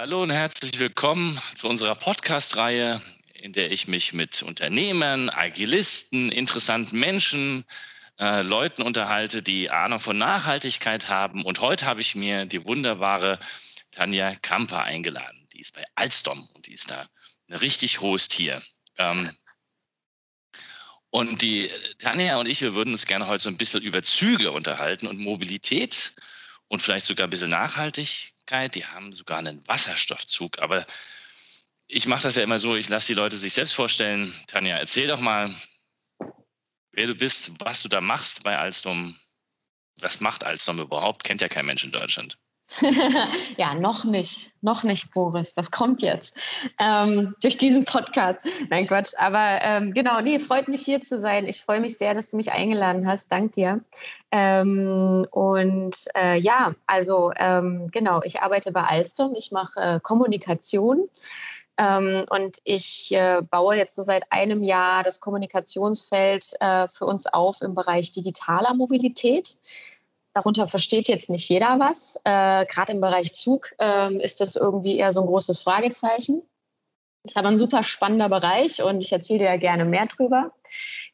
Hallo 0.00 0.22
und 0.22 0.30
herzlich 0.30 0.78
willkommen 0.78 1.38
zu 1.56 1.68
unserer 1.68 1.94
Podcast-Reihe, 1.94 3.02
in 3.34 3.52
der 3.52 3.70
ich 3.70 3.86
mich 3.86 4.14
mit 4.14 4.42
Unternehmern, 4.42 5.28
Agilisten, 5.28 6.32
interessanten 6.32 6.98
Menschen, 6.98 7.66
äh, 8.18 8.40
Leuten 8.40 8.80
unterhalte, 8.80 9.42
die 9.42 9.68
Ahnung 9.68 9.98
von 10.00 10.16
Nachhaltigkeit 10.16 11.10
haben. 11.10 11.44
Und 11.44 11.60
heute 11.60 11.84
habe 11.84 12.00
ich 12.00 12.14
mir 12.14 12.46
die 12.46 12.64
wunderbare 12.64 13.38
Tanja 13.90 14.36
Kamper 14.36 14.84
eingeladen. 14.84 15.46
Die 15.52 15.60
ist 15.60 15.74
bei 15.74 15.84
Alstom 15.96 16.48
und 16.54 16.66
die 16.66 16.72
ist 16.72 16.90
da 16.90 17.06
ein 17.50 17.56
richtig 17.56 18.00
hohes 18.00 18.28
Tier. 18.28 18.62
Ähm, 18.96 19.36
und 21.10 21.42
die 21.42 21.70
Tanja 21.98 22.40
und 22.40 22.46
ich, 22.46 22.62
wir 22.62 22.72
würden 22.74 22.92
uns 22.92 23.04
gerne 23.04 23.26
heute 23.26 23.42
so 23.42 23.50
ein 23.50 23.58
bisschen 23.58 23.82
über 23.82 24.02
Züge 24.02 24.50
unterhalten 24.50 25.06
und 25.06 25.18
Mobilität 25.18 26.14
und 26.70 26.80
vielleicht 26.80 27.06
sogar 27.06 27.26
ein 27.26 27.30
bisschen 27.30 27.50
Nachhaltigkeit. 27.50 28.76
Die 28.76 28.86
haben 28.86 29.12
sogar 29.12 29.38
einen 29.38 29.66
Wasserstoffzug. 29.66 30.60
Aber 30.60 30.86
ich 31.88 32.06
mache 32.06 32.22
das 32.22 32.36
ja 32.36 32.44
immer 32.44 32.60
so, 32.60 32.76
ich 32.76 32.88
lasse 32.88 33.08
die 33.08 33.14
Leute 33.14 33.36
sich 33.36 33.52
selbst 33.52 33.74
vorstellen. 33.74 34.32
Tanja, 34.46 34.76
erzähl 34.78 35.08
doch 35.08 35.18
mal, 35.18 35.52
wer 36.92 37.08
du 37.08 37.14
bist, 37.16 37.50
was 37.58 37.82
du 37.82 37.88
da 37.88 38.00
machst 38.00 38.44
bei 38.44 38.56
Alstom. 38.56 39.18
Was 39.98 40.20
macht 40.20 40.44
Alstom 40.44 40.78
überhaupt? 40.78 41.24
Kennt 41.24 41.40
ja 41.40 41.48
kein 41.48 41.66
Mensch 41.66 41.82
in 41.82 41.90
Deutschland. 41.90 42.38
ja, 43.56 43.74
noch 43.74 44.04
nicht, 44.04 44.52
noch 44.62 44.84
nicht, 44.84 45.12
Boris. 45.12 45.54
Das 45.54 45.70
kommt 45.70 46.02
jetzt 46.02 46.32
ähm, 46.78 47.34
durch 47.40 47.56
diesen 47.56 47.84
Podcast. 47.84 48.40
Nein, 48.68 48.86
Quatsch. 48.86 49.12
Aber 49.18 49.58
ähm, 49.62 49.92
genau, 49.92 50.20
nee, 50.20 50.38
freut 50.38 50.68
mich 50.68 50.82
hier 50.82 51.02
zu 51.02 51.18
sein. 51.18 51.46
Ich 51.46 51.62
freue 51.62 51.80
mich 51.80 51.98
sehr, 51.98 52.14
dass 52.14 52.28
du 52.28 52.36
mich 52.36 52.52
eingeladen 52.52 53.06
hast. 53.06 53.32
Dank 53.32 53.52
dir. 53.52 53.80
Ähm, 54.30 55.26
und 55.30 55.96
äh, 56.14 56.38
ja, 56.38 56.74
also 56.86 57.32
ähm, 57.36 57.90
genau, 57.90 58.20
ich 58.22 58.40
arbeite 58.40 58.70
bei 58.70 58.82
Alstom. 58.82 59.34
Ich 59.34 59.50
mache 59.50 59.80
äh, 59.80 60.00
Kommunikation. 60.00 61.08
Ähm, 61.76 62.24
und 62.30 62.58
ich 62.64 63.10
äh, 63.10 63.42
baue 63.42 63.74
jetzt 63.76 63.96
so 63.96 64.02
seit 64.02 64.24
einem 64.30 64.62
Jahr 64.62 65.02
das 65.02 65.18
Kommunikationsfeld 65.18 66.52
äh, 66.60 66.88
für 66.88 67.06
uns 67.06 67.26
auf 67.26 67.62
im 67.62 67.74
Bereich 67.74 68.12
digitaler 68.12 68.74
Mobilität. 68.74 69.56
Darunter 70.32 70.68
versteht 70.68 71.08
jetzt 71.08 71.28
nicht 71.28 71.48
jeder 71.48 71.78
was. 71.78 72.16
Äh, 72.24 72.64
Gerade 72.66 72.92
im 72.92 73.00
Bereich 73.00 73.34
Zug 73.34 73.72
ähm, 73.78 74.20
ist 74.20 74.40
das 74.40 74.56
irgendwie 74.56 74.96
eher 74.96 75.12
so 75.12 75.20
ein 75.20 75.26
großes 75.26 75.60
Fragezeichen. 75.60 76.42
Ist 77.24 77.36
aber 77.36 77.48
ein 77.48 77.58
super 77.58 77.82
spannender 77.82 78.28
Bereich 78.28 78.82
und 78.82 79.00
ich 79.00 79.12
erzähle 79.12 79.40
dir 79.40 79.44
ja 79.46 79.56
gerne 79.56 79.84
mehr 79.84 80.06
drüber. 80.06 80.52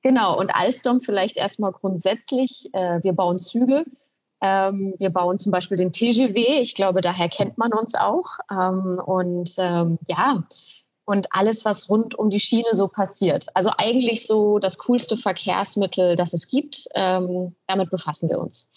Genau, 0.03 0.39
und 0.39 0.55
Alstom 0.55 1.01
vielleicht 1.01 1.37
erstmal 1.37 1.73
grundsätzlich. 1.73 2.69
Äh, 2.73 3.03
wir 3.03 3.13
bauen 3.13 3.39
Züge. 3.39 3.85
Ähm, 4.43 4.95
wir 4.99 5.11
bauen 5.11 5.39
zum 5.39 5.51
Beispiel 5.51 5.77
den 5.77 5.93
TGW. 5.93 6.61
Ich 6.61 6.75
glaube, 6.75 7.01
daher 7.01 7.29
kennt 7.29 7.59
man 7.59 7.73
uns 7.73 7.95
auch. 7.95 8.39
Ähm, 8.51 9.01
und 9.05 9.55
ähm, 9.57 9.99
ja, 10.07 10.45
und 11.07 11.29
alles, 11.31 11.65
was 11.65 11.89
rund 11.89 12.15
um 12.17 12.31
die 12.31 12.41
Schiene 12.41 12.71
so 12.73 12.89
passiert. 12.89 13.47
Also 13.55 13.71
eigentlich 13.79 14.27
so 14.27 14.59
das 14.59 14.77
coolste 14.77 15.17
Verkehrsmittel, 15.17 16.17
das 16.17 16.35
es 16.35 16.49
gibt. 16.49 16.89
Ähm, 16.95 17.55
damit 17.67 17.91
befassen 17.91 18.29
wir 18.29 18.39
uns. 18.39 18.69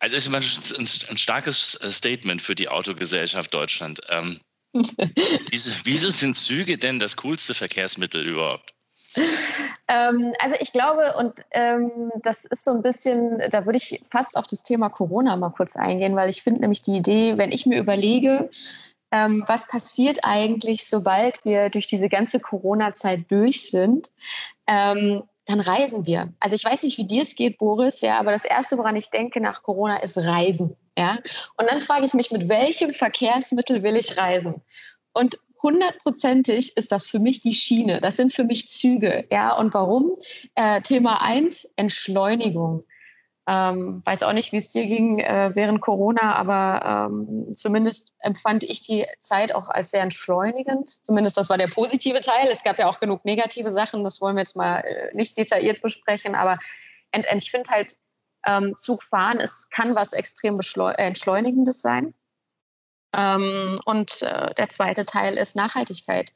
Also 0.00 0.16
ist 0.16 0.26
immer 0.26 0.38
ein, 0.38 1.16
starkes 1.18 1.74
äh, 1.76 1.92
Statement 1.92 2.40
für 2.40 2.54
die 2.54 2.68
Autogesellschaft 2.68 3.52
Deutschland. 3.52 4.00
Ähm, 4.08 4.40
wieso, 4.72 5.70
wieso, 5.84 6.10
sind 6.10 6.34
Züge 6.34 6.78
denn 6.78 6.98
das 6.98 7.16
coolste 7.16 7.54
Verkehrsmittel 7.54 8.26
überhaupt? 8.26 8.72
Ähm, 9.88 10.34
also 10.38 10.56
ich 10.60 10.72
glaube, 10.72 11.14
und 11.16 11.34
ähm, 11.50 11.90
das 12.22 12.44
ist 12.44 12.64
so 12.64 12.70
ein 12.72 12.82
bisschen, 12.82 13.42
da 13.50 13.66
würde 13.66 13.78
ich 13.78 14.02
fast 14.10 14.36
auf 14.36 14.46
das 14.46 14.62
Thema 14.62 14.88
Corona 14.88 15.36
mal 15.36 15.50
kurz 15.50 15.76
eingehen, 15.76 16.14
weil 16.14 16.30
ich 16.30 16.42
finde 16.42 16.60
nämlich 16.60 16.82
die 16.82 16.96
Idee, 16.96 17.36
wenn 17.36 17.50
ich 17.50 17.66
mir 17.66 17.78
überlege, 17.78 18.50
ähm, 19.10 19.44
was 19.46 19.66
passiert 19.66 20.20
eigentlich, 20.22 20.86
sobald 20.86 21.44
wir 21.44 21.70
durch 21.70 21.86
diese 21.86 22.08
ganze 22.08 22.40
Corona-Zeit 22.40 23.30
durch 23.30 23.70
sind, 23.70 24.10
ähm, 24.66 25.22
dann 25.46 25.60
reisen 25.60 26.04
wir. 26.04 26.32
Also 26.40 26.56
ich 26.56 26.64
weiß 26.64 26.82
nicht, 26.82 26.98
wie 26.98 27.06
dir 27.06 27.22
es 27.22 27.34
geht, 27.34 27.56
Boris, 27.56 28.02
ja, 28.02 28.18
aber 28.18 28.32
das 28.32 28.44
Erste, 28.44 28.76
woran 28.76 28.96
ich 28.96 29.10
denke 29.10 29.40
nach 29.40 29.62
Corona, 29.62 29.96
ist 29.96 30.18
Reisen. 30.18 30.76
Ja? 30.96 31.18
Und 31.56 31.70
dann 31.70 31.80
frage 31.80 32.04
ich 32.04 32.12
mich, 32.12 32.30
mit 32.30 32.48
welchem 32.50 32.92
Verkehrsmittel 32.92 33.82
will 33.82 33.96
ich 33.96 34.18
reisen? 34.18 34.62
Und 35.14 35.38
hundertprozentig 35.62 36.76
ist 36.76 36.92
das 36.92 37.06
für 37.06 37.18
mich 37.18 37.40
die 37.40 37.54
Schiene. 37.54 38.00
Das 38.00 38.16
sind 38.16 38.34
für 38.34 38.44
mich 38.44 38.68
Züge. 38.68 39.26
Ja, 39.30 39.54
und 39.56 39.72
warum? 39.74 40.12
Äh, 40.54 40.82
Thema 40.82 41.22
eins: 41.22 41.68
Entschleunigung. 41.76 42.84
Ähm, 43.50 44.02
weiß 44.04 44.24
auch 44.24 44.34
nicht, 44.34 44.52
wie 44.52 44.58
es 44.58 44.72
dir 44.72 44.84
ging 44.84 45.20
äh, 45.20 45.52
während 45.54 45.80
Corona, 45.80 46.34
aber 46.34 47.08
ähm, 47.10 47.56
zumindest 47.56 48.12
empfand 48.18 48.62
ich 48.62 48.82
die 48.82 49.06
Zeit 49.20 49.54
auch 49.54 49.70
als 49.70 49.88
sehr 49.88 50.02
entschleunigend. 50.02 51.02
Zumindest 51.02 51.38
das 51.38 51.48
war 51.48 51.56
der 51.56 51.68
positive 51.68 52.20
Teil. 52.20 52.48
Es 52.50 52.62
gab 52.62 52.78
ja 52.78 52.86
auch 52.90 53.00
genug 53.00 53.24
negative 53.24 53.70
Sachen, 53.70 54.04
das 54.04 54.20
wollen 54.20 54.36
wir 54.36 54.42
jetzt 54.42 54.54
mal 54.54 54.80
äh, 54.80 55.14
nicht 55.14 55.38
detailliert 55.38 55.80
besprechen, 55.80 56.34
aber 56.34 56.58
ent, 57.10 57.24
ent, 57.24 57.42
ich 57.42 57.50
finde 57.50 57.70
halt, 57.70 57.96
ähm, 58.46 58.76
Zugfahren, 58.80 59.40
kann 59.70 59.94
was 59.94 60.12
extrem 60.12 60.60
äh, 60.60 60.92
Entschleunigendes 60.98 61.80
sein. 61.80 62.12
Ähm, 63.14 63.80
und 63.86 64.20
äh, 64.20 64.52
der 64.56 64.68
zweite 64.68 65.06
Teil 65.06 65.38
ist 65.38 65.56
Nachhaltigkeit. 65.56 66.32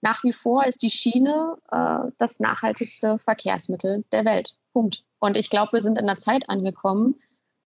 Nach 0.00 0.22
wie 0.22 0.32
vor 0.32 0.64
ist 0.64 0.82
die 0.82 0.90
Schiene 0.90 1.56
äh, 1.72 2.12
das 2.18 2.38
nachhaltigste 2.38 3.18
Verkehrsmittel 3.18 4.04
der 4.12 4.24
Welt. 4.24 4.54
Punkt. 4.72 5.02
Und 5.22 5.36
ich 5.36 5.50
glaube, 5.50 5.74
wir 5.74 5.80
sind 5.80 5.98
in 5.98 6.08
einer 6.08 6.18
Zeit 6.18 6.48
angekommen, 6.48 7.14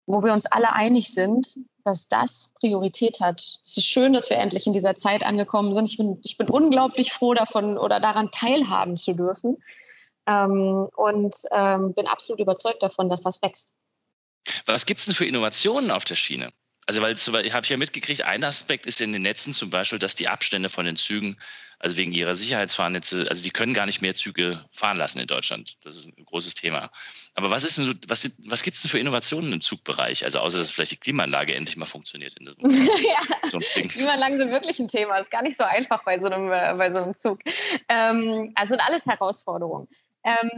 wo 0.05 0.23
wir 0.23 0.33
uns 0.33 0.45
alle 0.45 0.71
einig 0.73 1.11
sind, 1.11 1.57
dass 1.83 2.07
das 2.07 2.53
Priorität 2.59 3.21
hat. 3.21 3.41
Es 3.65 3.75
ist 3.75 3.87
schön, 3.87 4.13
dass 4.13 4.29
wir 4.29 4.37
endlich 4.37 4.67
in 4.67 4.73
dieser 4.73 4.95
Zeit 4.95 5.23
angekommen 5.23 5.73
sind. 5.73 5.85
Ich 5.85 5.97
bin, 5.97 6.19
ich 6.21 6.37
bin 6.37 6.47
unglaublich 6.47 7.11
froh 7.11 7.33
davon 7.33 7.79
oder 7.79 7.99
daran 7.99 8.29
teilhaben 8.29 8.97
zu 8.97 9.15
dürfen 9.15 9.57
ähm, 10.27 10.89
und 10.95 11.35
ähm, 11.49 11.95
bin 11.95 12.05
absolut 12.05 12.39
überzeugt 12.39 12.83
davon, 12.83 13.09
dass 13.09 13.21
das 13.21 13.41
wächst. 13.41 13.73
Was 14.67 14.85
gibt 14.85 14.99
es 14.99 15.07
denn 15.07 15.15
für 15.15 15.25
Innovationen 15.25 15.89
auf 15.89 16.05
der 16.05 16.15
Schiene? 16.15 16.51
Also, 16.89 17.03
weil 17.03 17.45
ich 17.45 17.53
habe 17.53 17.67
ja 17.67 17.77
mitgekriegt, 17.77 18.23
ein 18.23 18.43
Aspekt 18.43 18.87
ist 18.87 18.99
in 18.99 19.13
den 19.13 19.21
Netzen 19.21 19.53
zum 19.53 19.69
Beispiel, 19.69 19.99
dass 19.99 20.15
die 20.15 20.27
Abstände 20.27 20.69
von 20.69 20.87
den 20.87 20.95
Zügen, 20.95 21.37
also 21.77 21.97
wegen 21.97 22.11
ihrer 22.13 22.33
Sicherheitsfahrnetze, 22.33 23.27
also 23.29 23.43
die 23.43 23.51
können 23.51 23.75
gar 23.75 23.85
nicht 23.85 24.01
mehr 24.01 24.15
Züge 24.15 24.65
fahren 24.71 24.97
lassen 24.97 25.19
in 25.19 25.27
Deutschland. 25.27 25.77
Das 25.85 25.95
ist 25.95 26.07
ein 26.07 26.25
großes 26.25 26.55
Thema. 26.55 26.89
Aber 27.35 27.51
was 27.51 27.63
ist 27.63 27.77
denn 27.77 27.85
so, 27.85 27.93
was, 28.07 28.31
was 28.47 28.63
gibt 28.63 28.75
es 28.75 28.81
denn 28.81 28.89
für 28.89 28.97
Innovationen 28.97 29.53
im 29.53 29.61
Zugbereich? 29.61 30.23
Also 30.23 30.39
außer 30.39 30.57
dass 30.57 30.71
vielleicht 30.71 30.93
die 30.93 30.97
Klimaanlage 30.97 31.53
endlich 31.53 31.77
mal 31.77 31.85
funktioniert. 31.85 32.33
In 32.39 32.47
ja, 32.47 33.49
so 33.51 33.59
Klimaanlagen 33.59 34.39
sind 34.39 34.49
wirklich 34.49 34.79
ein 34.79 34.87
Thema. 34.87 35.19
Ist 35.19 35.29
gar 35.29 35.43
nicht 35.43 35.59
so 35.59 35.65
einfach 35.65 36.03
bei 36.03 36.17
so 36.17 36.25
einem, 36.25 36.51
äh, 36.51 36.73
bei 36.75 36.91
so 36.91 37.03
einem 37.03 37.15
Zug. 37.15 37.39
Ähm, 37.87 38.51
also 38.55 38.69
sind 38.69 38.81
alles 38.81 39.05
Herausforderungen. 39.05 39.87
Ähm, 40.23 40.49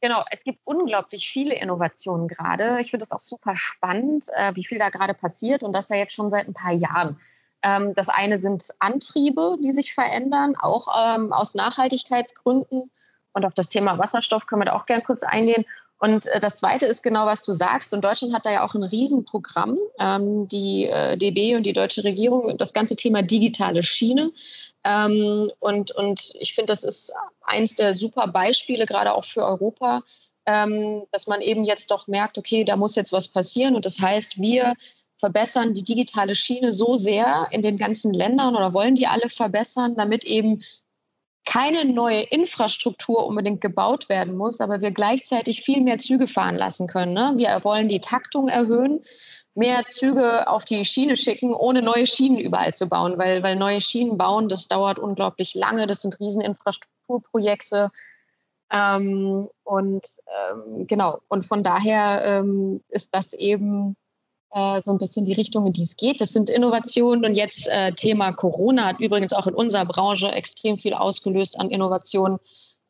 Genau, 0.00 0.24
es 0.30 0.42
gibt 0.42 0.60
unglaublich 0.64 1.30
viele 1.30 1.54
Innovationen 1.54 2.26
gerade. 2.26 2.80
Ich 2.80 2.90
finde 2.90 3.04
es 3.04 3.12
auch 3.12 3.20
super 3.20 3.56
spannend, 3.56 4.26
äh, 4.34 4.54
wie 4.54 4.64
viel 4.64 4.78
da 4.78 4.88
gerade 4.88 5.14
passiert 5.14 5.62
und 5.62 5.72
das 5.72 5.90
ja 5.90 5.96
jetzt 5.96 6.14
schon 6.14 6.30
seit 6.30 6.48
ein 6.48 6.54
paar 6.54 6.72
Jahren. 6.72 7.20
Ähm, 7.62 7.94
das 7.94 8.08
eine 8.08 8.38
sind 8.38 8.68
Antriebe, 8.78 9.56
die 9.62 9.72
sich 9.72 9.94
verändern, 9.94 10.54
auch 10.58 10.88
ähm, 10.98 11.32
aus 11.32 11.54
Nachhaltigkeitsgründen. 11.54 12.90
Und 13.34 13.44
auf 13.46 13.54
das 13.54 13.68
Thema 13.68 13.98
Wasserstoff 13.98 14.46
können 14.46 14.62
wir 14.62 14.66
da 14.66 14.72
auch 14.74 14.86
gerne 14.86 15.02
kurz 15.02 15.22
eingehen. 15.22 15.64
Und 15.98 16.26
äh, 16.26 16.40
das 16.40 16.56
Zweite 16.56 16.86
ist 16.86 17.02
genau, 17.02 17.26
was 17.26 17.42
du 17.42 17.52
sagst. 17.52 17.92
Und 17.92 18.02
Deutschland 18.02 18.34
hat 18.34 18.46
da 18.46 18.50
ja 18.50 18.64
auch 18.64 18.74
ein 18.74 18.82
Riesenprogramm, 18.82 19.78
ähm, 19.98 20.48
die 20.48 20.86
äh, 20.86 21.16
DB 21.16 21.54
und 21.54 21.62
die 21.64 21.72
deutsche 21.74 22.02
Regierung, 22.02 22.56
das 22.58 22.72
ganze 22.72 22.96
Thema 22.96 23.22
digitale 23.22 23.82
Schiene. 23.82 24.32
Ähm, 24.84 25.50
und, 25.60 25.90
und 25.92 26.32
ich 26.40 26.54
finde, 26.54 26.72
das 26.72 26.84
ist 26.84 27.12
eins 27.42 27.74
der 27.74 27.94
super 27.94 28.26
Beispiele, 28.26 28.86
gerade 28.86 29.14
auch 29.14 29.24
für 29.24 29.44
Europa, 29.44 30.02
ähm, 30.46 31.04
dass 31.12 31.26
man 31.26 31.40
eben 31.40 31.64
jetzt 31.64 31.90
doch 31.90 32.08
merkt, 32.08 32.38
okay, 32.38 32.64
da 32.64 32.76
muss 32.76 32.96
jetzt 32.96 33.12
was 33.12 33.28
passieren. 33.28 33.76
Und 33.76 33.84
das 33.84 34.00
heißt, 34.00 34.40
wir 34.40 34.74
verbessern 35.18 35.72
die 35.72 35.84
digitale 35.84 36.34
Schiene 36.34 36.72
so 36.72 36.96
sehr 36.96 37.46
in 37.52 37.62
den 37.62 37.76
ganzen 37.76 38.12
Ländern 38.12 38.56
oder 38.56 38.74
wollen 38.74 38.96
die 38.96 39.06
alle 39.06 39.30
verbessern, 39.30 39.94
damit 39.96 40.24
eben 40.24 40.64
keine 41.44 41.84
neue 41.84 42.22
Infrastruktur 42.22 43.26
unbedingt 43.26 43.60
gebaut 43.60 44.08
werden 44.08 44.36
muss, 44.36 44.60
aber 44.60 44.80
wir 44.80 44.90
gleichzeitig 44.90 45.62
viel 45.62 45.80
mehr 45.80 45.98
Züge 45.98 46.28
fahren 46.28 46.56
lassen 46.56 46.86
können. 46.86 47.12
Ne? 47.12 47.34
Wir 47.36 47.62
wollen 47.64 47.88
die 47.88 48.00
Taktung 48.00 48.48
erhöhen 48.48 49.04
mehr 49.54 49.84
Züge 49.86 50.48
auf 50.48 50.64
die 50.64 50.84
Schiene 50.84 51.16
schicken, 51.16 51.54
ohne 51.54 51.82
neue 51.82 52.06
Schienen 52.06 52.38
überall 52.38 52.74
zu 52.74 52.88
bauen, 52.88 53.18
weil, 53.18 53.42
weil 53.42 53.56
neue 53.56 53.80
Schienen 53.80 54.16
bauen, 54.16 54.48
das 54.48 54.68
dauert 54.68 54.98
unglaublich 54.98 55.54
lange, 55.54 55.86
das 55.86 56.00
sind 56.00 56.18
Rieseninfrastrukturprojekte. 56.20 57.90
Ähm, 58.70 59.48
und 59.64 60.06
ähm, 60.26 60.86
genau, 60.86 61.18
und 61.28 61.46
von 61.46 61.62
daher 61.62 62.24
ähm, 62.24 62.82
ist 62.88 63.10
das 63.12 63.34
eben 63.34 63.96
äh, 64.52 64.80
so 64.80 64.92
ein 64.92 64.98
bisschen 64.98 65.26
die 65.26 65.34
Richtung, 65.34 65.66
in 65.66 65.74
die 65.74 65.82
es 65.82 65.96
geht. 65.96 66.22
Das 66.22 66.32
sind 66.32 66.48
Innovationen 66.48 67.24
und 67.24 67.34
jetzt 67.34 67.68
äh, 67.68 67.92
Thema 67.92 68.32
Corona 68.32 68.86
hat 68.86 69.00
übrigens 69.00 69.34
auch 69.34 69.46
in 69.46 69.54
unserer 69.54 69.84
Branche 69.84 70.28
extrem 70.28 70.78
viel 70.78 70.94
ausgelöst 70.94 71.60
an 71.60 71.70
Innovationen 71.70 72.38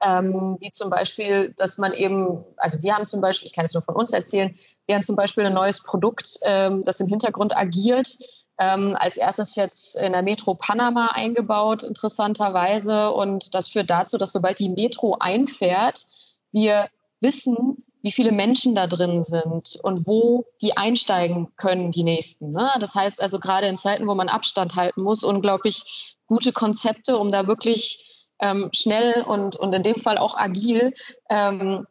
ähm, 0.02 0.56
wie 0.60 0.70
zum 0.70 0.90
Beispiel, 0.90 1.54
dass 1.56 1.78
man 1.78 1.92
eben, 1.92 2.44
also 2.56 2.82
wir 2.82 2.94
haben 2.94 3.06
zum 3.06 3.20
Beispiel, 3.20 3.46
ich 3.46 3.54
kann 3.54 3.64
es 3.64 3.74
nur 3.74 3.82
von 3.82 3.94
uns 3.94 4.12
erzählen, 4.12 4.54
wir 4.86 4.96
haben 4.96 5.02
zum 5.02 5.16
Beispiel 5.16 5.46
ein 5.46 5.54
neues 5.54 5.82
Produkt, 5.82 6.38
ähm, 6.42 6.84
das 6.84 7.00
im 7.00 7.06
Hintergrund 7.06 7.56
agiert, 7.56 8.18
Ähm, 8.58 8.96
als 9.00 9.16
erstes 9.16 9.56
jetzt 9.56 9.96
in 9.96 10.12
der 10.12 10.22
Metro 10.22 10.54
Panama 10.54 11.06
eingebaut, 11.14 11.82
interessanterweise. 11.82 13.10
Und 13.10 13.54
das 13.54 13.70
führt 13.70 13.88
dazu, 13.88 14.18
dass 14.18 14.32
sobald 14.32 14.58
die 14.58 14.68
Metro 14.68 15.16
einfährt, 15.18 16.04
wir 16.52 16.88
wissen, 17.20 17.82
wie 18.02 18.12
viele 18.12 18.30
Menschen 18.30 18.74
da 18.74 18.86
drin 18.86 19.22
sind 19.22 19.78
und 19.82 20.06
wo 20.06 20.44
die 20.60 20.76
einsteigen 20.76 21.48
können, 21.56 21.92
die 21.92 22.04
nächsten. 22.04 22.52
Ne? 22.52 22.70
Das 22.78 22.94
heißt 22.94 23.22
also 23.22 23.38
gerade 23.38 23.68
in 23.68 23.76
Zeiten, 23.76 24.06
wo 24.06 24.14
man 24.14 24.28
Abstand 24.28 24.74
halten 24.76 25.02
muss, 25.02 25.24
unglaublich 25.24 25.84
gute 26.26 26.52
Konzepte, 26.52 27.16
um 27.16 27.32
da 27.32 27.46
wirklich 27.46 28.11
ähm, 28.42 28.68
schnell 28.72 29.22
und, 29.22 29.56
und 29.56 29.72
in 29.72 29.82
dem 29.82 29.96
Fall 29.96 30.18
auch 30.18 30.36
agil 30.36 30.92
ähm, 31.30 31.86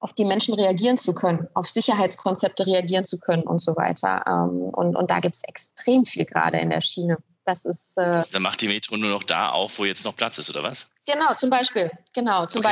auf 0.00 0.12
die 0.12 0.24
Menschen 0.24 0.54
reagieren 0.54 0.98
zu 0.98 1.14
können, 1.14 1.48
auf 1.54 1.70
Sicherheitskonzepte 1.70 2.66
reagieren 2.66 3.04
zu 3.04 3.18
können 3.18 3.44
und 3.44 3.60
so 3.60 3.76
weiter. 3.76 4.22
Ähm, 4.26 4.68
und, 4.74 4.94
und 4.94 5.10
da 5.10 5.20
gibt 5.20 5.36
es 5.36 5.44
extrem 5.44 6.04
viel 6.04 6.26
gerade 6.26 6.58
in 6.58 6.70
der 6.70 6.82
Schiene. 6.82 7.18
Das 7.44 7.64
ist. 7.64 7.96
Äh, 7.96 8.22
Dann 8.32 8.42
macht 8.42 8.60
die 8.60 8.68
Metro 8.68 8.96
nur 8.96 9.10
noch 9.10 9.22
da 9.22 9.50
auf, 9.50 9.78
wo 9.78 9.84
jetzt 9.84 10.04
noch 10.04 10.16
Platz 10.16 10.38
ist, 10.38 10.50
oder 10.50 10.62
was? 10.62 10.86
Genau, 11.06 11.32
zum 11.34 11.48
Beispiel. 11.48 11.90
Genau, 12.12 12.46
zum 12.46 12.60
okay 12.60 12.70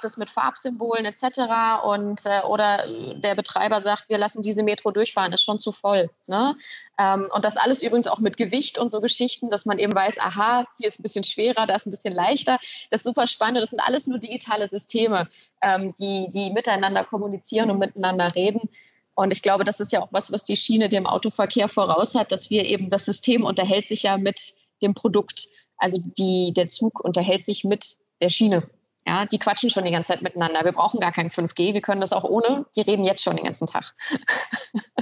das 0.00 0.16
mit 0.16 0.30
Farbsymbolen 0.30 1.04
etc. 1.04 1.84
Und 1.84 2.24
äh, 2.24 2.42
oder 2.42 2.84
der 3.14 3.34
Betreiber 3.34 3.82
sagt, 3.82 4.08
wir 4.08 4.18
lassen 4.18 4.42
diese 4.42 4.62
Metro 4.62 4.90
durchfahren, 4.90 5.32
ist 5.32 5.44
schon 5.44 5.58
zu 5.58 5.72
voll. 5.72 6.10
Ne? 6.26 6.56
Ähm, 6.98 7.28
und 7.32 7.44
das 7.44 7.56
alles 7.56 7.82
übrigens 7.82 8.06
auch 8.06 8.18
mit 8.18 8.36
Gewicht 8.36 8.78
und 8.78 8.90
so 8.90 9.00
Geschichten, 9.00 9.50
dass 9.50 9.66
man 9.66 9.78
eben 9.78 9.94
weiß, 9.94 10.18
aha, 10.18 10.66
hier 10.78 10.88
ist 10.88 10.98
ein 11.00 11.02
bisschen 11.02 11.24
schwerer, 11.24 11.66
da 11.66 11.76
ist 11.76 11.86
ein 11.86 11.90
bisschen 11.90 12.14
leichter. 12.14 12.58
Das 12.90 13.00
ist 13.00 13.06
super 13.06 13.26
spannend. 13.26 13.62
Das 13.62 13.70
sind 13.70 13.80
alles 13.80 14.06
nur 14.06 14.18
digitale 14.18 14.68
Systeme, 14.68 15.28
ähm, 15.62 15.94
die, 15.98 16.30
die 16.32 16.50
miteinander 16.50 17.04
kommunizieren 17.04 17.70
und 17.70 17.78
miteinander 17.78 18.34
reden. 18.34 18.68
Und 19.14 19.32
ich 19.32 19.42
glaube, 19.42 19.64
das 19.64 19.80
ist 19.80 19.90
ja 19.90 20.00
auch 20.00 20.12
was, 20.12 20.30
was 20.30 20.44
die 20.44 20.54
Schiene 20.54 20.88
dem 20.88 21.04
Autoverkehr 21.04 21.68
voraus 21.68 22.14
hat, 22.14 22.30
dass 22.30 22.50
wir 22.50 22.64
eben, 22.64 22.88
das 22.88 23.04
System 23.04 23.44
unterhält 23.44 23.88
sich 23.88 24.04
ja 24.04 24.16
mit 24.16 24.54
dem 24.80 24.94
Produkt. 24.94 25.48
Also 25.76 25.98
die, 26.00 26.52
der 26.54 26.68
Zug 26.68 27.00
unterhält 27.00 27.44
sich 27.44 27.64
mit 27.64 27.96
der 28.20 28.28
Schiene. 28.28 28.70
Ja, 29.08 29.24
die 29.24 29.38
quatschen 29.38 29.70
schon 29.70 29.86
die 29.86 29.90
ganze 29.90 30.08
Zeit 30.12 30.20
miteinander. 30.20 30.66
Wir 30.66 30.72
brauchen 30.72 31.00
gar 31.00 31.12
kein 31.12 31.30
5G, 31.30 31.72
wir 31.72 31.80
können 31.80 32.02
das 32.02 32.12
auch 32.12 32.24
ohne. 32.24 32.66
Wir 32.74 32.86
reden 32.86 33.04
jetzt 33.04 33.22
schon 33.22 33.36
den 33.36 33.46
ganzen 33.46 33.66
Tag. 33.66 33.94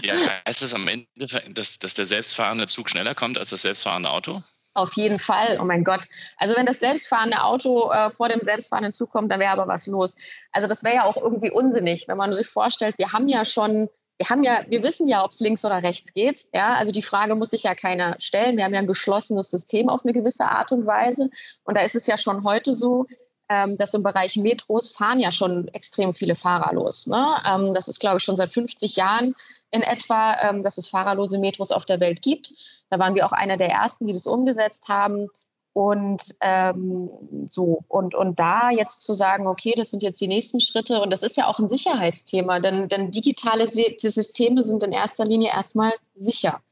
Ja, 0.00 0.14
heißt 0.46 0.62
es 0.62 0.72
am 0.72 0.86
Ende, 0.86 1.08
dass, 1.50 1.80
dass 1.80 1.94
der 1.94 2.04
selbstfahrende 2.04 2.68
Zug 2.68 2.88
schneller 2.88 3.16
kommt 3.16 3.36
als 3.36 3.50
das 3.50 3.62
selbstfahrende 3.62 4.08
Auto? 4.08 4.42
Auf 4.74 4.92
jeden 4.92 5.18
Fall. 5.18 5.58
Oh 5.60 5.64
mein 5.64 5.82
Gott. 5.82 6.04
Also 6.36 6.54
wenn 6.54 6.66
das 6.66 6.78
selbstfahrende 6.78 7.42
Auto 7.42 7.90
äh, 7.90 8.10
vor 8.10 8.28
dem 8.28 8.40
selbstfahrenden 8.42 8.92
Zug 8.92 9.10
kommt, 9.10 9.32
dann 9.32 9.40
wäre 9.40 9.50
aber 9.50 9.66
was 9.66 9.88
los. 9.88 10.14
Also 10.52 10.68
das 10.68 10.84
wäre 10.84 10.94
ja 10.96 11.04
auch 11.04 11.16
irgendwie 11.16 11.50
unsinnig, 11.50 12.06
wenn 12.06 12.16
man 12.16 12.32
sich 12.32 12.46
vorstellt, 12.46 12.96
wir 12.98 13.12
haben 13.12 13.26
ja 13.26 13.44
schon, 13.44 13.88
wir 14.18 14.28
haben 14.28 14.44
ja, 14.44 14.64
wir 14.68 14.84
wissen 14.84 15.08
ja, 15.08 15.24
ob 15.24 15.32
es 15.32 15.40
links 15.40 15.64
oder 15.64 15.82
rechts 15.82 16.12
geht. 16.12 16.46
Ja, 16.54 16.74
also 16.74 16.92
die 16.92 17.02
Frage 17.02 17.34
muss 17.34 17.50
sich 17.50 17.64
ja 17.64 17.74
keiner 17.74 18.14
stellen. 18.20 18.56
Wir 18.56 18.64
haben 18.64 18.74
ja 18.74 18.80
ein 18.80 18.86
geschlossenes 18.86 19.50
System 19.50 19.88
auf 19.88 20.04
eine 20.04 20.12
gewisse 20.12 20.44
Art 20.44 20.70
und 20.70 20.86
Weise. 20.86 21.28
Und 21.64 21.76
da 21.76 21.80
ist 21.80 21.96
es 21.96 22.06
ja 22.06 22.16
schon 22.16 22.44
heute 22.44 22.72
so, 22.74 23.06
ähm, 23.48 23.78
dass 23.78 23.94
im 23.94 24.02
Bereich 24.02 24.36
Metros 24.36 24.88
fahren 24.88 25.20
ja 25.20 25.30
schon 25.30 25.68
extrem 25.68 26.14
viele 26.14 26.34
Fahrer 26.34 26.72
los. 26.74 27.06
Ne? 27.06 27.24
Ähm, 27.46 27.74
das 27.74 27.88
ist, 27.88 28.00
glaube 28.00 28.18
ich, 28.18 28.22
schon 28.24 28.36
seit 28.36 28.52
50 28.52 28.96
Jahren 28.96 29.34
in 29.70 29.82
etwa, 29.82 30.36
ähm, 30.40 30.62
dass 30.62 30.78
es 30.78 30.88
fahrerlose 30.88 31.38
Metros 31.38 31.70
auf 31.70 31.84
der 31.84 32.00
Welt 32.00 32.22
gibt. 32.22 32.52
Da 32.90 32.98
waren 32.98 33.14
wir 33.14 33.26
auch 33.26 33.32
einer 33.32 33.56
der 33.56 33.70
ersten, 33.70 34.06
die 34.06 34.12
das 34.12 34.26
umgesetzt 34.26 34.88
haben. 34.88 35.28
Und 35.72 36.34
ähm, 36.40 37.10
so, 37.48 37.84
und, 37.88 38.14
und 38.14 38.38
da 38.38 38.70
jetzt 38.70 39.02
zu 39.02 39.12
sagen, 39.12 39.46
okay, 39.46 39.74
das 39.76 39.90
sind 39.90 40.02
jetzt 40.02 40.20
die 40.22 40.26
nächsten 40.26 40.58
Schritte, 40.58 41.02
und 41.02 41.12
das 41.12 41.22
ist 41.22 41.36
ja 41.36 41.48
auch 41.48 41.58
ein 41.58 41.68
Sicherheitsthema, 41.68 42.60
denn, 42.60 42.88
denn 42.88 43.10
digitale 43.10 43.68
Systeme 43.68 44.62
sind 44.62 44.82
in 44.82 44.92
erster 44.92 45.26
Linie 45.26 45.50
erstmal 45.50 45.92
sicher. 46.14 46.62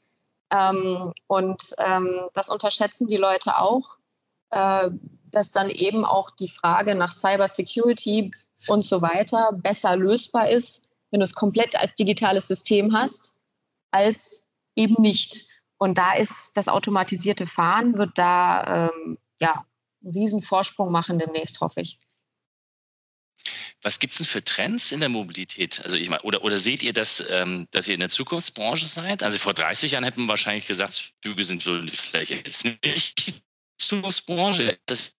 Ähm, 0.50 1.12
und 1.26 1.74
ähm, 1.78 2.28
das 2.32 2.48
unterschätzen 2.48 3.06
die 3.06 3.18
Leute 3.18 3.58
auch. 3.58 3.98
Äh, 4.50 4.90
dass 5.34 5.50
dann 5.50 5.70
eben 5.70 6.04
auch 6.04 6.31
die 6.31 6.48
Frage 6.48 6.94
nach 6.94 7.12
Cyber 7.12 7.48
Security 7.48 8.31
und 8.69 8.84
so 8.84 9.02
weiter 9.02 9.50
besser 9.52 9.96
lösbar 9.96 10.48
ist, 10.48 10.88
wenn 11.10 11.20
du 11.20 11.25
es 11.25 11.34
komplett 11.34 11.76
als 11.76 11.94
digitales 11.94 12.48
System 12.48 12.94
hast, 12.94 13.38
als 13.90 14.48
eben 14.75 15.00
nicht. 15.00 15.46
Und 15.78 15.98
da 15.98 16.14
ist 16.14 16.52
das 16.54 16.69
automatisierte 16.69 17.46
Fahren, 17.46 17.98
wird 17.98 18.16
da 18.16 18.90
ähm, 18.90 19.19
ja, 19.40 19.64
einen 20.02 20.12
riesen 20.12 20.42
Vorsprung 20.42 20.90
machen 20.90 21.19
demnächst, 21.19 21.60
hoffe 21.60 21.81
ich. 21.81 21.98
Was 23.82 23.98
gibt 23.98 24.12
es 24.12 24.19
denn 24.19 24.26
für 24.26 24.42
Trends 24.42 24.92
in 24.92 25.00
der 25.00 25.10
Mobilität? 25.10 25.82
Also 25.84 25.98
ich 25.98 26.08
meine, 26.08 26.22
oder, 26.22 26.42
oder 26.42 26.56
seht 26.56 26.82
ihr, 26.82 26.94
dass, 26.94 27.22
ähm, 27.31 27.69
dass 27.70 27.86
ihr 27.86 27.94
in 27.94 28.00
der 28.00 28.08
Zukunftsbranche 28.08 28.86
seid? 28.86 29.22
Also 29.22 29.38
vor 29.38 29.52
30 29.52 29.92
Jahren 29.92 30.04
hätten 30.04 30.22
wir 30.22 30.28
wahrscheinlich 30.28 30.66
gesagt, 30.66 31.12
Züge 31.22 31.44
sind 31.44 31.62
vielleicht 31.62 32.31
jetzt 32.31 32.64
nicht 32.64 33.42
Zukunftsbranche. 33.76 34.78
Das 34.86 35.14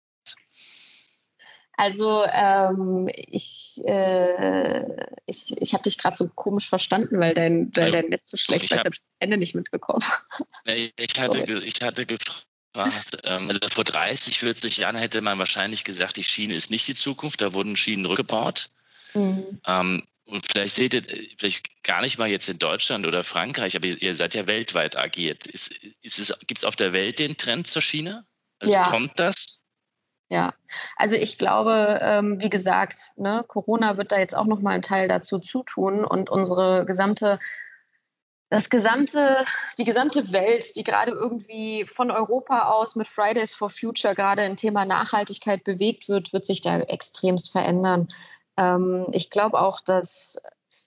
also 1.77 2.25
ähm, 2.31 3.09
ich, 3.15 3.81
äh, 3.85 4.85
ich, 5.27 5.61
ich 5.61 5.73
habe 5.73 5.85
dich 5.85 5.99
gerade 5.99 6.17
so 6.17 6.29
komisch 6.29 6.69
verstanden, 6.69 7.19
weil 7.19 7.35
dein, 7.35 7.71
weil 7.75 7.93
dein 7.93 8.07
Netz 8.07 8.31
so 8.31 8.37
schlecht 8.37 8.71
war. 8.71 8.79
Ich 8.79 8.85
habe 8.85 8.91
das 8.91 9.07
Ende 9.19 9.37
nicht 9.37 9.55
mitbekommen. 9.55 10.05
Ich 10.67 11.21
hatte, 11.21 11.63
ich 11.63 11.83
hatte 11.83 12.07
gefragt, 12.07 13.19
ähm, 13.25 13.49
also 13.49 13.61
vor 13.71 13.85
30, 13.85 14.39
40 14.39 14.79
Jahren 14.79 14.97
hätte 14.97 15.21
man 15.21 15.39
wahrscheinlich 15.39 15.85
gesagt, 15.85 16.17
die 16.17 16.25
Schiene 16.25 16.55
ist 16.55 16.71
nicht 16.71 16.89
die 16.89 16.95
Zukunft, 16.95 17.43
da 17.43 17.53
wurden 17.53 17.77
Schienen 17.77 18.07
rückgebaut. 18.07 18.71
Mhm. 19.13 19.61
Ähm, 19.67 20.03
und 20.25 20.47
vielleicht 20.51 20.75
seht 20.75 20.95
ihr, 20.95 21.03
vielleicht 21.37 21.83
gar 21.83 22.01
nicht 22.01 22.19
mal 22.19 22.29
jetzt 22.29 22.49
in 22.49 22.59
Deutschland 22.59 23.07
oder 23.07 23.25
Frankreich, 23.25 23.77
aber 23.77 23.87
ihr, 23.87 24.15
seid 24.15 24.35
ja 24.35 24.47
weltweit 24.47 24.97
agiert. 24.97 25.47
Ist, 25.47 25.75
ist 26.01 26.19
es, 26.19 26.35
Gibt 26.47 26.59
es 26.59 26.65
auf 26.65 26.77
der 26.77 26.93
Welt 26.93 27.19
den 27.19 27.37
Trend 27.37 27.67
zur 27.67 27.83
Schiene? 27.83 28.25
Also 28.59 28.73
ja. 28.73 28.89
kommt 28.89 29.13
das? 29.17 29.64
Ja, 30.31 30.55
also 30.97 31.17
ich 31.17 31.39
glaube, 31.39 32.01
ähm, 32.03 32.41
wie 32.41 32.49
gesagt, 32.49 33.11
ne, 33.17 33.45
Corona 33.47 33.97
wird 33.99 34.11
da 34.11 34.19
jetzt 34.19 34.35
auch 34.35 34.47
nochmal 34.47 34.75
einen 34.75 34.83
Teil 34.83 35.07
dazu 35.07 35.39
zutun 35.39 36.05
und 36.05 36.31
unsere 36.31 36.87
gesamte, 36.87 37.39
das 38.49 38.71
gesamte, 38.71 39.45
die 39.79 39.85
gesamte 39.85 40.33
Welt, 40.33 40.77
die 40.77 40.85
gerade 40.85 41.13
irgendwie 41.13 41.85
von 41.85 42.11
Europa 42.11 42.71
aus 42.71 42.97
mit 42.97 43.07
Fridays 43.07 43.55
for 43.55 43.69
Future 43.69 44.15
gerade 44.15 44.45
im 44.45 44.57
Thema 44.57 44.85
Nachhaltigkeit 44.87 45.63
bewegt 45.63 46.09
wird, 46.09 46.33
wird 46.33 46.47
sich 46.47 46.63
da 46.63 46.79
extremst 46.81 47.53
verändern. 47.53 48.09
Ähm, 48.57 49.07
ich 49.13 49.31
glaube 49.31 49.61
auch, 49.61 49.81
dass 49.81 50.39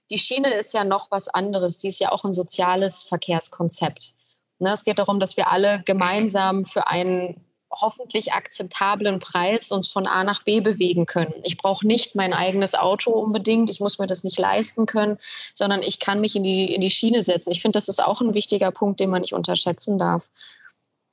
die 0.10 0.18
Schiene 0.18 0.54
ist 0.54 0.74
ja 0.74 0.84
noch 0.84 1.12
was 1.12 1.28
anderes. 1.28 1.78
Die 1.78 1.90
ist 1.90 2.00
ja 2.00 2.12
auch 2.12 2.24
ein 2.24 2.34
soziales 2.34 3.04
Verkehrskonzept. 3.04 4.14
Ne, 4.60 4.72
es 4.74 4.84
geht 4.84 5.00
darum, 5.00 5.20
dass 5.20 5.38
wir 5.38 5.52
alle 5.52 5.84
gemeinsam 5.86 6.66
für 6.66 6.88
einen 6.88 7.47
hoffentlich 7.72 8.34
akzeptablen 8.34 9.20
Preis 9.20 9.72
uns 9.72 9.88
von 9.88 10.08
A 10.08 10.24
nach 10.24 10.44
B 10.44 10.62
bewegen 10.62 11.06
können. 11.06 11.34
Ich 11.44 11.58
brauche 11.58 11.86
nicht 11.86 12.16
mein 12.16 12.34
eigenes 12.34 12.76
Auto 12.76 13.12
unbedingt, 13.12 13.70
ich 13.70 13.80
muss 13.80 14.00
mir 14.00 14.08
das 14.08 14.24
nicht 14.24 14.40
leisten 14.40 14.86
können, 14.86 15.18
sondern 15.54 15.82
ich 15.82 16.00
kann 16.00 16.22
mich 16.22 16.36
in 16.36 16.44
die, 16.44 16.74
in 16.74 16.82
die 16.82 16.92
Schiene 16.92 17.22
setzen. 17.24 17.52
Ich 17.52 17.62
finde, 17.62 17.78
das 17.78 17.90
ist 17.90 18.04
auch 18.04 18.22
ein 18.22 18.34
wichtiger 18.34 18.72
Punkt, 18.72 19.00
den 19.00 19.10
man 19.10 19.22
nicht 19.22 19.34
unterschätzen 19.34 19.98
darf. 19.98 20.24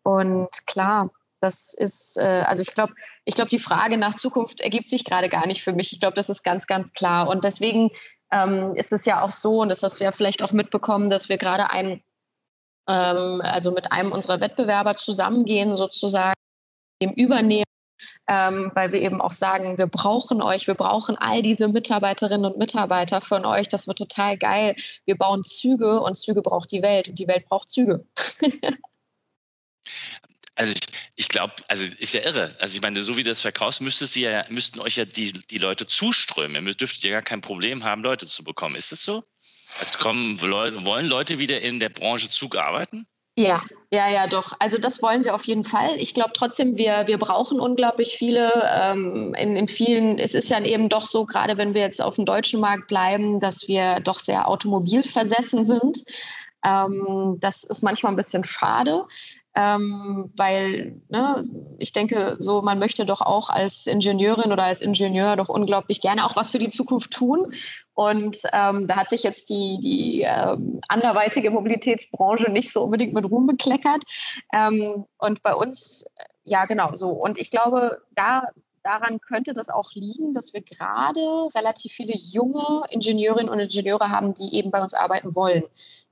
Und 0.02 0.66
klar, 0.66 1.11
das 1.40 1.75
ist, 1.75 2.16
äh, 2.16 2.44
also 2.46 2.62
ich 2.62 2.73
glaube, 2.73 2.94
ich 3.25 3.34
glaube, 3.34 3.50
die 3.50 3.58
Frage 3.58 3.96
nach 3.96 4.14
Zukunft 4.14 4.61
ergibt 4.61 4.88
sich 4.88 5.04
gerade 5.04 5.28
gar 5.28 5.46
nicht 5.46 5.62
für 5.62 5.73
mich. 5.73 5.92
Ich 5.92 6.00
glaube, 6.00 6.16
das 6.16 6.30
ist 6.30 6.42
ganz, 6.42 6.66
ganz 6.66 6.92
klar. 6.92 7.28
Und 7.28 7.44
deswegen 7.44 7.90
ähm, 8.30 8.75
ist 8.76 8.92
es 8.92 9.04
ja 9.04 9.23
auch 9.23 9.30
so, 9.30 9.61
und 9.61 9.68
das 9.68 9.82
hast 9.82 10.00
du 10.00 10.04
ja 10.04 10.12
vielleicht 10.12 10.42
auch 10.42 10.52
mitbekommen, 10.52 11.11
dass 11.11 11.28
wir 11.28 11.37
gerade 11.37 11.70
ein, 11.70 12.02
ähm, 12.88 13.40
also 13.42 13.73
mit 13.73 13.92
einem 13.92 14.12
unserer 14.12 14.40
Wettbewerber 14.40 14.96
zusammengehen 14.96 15.75
sozusagen 15.75 16.34
dem 17.00 17.12
übernehmen, 17.12 17.64
ähm, 18.28 18.70
weil 18.74 18.92
wir 18.92 19.00
eben 19.00 19.20
auch 19.20 19.32
sagen, 19.32 19.78
wir 19.78 19.86
brauchen 19.86 20.42
euch, 20.42 20.66
wir 20.66 20.74
brauchen 20.74 21.16
all 21.16 21.42
diese 21.42 21.68
Mitarbeiterinnen 21.68 22.50
und 22.50 22.58
Mitarbeiter 22.58 23.20
von 23.20 23.44
euch. 23.44 23.68
Das 23.68 23.86
wird 23.86 23.98
total 23.98 24.38
geil. 24.38 24.76
Wir 25.04 25.16
bauen 25.16 25.44
Züge 25.44 26.00
und 26.00 26.16
Züge 26.16 26.42
braucht 26.42 26.70
die 26.70 26.82
Welt 26.82 27.08
und 27.08 27.18
die 27.18 27.28
Welt 27.28 27.46
braucht 27.48 27.70
Züge. 27.70 28.06
Also 30.56 30.72
ich, 30.72 30.86
ich 31.16 31.28
glaube, 31.28 31.54
also 31.68 31.84
ist 31.84 32.14
ja 32.14 32.22
irre. 32.22 32.54
Also 32.60 32.76
ich 32.76 32.82
meine, 32.82 33.02
so 33.02 33.16
wie 33.16 33.24
du 33.24 33.30
das 33.30 33.40
verkaufst, 33.40 33.80
müsstest 33.80 34.14
ja, 34.14 34.44
müssten 34.50 34.78
euch 34.78 34.96
ja 34.96 35.04
die, 35.04 35.32
die 35.32 35.58
Leute 35.58 35.86
zuströmen. 35.86 36.66
Ihr 36.66 36.74
dürftet 36.74 37.02
ja 37.02 37.10
gar 37.10 37.22
kein 37.22 37.40
Problem 37.40 37.82
haben, 37.82 38.02
Leute 38.02 38.26
zu 38.26 38.44
bekommen. 38.44 38.76
Ist 38.76 38.92
das 38.92 39.02
so? 39.02 39.24
Also 39.80 39.98
kommen 39.98 40.40
wollen 40.40 41.06
Leute 41.06 41.38
wieder 41.38 41.60
in 41.60 41.80
der 41.80 41.88
Branche 41.88 42.30
Zug 42.30 42.56
arbeiten? 42.56 43.06
Ja, 43.37 43.64
ja, 43.91 44.09
ja, 44.09 44.29
doch. 44.29 44.53
Also 44.61 44.79
das 44.79 45.03
wollen 45.03 45.23
sie 45.25 45.31
auf 45.33 45.45
jeden 45.45 45.64
Fall. 45.64 45.97
Ich 45.97 46.14
glaube 46.14 46.31
trotzdem, 46.35 46.76
wir, 46.76 47.09
wir 47.09 47.19
brauchen 47.19 47.59
unglaublich 47.59 48.14
viele. 48.17 48.53
Ähm, 48.73 49.35
in, 49.37 49.57
in 49.57 49.67
vielen, 49.67 50.21
es 50.21 50.35
ist 50.35 50.50
ja 50.50 50.62
eben 50.64 50.88
doch 50.88 51.05
so, 51.07 51.26
gerade 51.26 51.57
wenn 51.57 51.75
wir 51.75 51.81
jetzt 51.81 52.00
auf 52.00 52.14
dem 52.14 52.26
deutschen 52.26 52.61
Markt 52.61 52.87
bleiben, 52.87 53.41
dass 53.41 53.67
wir 53.67 53.99
doch 54.00 54.21
sehr 54.21 54.47
automobilversessen 54.49 55.67
sind. 55.67 56.05
Ähm, 56.64 57.38
das 57.40 57.64
ist 57.64 57.83
manchmal 57.83 58.12
ein 58.12 58.16
bisschen 58.16 58.44
schade. 58.44 59.06
ähm, 59.56 60.33
weil 60.37 61.00
ne, 61.09 61.44
ich 61.78 61.92
denke, 61.92 62.37
so 62.38 62.61
man 62.62 62.78
möchte 62.78 63.06
doch 63.06 63.21
auch 63.21 63.49
als 63.49 63.87
Ingenieurin 63.87 64.52
oder 64.52 64.64
als 64.64 64.80
Ingenieur 64.80 65.37
doch 65.37 65.49
unglaublich 65.49 66.00
gerne 66.00 66.26
auch 66.26 66.35
was 66.35 66.50
für 66.50 66.59
die 66.59 66.71
Zukunft 66.71 67.12
tun. 67.12 67.54
Und 67.94 68.38
ähm, 68.52 68.88
da 68.88 68.97
hat 68.97 69.11
sich 69.11 69.23
jetzt 69.23 69.49
die, 69.49 69.78
die 69.80 70.23
ähm, 70.23 70.80
anderweitige 70.88 71.50
Mobilitätsbranche 71.50 72.50
nicht 72.50 72.73
so 72.73 72.83
unbedingt 72.83 73.14
mit 73.14 73.30
Ruhm 73.30 73.47
bekleckert. 73.47 74.02
Ähm, 74.52 75.06
und 75.18 75.42
bei 75.42 75.54
uns, 75.54 76.04
ja 76.42 76.64
genau 76.66 76.97
so. 76.97 77.11
Und 77.11 77.38
ich 77.38 77.50
glaube, 77.50 78.02
da 78.14 78.42
daran 78.83 79.18
könnte 79.18 79.54
das 79.54 79.71
auch 79.71 79.92
liegen, 79.94 80.35
dass 80.35 80.52
wir 80.52 80.61
gerade 80.61 81.49
relativ 81.54 81.92
viele 81.92 82.14
junge 82.14 82.83
Ingenieurinnen 82.90 83.49
und 83.49 83.59
Ingenieure 83.59 84.11
haben, 84.11 84.35
die 84.35 84.54
eben 84.54 84.71
bei 84.71 84.83
uns 84.83 84.92
arbeiten 84.92 85.35
wollen 85.35 85.62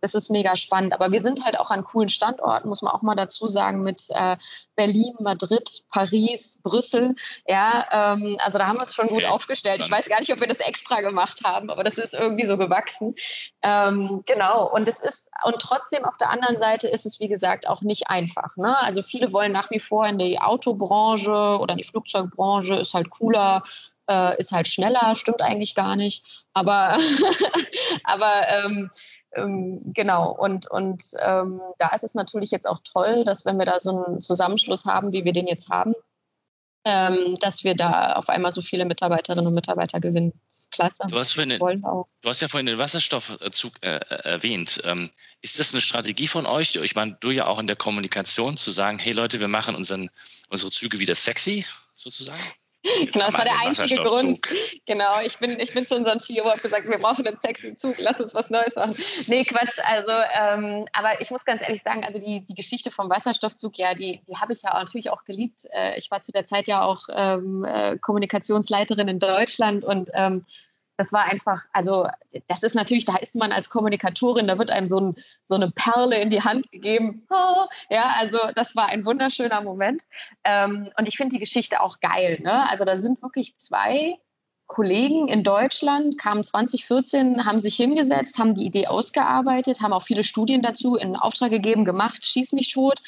das 0.03 0.15
ist 0.15 0.31
mega 0.31 0.57
spannend. 0.57 0.93
Aber 0.93 1.13
wir 1.13 1.23
sind 1.23 1.45
halt 1.45 1.59
auch 1.59 1.71
an 1.71 1.85
coolen 1.85 2.11
Standorten, 2.11 2.69
muss 2.69 2.83
man 2.83 2.93
auch 2.93 3.03
mal 3.03 3.15
dazu 3.15 3.47
sagen, 3.47 3.83
mit 3.83 4.03
äh, 4.11 4.37
Berlin, 4.75 5.15
Madrid, 5.21 5.85
Paris, 5.91 6.59
Brüssel. 6.63 7.15
Ja, 7.47 7.87
ähm, 7.91 8.37
also 8.45 8.59
da 8.59 8.67
haben 8.67 8.77
wir 8.77 8.83
uns 8.83 8.95
schon 8.95 9.07
gut 9.07 9.19
okay. 9.19 9.29
aufgestellt. 9.29 9.81
Ich 9.81 9.91
weiß 9.91 10.09
gar 10.09 10.19
nicht, 10.19 10.33
ob 10.33 10.41
wir 10.41 10.49
das 10.49 10.59
extra 10.59 11.01
gemacht 11.01 11.43
haben, 11.45 11.71
aber 11.71 11.85
das 11.85 11.99
ist 11.99 12.15
irgendwie 12.15 12.47
so 12.47 12.59
gewachsen. 12.59 13.15
Ähm, 13.63 14.25
genau. 14.27 14.69
Und 14.69 14.89
es 14.89 14.99
ist, 14.99 15.31
und 15.45 15.61
trotzdem 15.61 16.05
auf 16.05 16.17
der 16.17 16.31
anderen 16.31 16.57
Seite 16.57 16.89
ist 16.89 17.07
es, 17.07 17.21
wie 17.21 17.29
gesagt, 17.29 17.69
auch 17.69 17.83
nicht 17.83 18.09
einfach. 18.09 18.57
Ne? 18.57 18.77
Also 18.79 19.03
viele 19.03 19.33
wollen 19.33 19.53
nach 19.53 19.71
wie 19.71 19.81
vor 19.81 20.05
in 20.07 20.19
die 20.19 20.41
Autobranche 20.41 21.59
oder 21.61 21.73
in 21.73 21.79
die 21.79 21.85
Flugzeugbranche, 21.85 22.75
ist 22.75 22.93
halt 22.93 23.11
cooler 23.11 23.63
äh, 24.09 24.39
ist 24.39 24.53
halt 24.53 24.69
schneller, 24.69 25.17
stimmt 25.17 25.41
eigentlich 25.41 25.75
gar 25.75 25.97
nicht. 25.97 26.25
Aber, 26.55 26.99
aber 28.05 28.49
ähm, 28.49 28.91
ähm, 29.35 29.81
genau, 29.95 30.33
und, 30.33 30.71
und 30.71 31.03
ähm, 31.21 31.61
da 31.79 31.89
ist 31.95 32.05
es 32.05 32.15
natürlich 32.15 32.51
jetzt 32.51 32.67
auch 32.67 32.81
toll, 32.85 33.25
dass 33.25 33.45
wenn 33.45 33.59
wir 33.59 33.67
da 33.67 33.81
so 33.81 34.05
einen 34.05 34.21
Zusammenschluss 34.21 34.85
haben, 34.85 35.13
wie 35.13 35.25
wir 35.25 35.33
den 35.33 35.47
jetzt 35.47 35.69
haben, 35.69 35.95
ähm, 36.85 37.39
dass 37.41 37.65
wir 37.65 37.75
da 37.75 38.15
auf 38.15 38.29
einmal 38.29 38.53
so 38.53 38.63
viele 38.63 38.85
Mitarbeiterinnen 38.85 39.47
und 39.47 39.55
Mitarbeiter 39.55 40.01
gewinnen. 40.01 40.33
Klasse. 40.71 41.05
Du 41.09 41.19
hast, 41.19 41.33
vorhin, 41.33 41.59
du 41.59 42.29
hast 42.29 42.41
ja 42.41 42.49
vorhin 42.49 42.67
den 42.67 42.79
Wasserstoffzug 42.79 43.75
äh, 43.83 44.01
erwähnt. 44.25 44.81
Ähm, 44.85 45.11
ist 45.43 45.59
das 45.59 45.75
eine 45.75 45.83
Strategie 45.83 46.29
von 46.29 46.47
euch? 46.47 46.75
Ich 46.77 46.95
meine, 46.95 47.17
du 47.21 47.31
ja 47.31 47.47
auch 47.47 47.59
in 47.59 47.67
der 47.67 47.77
Kommunikation 47.77 48.57
zu 48.57 48.71
sagen, 48.71 48.99
hey 48.99 49.13
Leute, 49.13 49.39
wir 49.39 49.49
machen 49.49 49.75
unseren, 49.75 50.09
unsere 50.49 50.73
Züge 50.73 50.99
wieder 50.99 51.15
sexy, 51.15 51.67
sozusagen? 51.95 52.43
Genau, 52.83 53.27
das 53.27 53.35
war 53.35 53.45
der 53.45 53.61
einzige 53.61 54.03
Grund. 54.03 54.41
Genau, 54.87 55.21
ich 55.21 55.39
bin, 55.39 55.59
ich 55.61 55.73
bin 55.73 55.87
zu 55.87 55.95
unserem 55.95 56.19
CEO 56.19 56.45
und 56.45 56.51
habe 56.51 56.61
gesagt, 56.61 56.89
wir 56.89 56.99
brauchen 56.99 57.27
einen 57.27 57.39
sexy 57.43 57.77
Zug, 57.77 57.97
lass 57.99 58.21
uns 58.21 58.35
was 58.35 58.51
Neues 58.51 58.75
machen. 58.75 58.97
Nee, 59.27 59.45
Quatsch. 59.45 59.79
Also, 59.85 60.11
ähm, 60.11 60.87
aber 60.93 61.21
ich 61.21 61.31
muss 61.31 61.45
ganz 61.45 61.63
ehrlich 61.63 61.83
sagen, 61.83 62.05
also 62.05 62.19
die, 62.19 62.45
die 62.45 62.55
Geschichte 62.55 62.91
vom 62.91 63.09
Wasserstoffzug, 63.09 63.79
ja, 63.79 63.95
die, 63.95 64.21
die 64.27 64.37
habe 64.37 64.53
ich 64.53 64.63
ja 64.63 64.75
natürlich 64.75 65.11
auch 65.11 65.25
geliebt. 65.25 65.67
Äh, 65.73 65.99
ich 65.99 66.11
war 66.11 66.23
zu 66.23 66.33
der 66.33 66.47
Zeit 66.47 66.67
ja 66.67 66.83
auch 66.83 67.09
ähm, 67.13 67.65
äh, 67.65 67.99
Kommunikationsleiterin 67.99 69.09
in 69.09 69.21
Deutschland 69.21 69.85
und 69.85 70.11
ähm, 70.15 70.45
das 71.03 71.13
war 71.13 71.25
einfach, 71.25 71.65
also 71.73 72.07
das 72.47 72.63
ist 72.63 72.77
natürlich, 72.77 73.05
da 73.05 73.17
ist 73.17 73.35
man 73.35 73.51
als 73.51 73.69
Kommunikatorin, 73.69 74.47
da 74.47 74.57
wird 74.57 74.71
einem 74.71 74.89
so, 74.89 75.01
ein, 75.01 75.17
so 75.43 75.57
eine 75.57 75.73
Perle 75.73 76.21
in 76.21 76.31
die 76.31 76.43
Hand 76.43 76.71
gegeben. 76.71 77.27
Ja, 77.91 78.15
also 78.17 78.39
das 78.55 78.77
war 78.77 78.87
ein 78.87 79.05
wunderschöner 79.05 79.63
Moment. 79.63 80.05
Ähm, 80.45 80.91
und 80.97 81.09
ich 81.09 81.17
finde 81.17 81.35
die 81.35 81.41
Geschichte 81.41 81.81
auch 81.81 81.99
geil. 81.99 82.39
Ne? 82.41 82.71
Also 82.71 82.85
da 82.85 83.01
sind 83.01 83.21
wirklich 83.21 83.57
zwei 83.57 84.17
Kollegen 84.69 85.27
in 85.27 85.43
Deutschland, 85.43 86.19
kamen 86.19 86.45
2014, 86.45 87.45
haben 87.45 87.61
sich 87.61 87.75
hingesetzt, 87.75 88.39
haben 88.39 88.55
die 88.55 88.65
Idee 88.65 88.87
ausgearbeitet, 88.87 89.81
haben 89.81 89.93
auch 89.93 90.07
viele 90.07 90.23
Studien 90.23 90.63
dazu 90.63 90.95
in 90.95 91.17
Auftrag 91.17 91.51
gegeben, 91.51 91.85
gemacht, 91.85 92.25
schieß 92.25 92.53
mich 92.53 92.73
tot 92.73 93.03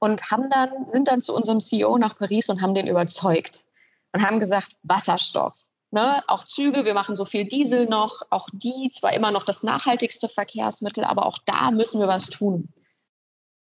und 0.00 0.30
haben 0.30 0.50
dann, 0.50 0.90
sind 0.90 1.08
dann 1.08 1.22
zu 1.22 1.34
unserem 1.34 1.60
CEO 1.60 1.96
nach 1.96 2.18
Paris 2.18 2.50
und 2.50 2.60
haben 2.60 2.74
den 2.74 2.88
überzeugt 2.88 3.64
und 4.12 4.22
haben 4.22 4.38
gesagt, 4.38 4.76
Wasserstoff 4.82 5.56
Ne, 5.94 6.22
auch 6.26 6.44
Züge, 6.44 6.86
wir 6.86 6.94
machen 6.94 7.16
so 7.16 7.26
viel 7.26 7.44
Diesel 7.44 7.86
noch, 7.86 8.22
auch 8.30 8.48
die 8.50 8.88
zwar 8.90 9.12
immer 9.12 9.30
noch 9.30 9.44
das 9.44 9.62
nachhaltigste 9.62 10.28
Verkehrsmittel, 10.30 11.04
aber 11.04 11.26
auch 11.26 11.38
da 11.44 11.70
müssen 11.70 12.00
wir 12.00 12.08
was 12.08 12.28
tun 12.28 12.72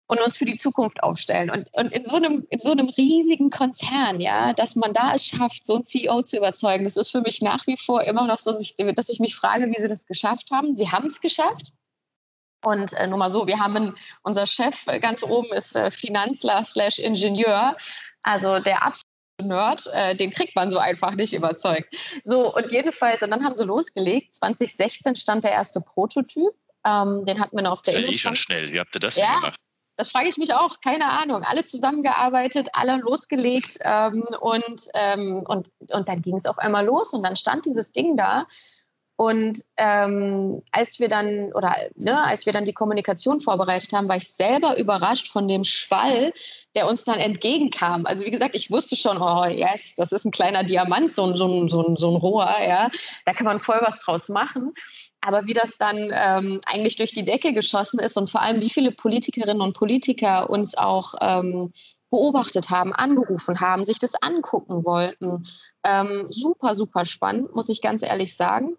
und 0.07 0.21
uns 0.21 0.39
für 0.39 0.45
die 0.45 0.57
Zukunft 0.57 1.03
aufstellen. 1.03 1.51
Und, 1.51 1.69
und 1.73 1.93
in, 1.93 2.05
so 2.05 2.15
einem, 2.15 2.47
in 2.51 2.59
so 2.61 2.71
einem 2.71 2.89
riesigen 2.89 3.51
Konzern, 3.51 4.21
ja, 4.21 4.53
dass 4.53 4.77
man 4.77 4.93
da 4.93 5.15
es 5.15 5.27
schafft, 5.27 5.65
so 5.65 5.75
einen 5.75 5.85
CEO 5.85 6.23
zu 6.23 6.37
überzeugen, 6.37 6.85
das 6.85 6.97
ist 6.97 7.11
für 7.11 7.23
mich 7.23 7.41
nach 7.41 7.67
wie 7.67 7.79
vor 7.79 8.03
immer 8.03 8.27
noch 8.27 8.39
so, 8.39 8.53
dass 8.53 8.61
ich, 8.61 9.21
mich 9.21 9.35
frage, 9.35 9.67
wie 9.67 9.81
sie 9.81 9.89
das 9.89 10.07
geschafft 10.07 10.51
haben. 10.51 10.77
Sie 10.77 10.91
haben 10.91 11.07
es 11.07 11.21
geschafft. 11.21 11.73
Und 12.65 12.93
äh, 12.95 13.07
nur 13.07 13.19
mal 13.19 13.31
so, 13.31 13.47
wir 13.47 13.59
haben 13.59 13.95
unser 14.23 14.47
Chef 14.47 14.77
ganz 15.01 15.23
oben 15.23 15.53
ist 15.53 15.77
äh, 15.77 15.91
Finanzler 15.91 16.65
slash 16.65 16.99
Ingenieur, 16.99 17.77
also 18.23 18.59
der 18.59 18.83
absolute 18.83 19.14
Nerd, 19.43 19.89
äh, 19.93 20.15
den 20.15 20.31
kriegt 20.31 20.55
man 20.55 20.71
so 20.71 20.79
einfach 20.79 21.15
nicht 21.15 21.33
überzeugt. 21.33 21.93
So, 22.25 22.55
und 22.55 22.71
jedenfalls, 22.71 23.23
und 23.23 23.31
dann 23.31 23.45
haben 23.45 23.55
sie 23.55 23.65
losgelegt. 23.65 24.33
2016 24.33 25.17
stand 25.17 25.45
der 25.45 25.53
erste 25.53 25.81
Prototyp. 25.81 26.53
Ähm, 26.87 27.25
den 27.27 27.41
hatten 27.41 27.57
wir 27.57 27.63
noch 27.63 27.73
auf 27.73 27.83
der 27.83 27.95
Das 27.95 28.03
ist 28.03 28.09
ja 28.09 28.15
eh 28.15 28.19
schon 28.19 28.37
schnell. 28.37 28.73
Wie 28.73 28.79
habt 28.79 28.95
ihr 28.95 29.01
das 29.01 29.17
ja, 29.17 29.37
gemacht? 29.37 29.57
Das 29.97 30.11
frage 30.11 30.29
ich 30.29 30.37
mich 30.37 30.53
auch, 30.55 30.81
keine 30.81 31.07
Ahnung. 31.07 31.43
Alle 31.43 31.65
zusammengearbeitet, 31.65 32.69
alle 32.73 32.97
losgelegt 32.97 33.79
ähm, 33.81 34.25
und, 34.41 34.89
ähm, 34.95 35.45
und, 35.47 35.71
und 35.79 36.09
dann 36.09 36.23
ging 36.23 36.37
es 36.37 36.47
auf 36.47 36.59
einmal 36.59 36.85
los 36.85 37.13
und 37.13 37.23
dann 37.23 37.37
stand 37.37 37.65
dieses 37.67 37.93
Ding 37.93 38.17
da 38.17 38.47
und 39.17 39.61
ähm, 39.77 40.63
als 40.73 40.99
wir 40.99 41.09
dann 41.09 41.53
oder 41.55 41.77
ne, 41.95 42.25
als 42.25 42.47
wir 42.47 42.53
dann 42.53 42.65
die 42.65 42.73
Kommunikation 42.73 43.41
vorbereitet 43.41 43.93
haben, 43.93 44.09
war 44.09 44.17
ich 44.17 44.33
selber 44.33 44.77
überrascht 44.77 45.31
von 45.31 45.47
dem 45.47 45.63
Schwall, 45.63 46.33
der 46.75 46.89
uns 46.89 47.05
dann 47.05 47.21
entgegenkam. 47.21 48.07
Also 48.07 48.25
wie 48.25 48.33
gesagt, 48.33 48.57
ich 48.57 48.73
wusste 48.73 48.97
schon, 48.97 49.19
oh 49.19 49.45
yes, 49.45 49.95
das 49.97 50.11
ist 50.11 50.25
ein 50.25 50.33
kleiner 50.33 50.65
Diamant, 50.65 51.13
so 51.13 51.25
ein, 51.25 51.37
so 51.37 51.47
ein, 51.47 51.69
so 51.69 51.87
ein, 51.87 51.97
so 51.97 52.11
ein 52.11 52.17
Rohr, 52.17 52.49
ja, 52.61 52.91
da 53.25 53.33
kann 53.35 53.47
man 53.47 53.61
voll 53.61 53.79
was 53.83 54.01
draus 54.01 54.29
machen. 54.29 54.73
Aber 55.21 55.47
wie 55.47 55.55
das 55.55 55.79
dann 55.79 56.11
ähm, 56.13 56.61
eigentlich 56.67 56.97
durch 56.97 57.13
die 57.13 57.25
Decke 57.25 57.53
geschossen 57.53 58.01
ist 58.01 58.17
und 58.17 58.31
vor 58.31 58.43
allem 58.43 58.61
wie 58.61 58.71
viele 58.71 58.91
Politikerinnen 58.91 59.63
und 59.63 59.77
Politiker 59.77 60.51
uns 60.51 60.77
auch 60.77 61.15
ähm, 61.21 61.73
beobachtet 62.11 62.71
haben, 62.71 62.93
angerufen 62.93 63.61
haben, 63.61 63.85
sich 63.85 64.01
das 64.01 64.15
angucken 64.17 64.85
wollten. 64.85 65.47
Ähm, 65.85 66.27
super, 66.31 66.75
super 66.75 67.07
spannend, 67.07 67.55
muss 67.55 67.69
ich 67.69 67.81
ganz 67.81 68.03
ehrlich 68.03 68.37
sagen. 68.37 68.77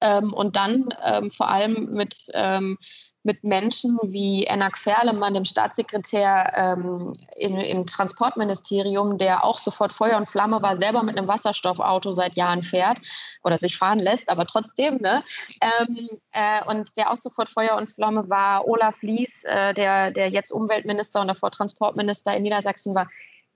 Ähm, 0.00 0.32
und 0.32 0.56
dann 0.56 0.88
ähm, 1.04 1.30
vor 1.30 1.48
allem 1.48 1.90
mit, 1.90 2.14
ähm, 2.34 2.78
mit 3.24 3.42
Menschen 3.44 3.98
wie 4.04 4.44
Enak 4.44 4.78
Ferlemann, 4.78 5.34
dem 5.34 5.44
Staatssekretär 5.44 6.52
ähm, 6.54 7.12
in, 7.36 7.58
im 7.58 7.84
Transportministerium, 7.84 9.18
der 9.18 9.44
auch 9.44 9.58
sofort 9.58 9.92
Feuer 9.92 10.16
und 10.16 10.28
Flamme 10.28 10.62
war, 10.62 10.76
selber 10.76 11.02
mit 11.02 11.18
einem 11.18 11.28
Wasserstoffauto 11.28 12.12
seit 12.12 12.34
Jahren 12.34 12.62
fährt 12.62 12.98
oder 13.42 13.58
sich 13.58 13.76
fahren 13.76 13.98
lässt, 13.98 14.28
aber 14.28 14.46
trotzdem. 14.46 14.98
Ne? 14.98 15.22
Ähm, 15.60 16.08
äh, 16.32 16.64
und 16.66 16.96
der 16.96 17.10
auch 17.10 17.16
sofort 17.16 17.50
Feuer 17.50 17.76
und 17.76 17.90
Flamme 17.90 18.30
war, 18.30 18.66
Olaf 18.66 19.02
Lies, 19.02 19.44
äh, 19.44 19.74
der, 19.74 20.10
der 20.12 20.30
jetzt 20.30 20.50
Umweltminister 20.50 21.20
und 21.20 21.28
davor 21.28 21.50
Transportminister 21.50 22.34
in 22.36 22.44
Niedersachsen 22.44 22.94
war. 22.94 23.08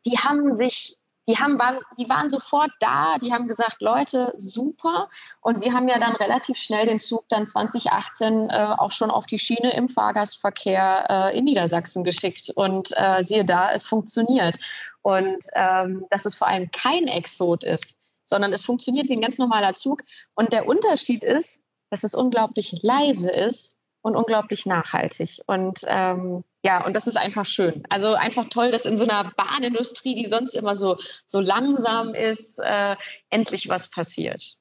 Die 0.04 0.18
haben 0.18 0.56
sich 0.56 0.96
die, 1.28 1.36
haben, 1.36 1.58
waren, 1.58 1.78
die 1.98 2.08
waren 2.08 2.28
sofort 2.28 2.70
da, 2.80 3.18
die 3.18 3.32
haben 3.32 3.46
gesagt, 3.46 3.80
Leute, 3.80 4.32
super. 4.36 5.08
Und 5.40 5.62
wir 5.62 5.72
haben 5.72 5.88
ja 5.88 5.98
dann 5.98 6.16
relativ 6.16 6.58
schnell 6.58 6.86
den 6.86 6.98
Zug 6.98 7.28
dann 7.28 7.46
2018 7.46 8.50
äh, 8.50 8.74
auch 8.78 8.92
schon 8.92 9.10
auf 9.10 9.26
die 9.26 9.38
Schiene 9.38 9.74
im 9.74 9.88
Fahrgastverkehr 9.88 11.06
äh, 11.08 11.38
in 11.38 11.44
Niedersachsen 11.44 12.02
geschickt. 12.02 12.50
Und 12.54 12.92
äh, 12.96 13.22
siehe 13.22 13.44
da, 13.44 13.72
es 13.72 13.86
funktioniert. 13.86 14.58
Und 15.02 15.44
ähm, 15.54 16.06
dass 16.10 16.24
es 16.24 16.34
vor 16.34 16.48
allem 16.48 16.70
kein 16.70 17.06
Exot 17.06 17.62
ist, 17.64 17.96
sondern 18.24 18.52
es 18.52 18.64
funktioniert 18.64 19.08
wie 19.08 19.16
ein 19.16 19.20
ganz 19.20 19.38
normaler 19.38 19.74
Zug. 19.74 20.02
Und 20.34 20.52
der 20.52 20.66
Unterschied 20.66 21.22
ist, 21.22 21.62
dass 21.90 22.04
es 22.04 22.14
unglaublich 22.14 22.80
leise 22.82 23.30
ist 23.30 23.76
und 24.00 24.16
unglaublich 24.16 24.66
nachhaltig. 24.66 25.40
Und 25.46 25.80
ähm, 25.86 26.44
ja, 26.64 26.84
und 26.84 26.94
das 26.94 27.06
ist 27.06 27.16
einfach 27.16 27.46
schön. 27.46 27.82
Also 27.90 28.14
einfach 28.14 28.48
toll, 28.48 28.70
dass 28.70 28.84
in 28.84 28.96
so 28.96 29.04
einer 29.04 29.32
Bahnindustrie, 29.36 30.14
die 30.14 30.26
sonst 30.26 30.54
immer 30.54 30.76
so, 30.76 30.96
so 31.24 31.40
langsam 31.40 32.14
ist, 32.14 32.58
äh, 32.60 32.96
endlich 33.30 33.68
was 33.68 33.88
passiert. 33.90 34.54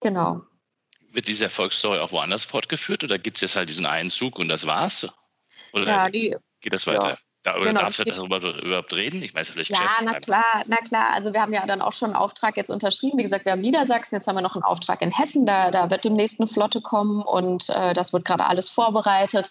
Genau. 0.00 0.42
Wird 1.12 1.28
diese 1.28 1.44
Erfolgsstory 1.44 1.98
auch 1.98 2.12
woanders 2.12 2.44
fortgeführt 2.44 3.04
oder 3.04 3.18
gibt 3.18 3.36
es 3.36 3.42
jetzt 3.42 3.56
halt 3.56 3.68
diesen 3.68 3.86
einen 3.86 4.10
Zug 4.10 4.38
und 4.38 4.48
das 4.48 4.66
war's? 4.66 5.06
Oder 5.72 5.86
ja, 5.86 6.10
die, 6.10 6.34
geht 6.60 6.72
das 6.72 6.86
weiter? 6.86 7.10
Ja. 7.10 7.18
Da, 7.44 7.56
oder 7.56 7.66
genau, 7.66 7.82
darfst 7.82 7.98
du 7.98 8.04
darüber 8.04 8.38
überhaupt 8.62 8.94
reden? 8.94 9.20
Ich 9.20 9.34
weiß 9.34 9.50
vielleicht 9.50 9.68
Ja, 9.68 9.86
na 10.02 10.18
klar, 10.18 10.64
na 10.66 10.76
klar. 10.76 11.10
Also 11.10 11.34
wir 11.34 11.42
haben 11.42 11.52
ja 11.52 11.66
dann 11.66 11.82
auch 11.82 11.92
schon 11.92 12.08
einen 12.08 12.16
Auftrag 12.16 12.56
jetzt 12.56 12.70
unterschrieben. 12.70 13.18
Wie 13.18 13.22
gesagt, 13.22 13.44
wir 13.44 13.52
haben 13.52 13.60
Niedersachsen, 13.60 14.14
jetzt 14.14 14.26
haben 14.26 14.36
wir 14.36 14.40
noch 14.40 14.54
einen 14.54 14.64
Auftrag 14.64 15.02
in 15.02 15.10
Hessen. 15.10 15.44
Da, 15.44 15.70
da 15.70 15.90
wird 15.90 16.04
demnächst 16.04 16.40
eine 16.40 16.48
Flotte 16.48 16.80
kommen 16.80 17.20
und 17.22 17.68
äh, 17.68 17.92
das 17.92 18.14
wird 18.14 18.24
gerade 18.24 18.46
alles 18.46 18.70
vorbereitet. 18.70 19.50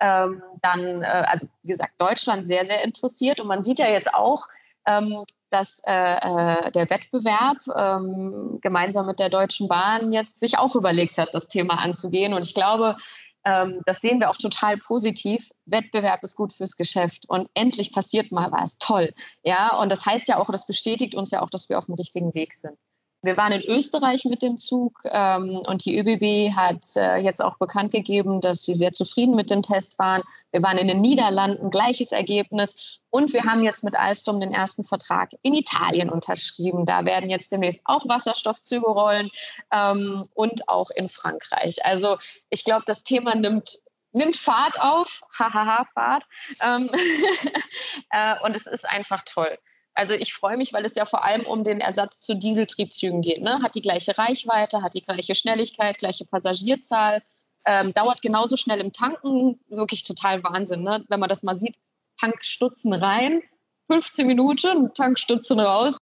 Ähm, 0.00 0.42
dann, 0.62 1.02
äh, 1.02 1.24
also 1.26 1.46
wie 1.62 1.68
gesagt, 1.68 1.92
Deutschland 1.98 2.46
sehr, 2.46 2.66
sehr 2.66 2.82
interessiert. 2.84 3.40
Und 3.40 3.46
man 3.46 3.62
sieht 3.62 3.78
ja 3.78 3.88
jetzt 3.88 4.12
auch, 4.14 4.48
ähm, 4.86 5.24
dass 5.50 5.80
äh, 5.86 5.92
äh, 5.92 6.70
der 6.72 6.88
Wettbewerb 6.90 7.58
ähm, 7.76 8.58
gemeinsam 8.62 9.06
mit 9.06 9.18
der 9.18 9.28
Deutschen 9.28 9.68
Bahn 9.68 10.12
jetzt 10.12 10.40
sich 10.40 10.58
auch 10.58 10.74
überlegt 10.74 11.18
hat, 11.18 11.34
das 11.34 11.48
Thema 11.48 11.74
anzugehen. 11.78 12.34
Und 12.34 12.42
ich 12.42 12.54
glaube, 12.54 12.96
Ähm, 13.42 13.80
das 13.86 14.00
sehen 14.02 14.20
wir 14.20 14.28
auch 14.28 14.36
total 14.36 14.76
positiv. 14.76 15.48
Wettbewerb 15.64 16.22
ist 16.22 16.36
gut 16.36 16.52
fürs 16.52 16.76
Geschäft 16.76 17.24
und 17.26 17.48
endlich 17.54 17.90
passiert 17.90 18.30
mal 18.32 18.52
was. 18.52 18.76
Toll. 18.76 19.14
Ja, 19.42 19.78
und 19.78 19.90
das 19.90 20.04
heißt 20.04 20.28
ja 20.28 20.36
auch, 20.36 20.50
das 20.50 20.66
bestätigt 20.66 21.14
uns 21.14 21.30
ja 21.30 21.40
auch, 21.40 21.48
dass 21.48 21.70
wir 21.70 21.78
auf 21.78 21.86
dem 21.86 21.94
richtigen 21.94 22.34
Weg 22.34 22.52
sind. 22.52 22.76
Wir 23.22 23.36
waren 23.36 23.52
in 23.52 23.62
Österreich 23.62 24.24
mit 24.24 24.42
dem 24.42 24.56
Zug 24.56 25.02
ähm, 25.04 25.62
und 25.66 25.84
die 25.84 25.98
ÖBB 25.98 26.56
hat 26.56 26.96
äh, 26.96 27.16
jetzt 27.16 27.42
auch 27.42 27.58
bekannt 27.58 27.92
gegeben, 27.92 28.40
dass 28.40 28.62
sie 28.62 28.74
sehr 28.74 28.92
zufrieden 28.92 29.36
mit 29.36 29.50
dem 29.50 29.62
Test 29.62 29.98
waren. 29.98 30.22
Wir 30.52 30.62
waren 30.62 30.78
in 30.78 30.88
den 30.88 31.02
Niederlanden, 31.02 31.70
gleiches 31.70 32.12
Ergebnis. 32.12 33.00
Und 33.10 33.34
wir 33.34 33.44
haben 33.44 33.62
jetzt 33.62 33.84
mit 33.84 33.94
Alstom 33.94 34.40
den 34.40 34.52
ersten 34.52 34.84
Vertrag 34.84 35.32
in 35.42 35.52
Italien 35.52 36.08
unterschrieben. 36.08 36.86
Da 36.86 37.04
werden 37.04 37.28
jetzt 37.28 37.52
demnächst 37.52 37.82
auch 37.84 38.08
Wasserstoffzüge 38.08 38.86
rollen 38.86 39.30
ähm, 39.70 40.26
und 40.32 40.68
auch 40.68 40.90
in 40.90 41.10
Frankreich. 41.10 41.84
Also 41.84 42.16
ich 42.48 42.64
glaube, 42.64 42.84
das 42.86 43.02
Thema 43.02 43.34
nimmt 43.34 43.78
nimmt 44.12 44.36
Fahrt 44.36 44.80
auf, 44.80 45.22
hahaha, 45.38 45.84
Fahrt. 45.94 46.26
Ähm, 46.62 46.90
äh, 48.10 48.34
und 48.42 48.56
es 48.56 48.66
ist 48.66 48.88
einfach 48.88 49.22
toll. 49.24 49.56
Also 49.94 50.14
ich 50.14 50.34
freue 50.34 50.56
mich, 50.56 50.72
weil 50.72 50.84
es 50.84 50.94
ja 50.94 51.04
vor 51.04 51.24
allem 51.24 51.44
um 51.46 51.64
den 51.64 51.80
Ersatz 51.80 52.20
zu 52.20 52.34
Dieseltriebzügen 52.34 53.22
geht. 53.22 53.42
Ne? 53.42 53.60
Hat 53.62 53.74
die 53.74 53.82
gleiche 53.82 54.16
Reichweite, 54.16 54.82
hat 54.82 54.94
die 54.94 55.02
gleiche 55.02 55.34
Schnelligkeit, 55.34 55.98
gleiche 55.98 56.24
Passagierzahl, 56.24 57.22
ähm, 57.66 57.92
dauert 57.92 58.22
genauso 58.22 58.56
schnell 58.56 58.80
im 58.80 58.92
Tanken. 58.92 59.60
Wirklich 59.68 60.04
total 60.04 60.42
Wahnsinn, 60.44 60.82
ne? 60.82 61.04
wenn 61.08 61.20
man 61.20 61.28
das 61.28 61.42
mal 61.42 61.54
sieht. 61.54 61.76
Tankstutzen 62.18 62.92
rein, 62.92 63.42
15 63.88 64.26
Minuten, 64.26 64.92
Tankstutzen 64.94 65.58
raus. 65.58 65.96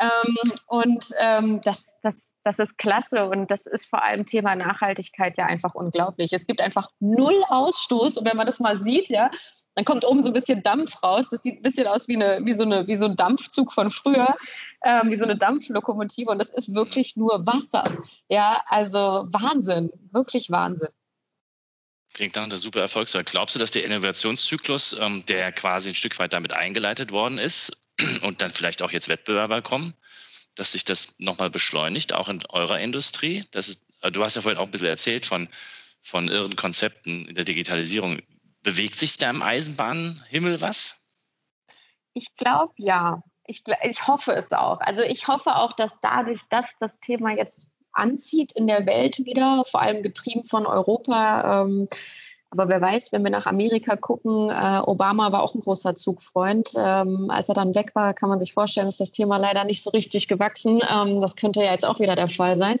Ähm, 0.00 0.52
und 0.66 1.04
ähm, 1.18 1.60
das, 1.64 1.96
das, 2.02 2.32
das 2.44 2.58
ist 2.58 2.78
klasse 2.78 3.28
und 3.28 3.50
das 3.50 3.66
ist 3.66 3.86
vor 3.86 4.02
allem 4.04 4.26
Thema 4.26 4.54
Nachhaltigkeit 4.54 5.36
ja 5.36 5.46
einfach 5.46 5.74
unglaublich. 5.74 6.32
Es 6.32 6.46
gibt 6.46 6.60
einfach 6.60 6.90
null 7.00 7.42
Ausstoß 7.48 8.18
und 8.18 8.24
wenn 8.24 8.36
man 8.36 8.46
das 8.46 8.60
mal 8.60 8.82
sieht, 8.84 9.08
ja, 9.08 9.30
dann 9.78 9.84
kommt 9.84 10.04
oben 10.04 10.24
so 10.24 10.30
ein 10.30 10.32
bisschen 10.32 10.60
Dampf 10.64 11.00
raus. 11.04 11.28
Das 11.30 11.40
sieht 11.40 11.60
ein 11.60 11.62
bisschen 11.62 11.86
aus 11.86 12.08
wie, 12.08 12.16
eine, 12.16 12.44
wie, 12.44 12.54
so, 12.54 12.64
eine, 12.64 12.88
wie 12.88 12.96
so 12.96 13.04
ein 13.04 13.14
Dampfzug 13.14 13.72
von 13.72 13.92
früher, 13.92 14.36
ähm, 14.84 15.08
wie 15.08 15.14
so 15.14 15.22
eine 15.22 15.36
Dampflokomotive. 15.36 16.32
Und 16.32 16.40
das 16.40 16.50
ist 16.50 16.74
wirklich 16.74 17.14
nur 17.14 17.46
Wasser. 17.46 17.84
Ja, 18.28 18.60
also 18.66 19.28
Wahnsinn, 19.30 19.92
wirklich 20.10 20.50
Wahnsinn. 20.50 20.88
Klingt 22.12 22.34
nach 22.34 22.42
einer 22.42 22.58
super 22.58 22.80
Erfolgsstory. 22.80 23.22
Glaubst 23.22 23.54
du, 23.54 23.60
dass 23.60 23.70
der 23.70 23.84
Innovationszyklus, 23.84 24.98
ähm, 25.00 25.24
der 25.28 25.52
quasi 25.52 25.90
ein 25.90 25.94
Stück 25.94 26.18
weit 26.18 26.32
damit 26.32 26.52
eingeleitet 26.52 27.12
worden 27.12 27.38
ist 27.38 27.70
und 28.22 28.42
dann 28.42 28.50
vielleicht 28.50 28.82
auch 28.82 28.90
jetzt 28.90 29.08
Wettbewerber 29.08 29.62
kommen, 29.62 29.94
dass 30.56 30.72
sich 30.72 30.84
das 30.84 31.20
nochmal 31.20 31.50
beschleunigt, 31.50 32.14
auch 32.14 32.28
in 32.28 32.44
eurer 32.48 32.80
Industrie? 32.80 33.44
Das 33.52 33.68
ist, 33.68 33.84
äh, 34.02 34.10
du 34.10 34.24
hast 34.24 34.34
ja 34.34 34.42
vorhin 34.42 34.58
auch 34.58 34.64
ein 34.64 34.72
bisschen 34.72 34.88
erzählt 34.88 35.24
von, 35.24 35.46
von 36.02 36.26
irren 36.26 36.56
Konzepten 36.56 37.26
in 37.26 37.36
der 37.36 37.44
Digitalisierung. 37.44 38.18
Bewegt 38.62 38.98
sich 38.98 39.16
da 39.16 39.30
im 39.30 39.42
Eisenbahnhimmel 39.42 40.60
was? 40.60 41.02
Ich 42.12 42.34
glaube 42.36 42.74
ja. 42.76 43.22
Ich, 43.46 43.62
ich 43.82 44.06
hoffe 44.06 44.32
es 44.32 44.52
auch. 44.52 44.80
Also 44.80 45.00
ich 45.02 45.26
hoffe 45.26 45.56
auch, 45.56 45.72
dass 45.72 45.98
dadurch, 46.02 46.42
dass 46.50 46.76
das 46.78 46.98
Thema 46.98 47.30
jetzt 47.30 47.68
anzieht 47.92 48.52
in 48.52 48.66
der 48.66 48.84
Welt 48.84 49.18
wieder, 49.18 49.64
vor 49.70 49.80
allem 49.80 50.02
getrieben 50.02 50.44
von 50.44 50.66
Europa, 50.66 51.62
ähm, 51.62 51.88
aber 52.50 52.68
wer 52.68 52.80
weiß, 52.80 53.12
wenn 53.12 53.22
wir 53.24 53.30
nach 53.30 53.46
Amerika 53.46 53.96
gucken, 53.96 54.48
äh, 54.48 54.80
Obama 54.84 55.32
war 55.32 55.42
auch 55.42 55.54
ein 55.54 55.60
großer 55.60 55.94
Zugfreund. 55.94 56.70
Ähm, 56.76 57.30
als 57.30 57.48
er 57.48 57.54
dann 57.54 57.74
weg 57.74 57.94
war, 57.94 58.14
kann 58.14 58.30
man 58.30 58.40
sich 58.40 58.54
vorstellen, 58.54 58.88
ist 58.88 59.00
das 59.00 59.12
Thema 59.12 59.36
leider 59.36 59.64
nicht 59.64 59.82
so 59.82 59.90
richtig 59.90 60.28
gewachsen. 60.28 60.80
Ähm, 60.88 61.20
das 61.20 61.36
könnte 61.36 61.60
ja 61.62 61.72
jetzt 61.72 61.84
auch 61.84 62.00
wieder 62.00 62.16
der 62.16 62.28
Fall 62.28 62.56
sein. 62.56 62.78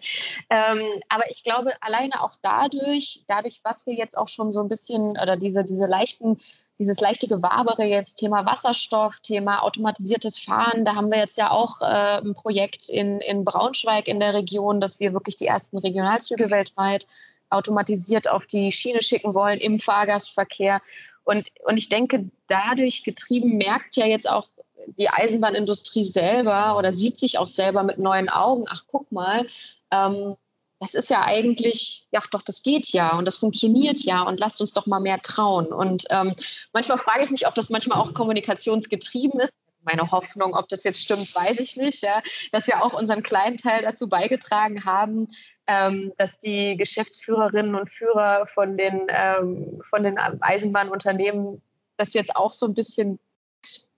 Ähm, 0.48 0.80
aber 1.10 1.30
ich 1.30 1.44
glaube, 1.44 1.72
alleine 1.82 2.22
auch 2.22 2.32
dadurch, 2.42 3.24
dadurch, 3.26 3.60
was 3.62 3.84
wir 3.84 3.94
jetzt 3.94 4.16
auch 4.16 4.28
schon 4.28 4.52
so 4.52 4.60
ein 4.60 4.68
bisschen, 4.68 5.10
oder 5.22 5.36
diese, 5.36 5.64
diese 5.64 5.86
leichten 5.86 6.38
dieses 6.78 7.00
leichte 7.00 7.26
Gewabere 7.26 7.84
jetzt, 7.84 8.18
Thema 8.18 8.46
Wasserstoff, 8.46 9.18
Thema 9.20 9.64
automatisiertes 9.64 10.38
Fahren, 10.38 10.84
da 10.84 10.94
haben 10.94 11.10
wir 11.10 11.18
jetzt 11.18 11.36
ja 11.36 11.50
auch 11.50 11.80
äh, 11.80 12.20
ein 12.20 12.34
Projekt 12.34 12.88
in, 12.88 13.20
in 13.20 13.44
Braunschweig 13.44 14.06
in 14.06 14.20
der 14.20 14.32
Region, 14.32 14.80
dass 14.80 15.00
wir 15.00 15.12
wirklich 15.12 15.36
die 15.36 15.46
ersten 15.46 15.78
Regionalzüge 15.78 16.50
weltweit 16.50 17.06
automatisiert 17.50 18.28
auf 18.28 18.46
die 18.46 18.72
Schiene 18.72 19.02
schicken 19.02 19.34
wollen 19.34 19.58
im 19.58 19.80
Fahrgastverkehr. 19.80 20.80
Und, 21.24 21.48
und 21.64 21.76
ich 21.76 21.88
denke, 21.88 22.30
dadurch 22.46 23.04
getrieben 23.04 23.58
merkt 23.58 23.96
ja 23.96 24.06
jetzt 24.06 24.28
auch 24.28 24.48
die 24.96 25.10
Eisenbahnindustrie 25.10 26.04
selber 26.04 26.76
oder 26.76 26.92
sieht 26.92 27.18
sich 27.18 27.38
auch 27.38 27.48
selber 27.48 27.82
mit 27.82 27.98
neuen 27.98 28.28
Augen, 28.28 28.64
ach 28.68 28.84
guck 28.86 29.10
mal, 29.12 29.46
ähm, 29.90 30.36
das 30.80 30.94
ist 30.94 31.10
ja 31.10 31.24
eigentlich, 31.24 32.06
ja 32.12 32.22
doch, 32.30 32.42
das 32.42 32.62
geht 32.62 32.88
ja 32.92 33.16
und 33.18 33.24
das 33.24 33.36
funktioniert 33.36 34.00
ja 34.02 34.22
und 34.22 34.38
lasst 34.38 34.60
uns 34.60 34.72
doch 34.72 34.86
mal 34.86 35.00
mehr 35.00 35.20
trauen. 35.20 35.72
Und 35.72 36.04
ähm, 36.10 36.34
manchmal 36.72 36.98
frage 36.98 37.24
ich 37.24 37.30
mich, 37.30 37.46
ob 37.46 37.54
das 37.54 37.68
manchmal 37.68 37.98
auch 37.98 38.14
kommunikationsgetrieben 38.14 39.40
ist 39.40 39.52
meine 39.82 40.10
Hoffnung. 40.10 40.54
Ob 40.54 40.68
das 40.68 40.84
jetzt 40.84 41.00
stimmt, 41.00 41.34
weiß 41.34 41.60
ich 41.60 41.76
nicht. 41.76 42.02
Ja. 42.02 42.22
Dass 42.52 42.66
wir 42.66 42.82
auch 42.82 42.92
unseren 42.92 43.22
kleinen 43.22 43.56
Teil 43.56 43.82
dazu 43.82 44.08
beigetragen 44.08 44.84
haben, 44.84 45.28
ähm, 45.66 46.12
dass 46.18 46.38
die 46.38 46.76
Geschäftsführerinnen 46.76 47.74
und 47.74 47.90
Führer 47.90 48.46
von 48.46 48.76
den, 48.76 49.06
ähm, 49.08 49.82
von 49.88 50.02
den 50.02 50.18
Eisenbahnunternehmen 50.18 51.62
das 51.96 52.14
jetzt 52.14 52.34
auch 52.36 52.52
so 52.52 52.66
ein 52.66 52.74
bisschen 52.74 53.18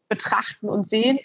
betrachten 0.08 0.68
und 0.68 0.88
sehen. 0.88 1.18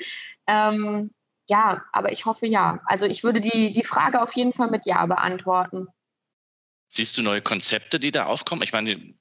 Ähm, 0.48 1.12
ja, 1.48 1.84
aber 1.91 2.12
ich 2.12 2.26
hoffe 2.26 2.48
ja. 2.48 2.80
Also 2.86 3.06
ich 3.06 3.24
würde 3.24 3.41
die, 3.41 3.72
die 3.72 3.84
Frage 3.84 4.22
auf 4.22 4.34
jeden 4.34 4.54
Fall 4.54 4.70
mit 4.70 4.86
Ja 4.86 5.06
beantworten. 5.06 5.88
Siehst 6.88 7.18
du 7.18 7.22
neue 7.22 7.41
Konzepte, 7.41 8.00
die 8.00 8.12
da 8.12 8.26
aufkommen? 8.26 8.62
Ich 8.62 8.72
meine, 8.72 9.15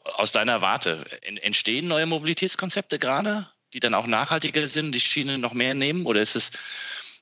aus 0.00 0.32
deiner 0.32 0.60
Warte, 0.62 1.04
entstehen 1.22 1.88
neue 1.88 2.06
Mobilitätskonzepte 2.06 2.98
gerade? 2.98 3.48
Die 3.72 3.80
dann 3.80 3.94
auch 3.94 4.06
nachhaltiger 4.06 4.66
sind, 4.66 4.92
die 4.92 5.00
Schiene 5.00 5.38
noch 5.38 5.52
mehr 5.52 5.74
nehmen? 5.74 6.06
Oder 6.06 6.20
ist 6.20 6.36
es 6.36 6.52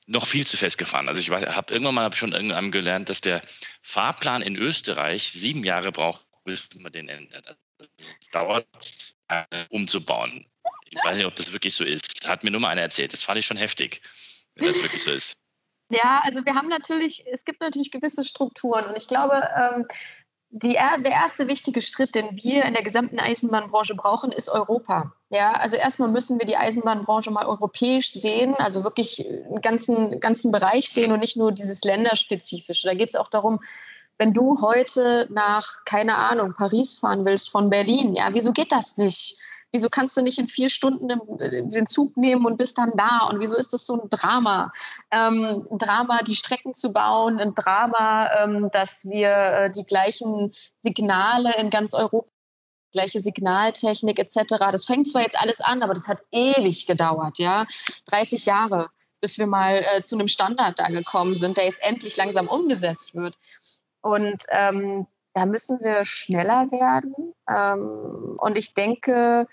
noch 0.05 0.25
viel 0.25 0.45
zu 0.45 0.57
festgefahren? 0.57 1.07
Also 1.07 1.21
ich 1.21 1.29
habe 1.29 1.73
irgendwann 1.73 1.95
mal 1.95 2.05
hab 2.05 2.15
schon 2.15 2.33
irgendwann 2.33 2.71
gelernt, 2.71 3.09
dass 3.09 3.21
der 3.21 3.41
Fahrplan 3.81 4.41
in 4.41 4.55
Österreich 4.55 5.23
sieben 5.23 5.63
Jahre 5.63 5.91
braucht, 5.91 6.25
bis 6.45 6.69
man 6.75 6.91
den 6.91 7.09
ändert. 7.09 7.57
Es 7.97 8.17
dauert, 8.31 8.65
äh, 9.27 9.43
umzubauen. 9.69 10.47
Ich 10.89 10.97
weiß 11.03 11.17
nicht, 11.17 11.27
ob 11.27 11.35
das 11.35 11.51
wirklich 11.51 11.75
so 11.75 11.83
ist. 11.83 12.27
Hat 12.27 12.43
mir 12.43 12.51
nur 12.51 12.61
mal 12.61 12.69
einer 12.69 12.81
erzählt. 12.81 13.13
Das 13.13 13.23
fand 13.23 13.37
ich 13.37 13.45
schon 13.45 13.57
heftig, 13.57 14.01
wenn 14.55 14.65
das 14.65 14.81
wirklich 14.81 15.03
so 15.03 15.11
ist. 15.11 15.41
Ja, 15.89 16.21
also 16.23 16.43
wir 16.43 16.53
haben 16.53 16.67
natürlich, 16.67 17.25
es 17.31 17.45
gibt 17.45 17.61
natürlich 17.61 17.91
gewisse 17.91 18.23
Strukturen 18.23 18.85
und 18.85 18.97
ich 18.97 19.07
glaube, 19.07 19.47
ähm, 19.55 19.87
die, 20.49 20.73
der 20.73 21.11
erste 21.11 21.47
wichtige 21.47 21.81
Schritt, 21.81 22.15
den 22.15 22.37
wir 22.37 22.63
in 22.63 22.73
der 22.73 22.83
gesamten 22.83 23.19
Eisenbahnbranche 23.19 23.95
brauchen, 23.95 24.31
ist 24.31 24.49
Europa. 24.49 25.11
Ja, 25.29 25.51
also 25.51 25.75
erstmal 25.75 26.09
müssen 26.09 26.39
wir 26.39 26.45
die 26.45 26.55
Eisenbahnbranche 26.55 27.31
mal 27.31 27.45
europäisch 27.45 28.09
sehen, 28.09 28.55
also 28.55 28.83
wirklich 28.83 29.25
einen 29.27 29.61
ganzen, 29.61 30.19
ganzen 30.19 30.51
Bereich 30.51 30.89
sehen 30.89 31.11
und 31.11 31.19
nicht 31.19 31.35
nur 31.35 31.51
dieses 31.51 31.83
länderspezifische. 31.83 32.87
Da 32.87 32.93
geht 32.93 33.09
es 33.09 33.15
auch 33.15 33.29
darum, 33.29 33.59
wenn 34.17 34.33
du 34.33 34.61
heute 34.61 35.27
nach, 35.29 35.83
keine 35.85 36.15
Ahnung, 36.15 36.53
Paris 36.57 36.97
fahren 36.97 37.25
willst 37.25 37.49
von 37.49 37.69
Berlin, 37.69 38.13
ja, 38.13 38.29
wieso 38.33 38.51
geht 38.51 38.71
das 38.71 38.97
nicht? 38.97 39.37
Wieso 39.71 39.89
kannst 39.89 40.15
du 40.15 40.21
nicht 40.21 40.39
in 40.39 40.47
vier 40.47 40.69
Stunden 40.69 41.09
den 41.09 41.85
Zug 41.85 42.15
nehmen 42.15 42.45
und 42.45 42.57
bist 42.57 42.77
dann 42.77 42.93
da? 42.95 43.27
Und 43.29 43.39
wieso 43.39 43.57
ist 43.57 43.73
das 43.73 43.85
so 43.85 44.01
ein 44.01 44.09
Drama? 44.09 44.71
Ähm, 45.11 45.67
ein 45.69 45.77
Drama, 45.77 46.21
die 46.23 46.35
Strecken 46.35 46.73
zu 46.73 46.93
bauen, 46.93 47.39
ein 47.39 47.53
Drama, 47.53 48.29
ähm, 48.43 48.69
dass 48.71 49.03
wir 49.05 49.29
äh, 49.29 49.71
die 49.71 49.83
gleichen 49.83 50.53
Signale 50.79 51.53
in 51.57 51.69
ganz 51.69 51.93
Europa 51.93 52.29
gleiche 52.93 53.21
Signaltechnik 53.21 54.17
etc. 54.17 54.55
Das 54.71 54.85
fängt 54.85 55.09
zwar 55.09 55.21
jetzt 55.21 55.37
alles 55.39 55.61
an, 55.61 55.83
aber 55.83 55.93
das 55.93 56.07
hat 56.07 56.21
ewig 56.31 56.87
gedauert, 56.87 57.37
ja, 57.37 57.67
30 58.05 58.45
Jahre, 58.45 58.89
bis 59.21 59.37
wir 59.37 59.45
mal 59.45 59.83
äh, 59.83 60.01
zu 60.01 60.15
einem 60.15 60.27
Standard 60.27 60.79
da 60.79 60.87
gekommen 60.87 61.35
sind, 61.35 61.57
der 61.57 61.65
jetzt 61.65 61.81
endlich 61.83 62.15
langsam 62.17 62.47
umgesetzt 62.47 63.13
wird. 63.13 63.35
Und 64.01 64.43
ähm, 64.49 65.05
da 65.37 65.45
müssen 65.45 65.79
wir 65.81 66.03
schneller 66.03 66.71
werden. 66.71 67.13
Ähm, 67.47 68.37
und 68.39 68.57
ich 68.57 68.73
denke, 68.73 69.45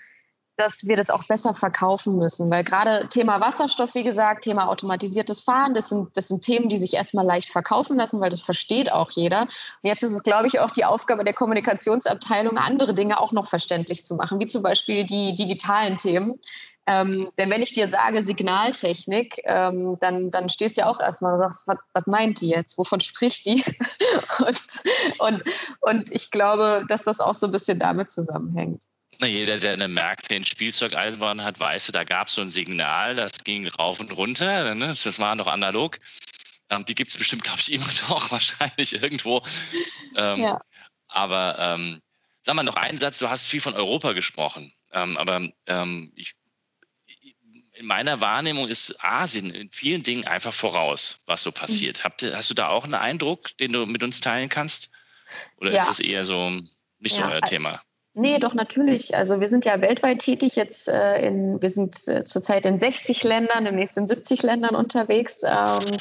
dass 0.57 0.87
wir 0.87 0.97
das 0.97 1.11
auch 1.11 1.25
besser 1.27 1.53
verkaufen 1.53 2.17
müssen. 2.17 2.49
Weil 2.49 2.63
gerade 2.63 3.07
Thema 3.09 3.39
Wasserstoff, 3.39 3.93
wie 3.93 4.03
gesagt, 4.03 4.45
Thema 4.45 4.67
automatisiertes 4.67 5.41
Fahren, 5.41 5.75
das 5.75 5.89
sind, 5.89 6.09
das 6.17 6.29
sind 6.29 6.43
Themen, 6.43 6.69
die 6.69 6.77
sich 6.77 6.95
erstmal 6.95 7.25
leicht 7.25 7.49
verkaufen 7.49 7.97
lassen, 7.97 8.19
weil 8.19 8.31
das 8.31 8.41
versteht 8.41 8.91
auch 8.91 9.11
jeder. 9.11 9.41
Und 9.41 9.49
jetzt 9.83 10.01
ist 10.01 10.13
es, 10.13 10.23
glaube 10.23 10.47
ich, 10.47 10.59
auch 10.59 10.71
die 10.71 10.85
Aufgabe 10.85 11.23
der 11.23 11.33
Kommunikationsabteilung, 11.35 12.57
andere 12.57 12.95
Dinge 12.95 13.19
auch 13.19 13.31
noch 13.31 13.47
verständlich 13.47 14.03
zu 14.03 14.15
machen, 14.15 14.39
wie 14.39 14.47
zum 14.47 14.63
Beispiel 14.63 15.03
die 15.03 15.35
digitalen 15.35 15.97
Themen. 15.97 16.39
Ähm, 16.87 17.31
denn 17.37 17.49
wenn 17.49 17.63
ich 17.63 17.73
dir 17.73 17.87
sage 17.87 18.23
Signaltechnik, 18.23 19.41
ähm, 19.45 19.97
dann, 20.01 20.29
dann 20.29 20.49
stehst 20.49 20.77
du 20.77 20.81
ja 20.81 20.87
auch 20.87 20.99
erstmal 20.99 21.33
und 21.33 21.39
sagst, 21.39 21.67
was, 21.67 21.77
was 21.93 22.05
meint 22.05 22.41
die 22.41 22.49
jetzt? 22.49 22.77
Wovon 22.77 23.01
spricht 23.01 23.45
die? 23.45 23.63
und, 24.39 24.83
und, 25.17 25.43
und 25.81 26.11
ich 26.11 26.29
glaube, 26.29 26.85
dass 26.87 27.03
das 27.03 27.19
auch 27.19 27.33
so 27.33 27.47
ein 27.47 27.51
bisschen 27.51 27.79
damit 27.79 28.11
zusammenhängt. 28.11 28.83
Na, 29.19 29.27
jeder, 29.27 29.57
der 29.57 29.73
eine 29.73 29.87
Märkte 29.87 30.35
in 30.35 30.43
Spielzeugeisenbahn 30.43 31.43
hat, 31.43 31.59
weiß, 31.59 31.87
da 31.87 32.03
gab 32.03 32.27
es 32.27 32.35
so 32.35 32.41
ein 32.41 32.49
Signal, 32.49 33.15
das 33.15 33.43
ging 33.43 33.67
rauf 33.67 33.99
und 33.99 34.11
runter. 34.11 34.75
Ne? 34.75 34.95
Das 35.03 35.19
war 35.19 35.35
noch 35.35 35.47
analog. 35.47 35.97
Ähm, 36.69 36.85
die 36.85 36.95
gibt 36.95 37.11
es 37.11 37.17
bestimmt, 37.17 37.43
glaube 37.43 37.61
ich, 37.61 37.71
immer 37.71 37.87
noch 38.09 38.31
wahrscheinlich 38.31 39.01
irgendwo. 39.01 39.41
Ähm, 40.15 40.41
ja. 40.41 40.61
Aber 41.07 41.57
ähm, 41.59 42.01
sag 42.41 42.55
mal 42.55 42.63
noch 42.63 42.75
einen 42.75 42.97
Satz, 42.97 43.19
du 43.19 43.29
hast 43.29 43.47
viel 43.47 43.61
von 43.61 43.73
Europa 43.73 44.13
gesprochen, 44.13 44.73
ähm, 44.91 45.17
aber 45.17 45.47
ähm, 45.67 46.11
ich, 46.15 46.35
in 47.75 47.85
meiner 47.85 48.21
Wahrnehmung 48.21 48.67
ist 48.67 48.95
Asien 49.03 49.49
in 49.51 49.69
vielen 49.69 50.03
Dingen 50.03 50.25
einfach 50.25 50.53
voraus, 50.53 51.19
was 51.25 51.43
so 51.43 51.51
passiert. 51.51 51.99
Mhm. 51.99 52.03
Habt, 52.03 52.23
hast 52.23 52.49
du 52.49 52.53
da 52.53 52.69
auch 52.69 52.83
einen 52.83 52.93
Eindruck, 52.93 53.55
den 53.57 53.73
du 53.73 53.85
mit 53.85 54.03
uns 54.03 54.21
teilen 54.21 54.49
kannst? 54.49 54.91
Oder 55.59 55.71
ja. 55.71 55.79
ist 55.79 55.89
das 55.89 55.99
eher 55.99 56.25
so 56.25 56.49
nicht 56.99 57.17
ja. 57.17 57.27
so 57.27 57.33
euer 57.33 57.41
Thema? 57.41 57.81
Nee, 58.17 58.39
doch 58.39 58.53
natürlich. 58.53 59.13
Also 59.13 59.41
wir 59.41 59.47
sind 59.47 59.65
ja 59.65 59.81
weltweit 59.81 60.19
tätig. 60.19 60.55
Jetzt 60.55 60.87
äh, 60.87 61.27
in, 61.27 61.61
wir 61.61 61.69
sind 61.69 62.07
äh, 62.07 62.23
zurzeit 62.23 62.65
in 62.65 62.77
60 62.77 63.21
Ländern, 63.23 63.65
demnächst 63.65 63.97
in 63.97 64.07
70 64.07 64.41
Ländern 64.41 64.73
unterwegs. 64.73 65.41
Ähm, 65.43 65.97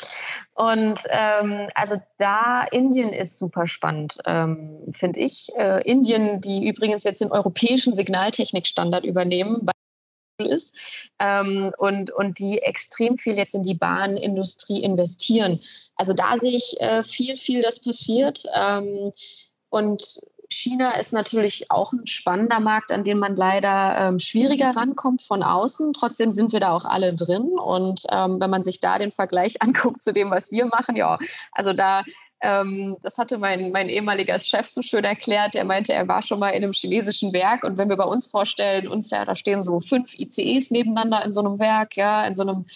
und 0.54 1.00
ähm, 1.08 1.68
also 1.74 2.00
da 2.18 2.62
Indien 2.70 3.12
ist 3.12 3.36
super 3.36 3.66
spannend, 3.66 4.18
ähm, 4.26 4.92
finde 4.96 5.18
ich. 5.18 5.48
Äh, 5.56 5.82
Indien, 5.90 6.40
die 6.40 6.68
übrigens 6.68 7.02
jetzt 7.02 7.20
den 7.20 7.32
europäischen 7.32 7.96
Signaltechnikstandard 7.96 9.04
übernehmen, 9.04 9.66
ist 10.38 10.74
ähm, 11.20 11.72
und, 11.78 12.10
und 12.10 12.38
die 12.38 12.58
extrem 12.58 13.18
viel 13.18 13.36
jetzt 13.36 13.54
in 13.54 13.62
die 13.62 13.74
Bahnindustrie 13.74 14.82
investieren. 14.82 15.60
Also 15.96 16.12
da 16.12 16.36
sehe 16.38 16.56
ich 16.56 16.76
äh, 16.80 17.04
viel, 17.04 17.36
viel, 17.36 17.62
das 17.62 17.80
passiert. 17.80 18.44
Ähm, 18.54 19.12
und 19.70 20.20
China 20.48 20.92
ist 20.92 21.12
natürlich 21.12 21.70
auch 21.70 21.92
ein 21.92 22.06
spannender 22.06 22.60
Markt, 22.60 22.92
an 22.92 23.04
den 23.04 23.18
man 23.18 23.36
leider 23.36 23.96
ähm, 23.98 24.18
schwieriger 24.18 24.76
rankommt 24.76 25.22
von 25.22 25.42
außen. 25.42 25.92
Trotzdem 25.92 26.30
sind 26.30 26.52
wir 26.52 26.60
da 26.60 26.72
auch 26.72 26.84
alle 26.84 27.14
drin. 27.14 27.52
Und 27.58 28.02
ähm, 28.10 28.40
wenn 28.40 28.50
man 28.50 28.64
sich 28.64 28.80
da 28.80 28.98
den 28.98 29.12
Vergleich 29.12 29.56
anguckt 29.62 30.02
zu 30.02 30.12
dem, 30.12 30.30
was 30.30 30.50
wir 30.50 30.66
machen, 30.66 30.96
ja, 30.96 31.18
also 31.52 31.72
da, 31.72 32.02
ähm, 32.44 32.98
das 33.02 33.16
hatte 33.16 33.38
mein, 33.38 33.72
mein 33.72 33.88
ehemaliger 33.88 34.38
Chef 34.38 34.68
so 34.68 34.82
schön 34.82 35.02
erklärt. 35.02 35.54
Er 35.54 35.64
meinte, 35.64 35.94
er 35.94 36.06
war 36.06 36.20
schon 36.20 36.38
mal 36.38 36.50
in 36.50 36.62
einem 36.62 36.74
chinesischen 36.74 37.32
Werk. 37.32 37.64
Und 37.64 37.78
wenn 37.78 37.88
wir 37.88 37.96
bei 37.96 38.04
uns 38.04 38.26
vorstellen, 38.26 38.86
uns 38.86 39.10
ja, 39.10 39.24
da 39.24 39.34
stehen 39.34 39.62
so 39.62 39.80
fünf 39.80 40.12
ICEs 40.12 40.70
nebeneinander 40.70 41.24
in 41.24 41.32
so 41.32 41.40
einem 41.40 41.58
Werk, 41.58 41.96
ja, 41.96 42.26
in 42.26 42.34
so 42.34 42.42
einem, 42.42 42.66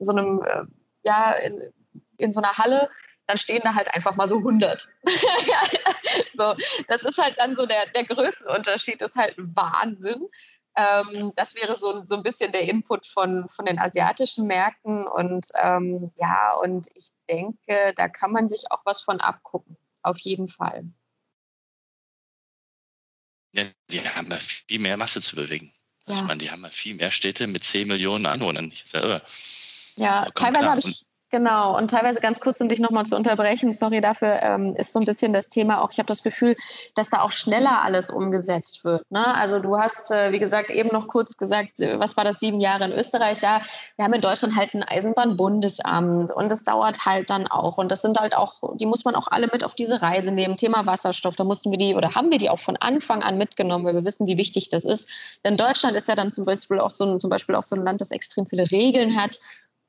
in 0.00 0.06
so 0.06 0.12
einem, 0.12 0.42
äh, 0.42 0.64
ja, 1.04 1.32
in, 1.34 1.72
in 2.18 2.32
so 2.32 2.40
einer 2.40 2.58
Halle 2.58 2.90
dann 3.28 3.38
stehen 3.38 3.62
da 3.62 3.74
halt 3.74 3.88
einfach 3.94 4.16
mal 4.16 4.28
so 4.28 4.38
100. 4.38 4.88
so, 6.36 6.54
das 6.88 7.02
ist 7.04 7.18
halt 7.18 7.36
dann 7.38 7.54
so 7.56 7.66
der, 7.66 7.86
der 7.94 8.04
Größenunterschied, 8.04 9.00
ist 9.00 9.14
halt 9.14 9.36
Wahnsinn. 9.38 10.28
Ähm, 10.76 11.32
das 11.36 11.54
wäre 11.54 11.76
so, 11.78 12.02
so 12.04 12.16
ein 12.16 12.24
bisschen 12.24 12.50
der 12.50 12.62
Input 12.68 13.06
von, 13.06 13.48
von 13.54 13.64
den 13.64 13.78
asiatischen 13.78 14.46
Märkten. 14.46 15.06
Und 15.06 15.46
ähm, 15.62 16.10
ja, 16.16 16.54
und 16.62 16.88
ich 16.94 17.08
denke, 17.32 17.94
da 17.96 18.08
kann 18.08 18.32
man 18.32 18.48
sich 18.48 18.64
auch 18.70 18.84
was 18.84 19.00
von 19.00 19.20
abgucken. 19.20 19.76
Auf 20.02 20.18
jeden 20.18 20.48
Fall. 20.48 20.84
Ja, 23.52 23.64
die 23.90 24.00
haben 24.00 24.30
ja 24.30 24.38
viel 24.38 24.78
mehr 24.78 24.96
Masse 24.96 25.20
zu 25.20 25.36
bewegen. 25.36 25.72
Also 26.04 26.18
ja. 26.18 26.24
ich 26.24 26.26
meine, 26.26 26.38
die 26.38 26.50
haben 26.50 26.62
ja 26.62 26.70
viel 26.70 26.94
mehr 26.94 27.10
Städte 27.10 27.46
mit 27.46 27.64
10 27.64 27.88
Millionen 27.88 28.26
Anwohnern. 28.26 28.70
Ich 28.72 28.84
selber. 28.84 29.22
Ja, 29.96 30.30
teilweise 30.30 30.70
habe 30.70 30.80
ich, 30.80 31.04
Genau, 31.32 31.78
und 31.78 31.90
teilweise 31.90 32.20
ganz 32.20 32.40
kurz, 32.40 32.60
um 32.60 32.68
dich 32.68 32.78
nochmal 32.78 33.06
zu 33.06 33.16
unterbrechen, 33.16 33.72
sorry 33.72 34.02
dafür, 34.02 34.42
ähm, 34.42 34.76
ist 34.76 34.92
so 34.92 34.98
ein 34.98 35.06
bisschen 35.06 35.32
das 35.32 35.48
Thema 35.48 35.80
auch, 35.80 35.90
ich 35.90 35.96
habe 35.96 36.06
das 36.06 36.22
Gefühl, 36.22 36.56
dass 36.94 37.08
da 37.08 37.22
auch 37.22 37.32
schneller 37.32 37.80
alles 37.80 38.10
umgesetzt 38.10 38.84
wird. 38.84 39.10
Ne? 39.10 39.34
Also 39.34 39.58
du 39.58 39.78
hast, 39.78 40.10
äh, 40.10 40.32
wie 40.32 40.38
gesagt, 40.38 40.70
eben 40.70 40.90
noch 40.92 41.08
kurz 41.08 41.38
gesagt, 41.38 41.80
äh, 41.80 41.98
was 41.98 42.18
war 42.18 42.24
das, 42.24 42.38
sieben 42.38 42.60
Jahre 42.60 42.84
in 42.84 42.92
Österreich? 42.92 43.40
Ja, 43.40 43.62
wir 43.96 44.04
haben 44.04 44.12
in 44.12 44.20
Deutschland 44.20 44.56
halt 44.56 44.74
ein 44.74 44.82
Eisenbahnbundesamt 44.82 46.32
und 46.32 46.50
das 46.50 46.64
dauert 46.64 47.06
halt 47.06 47.30
dann 47.30 47.46
auch. 47.46 47.78
Und 47.78 47.90
das 47.90 48.02
sind 48.02 48.20
halt 48.20 48.36
auch, 48.36 48.76
die 48.76 48.84
muss 48.84 49.06
man 49.06 49.14
auch 49.14 49.28
alle 49.28 49.48
mit 49.50 49.64
auf 49.64 49.74
diese 49.74 50.02
Reise 50.02 50.32
nehmen. 50.32 50.58
Thema 50.58 50.84
Wasserstoff, 50.84 51.36
da 51.36 51.44
mussten 51.44 51.70
wir 51.70 51.78
die 51.78 51.94
oder 51.94 52.14
haben 52.14 52.30
wir 52.30 52.36
die 52.36 52.50
auch 52.50 52.60
von 52.60 52.76
Anfang 52.76 53.22
an 53.22 53.38
mitgenommen, 53.38 53.86
weil 53.86 53.94
wir 53.94 54.04
wissen, 54.04 54.26
wie 54.26 54.36
wichtig 54.36 54.68
das 54.68 54.84
ist. 54.84 55.08
Denn 55.46 55.56
Deutschland 55.56 55.96
ist 55.96 56.08
ja 56.08 56.14
dann 56.14 56.30
zum 56.30 56.44
Beispiel 56.44 56.78
auch 56.78 56.90
so 56.90 57.06
ein, 57.06 57.18
zum 57.18 57.30
Beispiel 57.30 57.54
auch 57.54 57.62
so 57.62 57.74
ein 57.74 57.82
Land, 57.82 58.02
das 58.02 58.10
extrem 58.10 58.44
viele 58.44 58.70
Regeln 58.70 59.16
hat 59.16 59.38